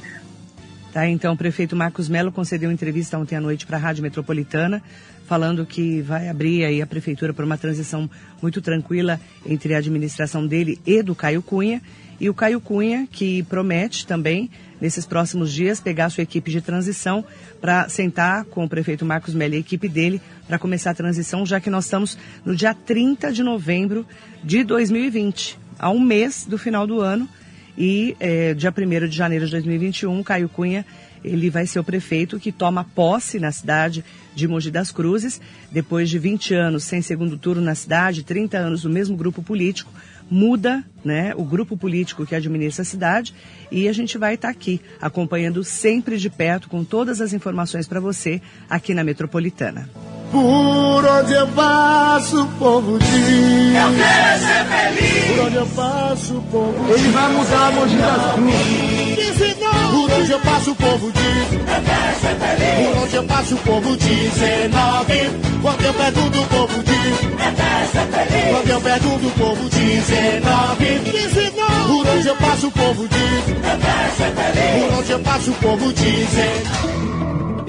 Tá, 0.97 1.07
então 1.07 1.35
o 1.35 1.37
prefeito 1.37 1.77
Marcos 1.77 2.09
Melo 2.09 2.33
concedeu 2.33 2.73
entrevista 2.73 3.19
ontem 3.19 3.37
à 3.37 3.41
noite 3.41 3.67
para 3.67 3.77
a 3.77 3.79
Rádio 3.79 4.03
Metropolitana, 4.03 4.83
falando 5.27 5.67
que 5.67 6.01
vai 6.01 6.27
abrir 6.27 6.65
aí 6.65 6.81
a 6.81 6.87
prefeitura 6.87 7.35
para 7.35 7.45
uma 7.45 7.59
transição 7.59 8.09
muito 8.41 8.63
tranquila 8.63 9.21
entre 9.45 9.75
a 9.75 9.77
administração 9.77 10.47
dele 10.47 10.81
e 10.87 11.03
do 11.03 11.15
Caio 11.15 11.43
Cunha. 11.43 11.83
E 12.19 12.31
o 12.31 12.33
Caio 12.33 12.63
Cunha, 12.63 13.07
que 13.13 13.43
promete 13.43 14.07
também, 14.07 14.51
nesses 14.81 15.05
próximos 15.05 15.53
dias, 15.53 15.81
pegar 15.81 16.07
a 16.07 16.09
sua 16.09 16.23
equipe 16.23 16.51
de 16.51 16.63
transição 16.63 17.23
para 17.61 17.91
sentar 17.91 18.47
com 18.47 18.65
o 18.65 18.69
prefeito 18.69 19.05
Marcos 19.05 19.35
Melo 19.35 19.53
e 19.53 19.59
a 19.59 19.61
equipe 19.61 19.91
dele 19.91 20.19
para 20.49 20.59
começar 20.59 20.93
a 20.93 20.95
transição, 20.95 21.45
já 21.45 21.61
que 21.61 21.69
nós 21.69 21.85
estamos 21.85 22.17
no 22.43 22.57
dia 22.57 22.73
30 22.73 23.35
de 23.35 23.43
novembro 23.43 24.07
de 24.43 24.65
2020, 24.65 25.59
a 25.79 25.91
um 25.91 26.01
mês 26.01 26.47
do 26.49 26.57
final 26.57 26.87
do 26.87 27.03
ano. 27.03 27.29
E 27.77 28.17
é, 28.19 28.55
dia 28.55 28.73
1 28.73 29.09
de 29.09 29.17
janeiro 29.17 29.45
de 29.45 29.51
2021, 29.53 30.23
Caio 30.23 30.49
Cunha 30.49 30.85
ele 31.27 31.51
vai 31.51 31.67
ser 31.67 31.81
o 31.81 31.85
prefeito 31.85 32.39
que 32.39 32.53
toma 32.53 32.85
posse 32.85 33.41
na 33.41 33.51
cidade 33.51 34.05
de 34.35 34.47
Mogi 34.47 34.71
das 34.71 34.93
Cruzes, 34.93 35.41
depois 35.73 36.09
de 36.09 36.19
20 36.19 36.55
anos 36.55 36.85
sem 36.85 37.03
segundo 37.03 37.37
turno 37.37 37.63
na 37.63 37.75
cidade, 37.75 38.23
30 38.23 38.57
anos 38.57 38.85
no 38.85 38.91
mesmo 38.91 39.17
grupo 39.17 39.43
político, 39.43 39.91
muda 40.31 40.85
né, 41.05 41.35
o 41.37 41.45
grupo 41.45 41.77
político 41.77 42.25
que 42.25 42.35
administra 42.35 42.83
a 42.83 42.85
cidade 42.85 43.35
e 43.71 43.89
a 43.89 43.93
gente 43.93 44.19
vai 44.19 44.35
estar 44.35 44.51
aqui 44.51 44.81
acompanhando 45.01 45.65
sempre 45.65 46.17
de 46.17 46.31
perto 46.31 46.69
com 46.69 46.85
todas 46.85 47.21
as 47.21 47.33
informações 47.33 47.87
para 47.87 48.01
você 48.01 48.41
aqui 48.69 48.95
na 48.95 49.03
Metropolitana. 49.03 49.89
Por 50.31 51.07
onde 51.07 51.33
eu 51.33 51.47
passo, 51.49 52.43
o 52.43 52.47
povo 52.59 52.99
diz. 52.99 53.75
Eu 53.77 53.93
quero 53.97 54.41
ser 54.41 54.65
feliz. 54.67 55.37
Por 55.37 55.47
onde 55.47 55.57
eu 55.57 55.67
passo, 55.67 56.35
o 56.35 56.43
povo 56.43 56.85
diz. 56.87 56.97
Ele 56.97 57.13
vai 57.13 57.29
mudar 57.33 57.67
a 57.69 57.73
Mogi 57.73 57.97
das 57.97 58.33
Cruzes. 58.33 59.57
Por 59.91 60.13
onde 60.13 60.33
eu 60.33 60.41
passo, 60.41 60.71
o 60.71 60.75
povo 60.75 61.13
diz. 61.13 61.53
Eu 61.53 61.59
quero 61.61 62.21
ser 62.21 62.37
feliz. 62.37 62.89
Por 62.89 63.03
onde 63.03 63.17
eu 63.17 63.25
passo, 63.25 63.55
o 63.55 63.59
povo 63.59 63.97
diz. 63.97 64.35
19. 64.35 65.31
Quando 65.63 65.85
eu 65.85 65.95
pergunto, 65.95 66.41
o 66.41 66.47
povo 66.47 66.83
diz. 66.83 67.23
Eu 67.23 67.39
quero 67.39 67.87
ser 67.93 68.07
feliz. 68.13 68.57
Quando 68.57 68.71
eu 68.71 68.81
pergunto, 68.81 69.27
o 69.27 69.31
povo 69.31 69.69
diz. 69.71 70.07
19. 70.07 70.99
19. 70.99 71.87
Por 71.87 72.09
onde 72.09 72.29
eu 72.29 72.37
passo, 72.37 72.67
o 72.67 72.71
povo 72.73 73.09
diz. 73.09 73.49
Eu 73.49 73.79
quero 73.79 74.17
ser 74.17 74.33
feliz. 74.35 74.85
Por 74.85 74.99
onde 74.99 75.11
eu 75.13 75.21
passo, 75.21 75.51
o 75.51 75.55
povo 75.55 75.93
diz. 75.93 77.16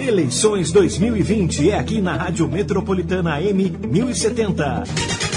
Eleições 0.08 0.72
2020 0.72 1.70
é 1.70 1.78
aqui 1.78 1.99
na 1.99 2.16
Rádio 2.16 2.47
Metropolitana 2.47 3.41
M 3.41 3.70
1070. 3.70 5.36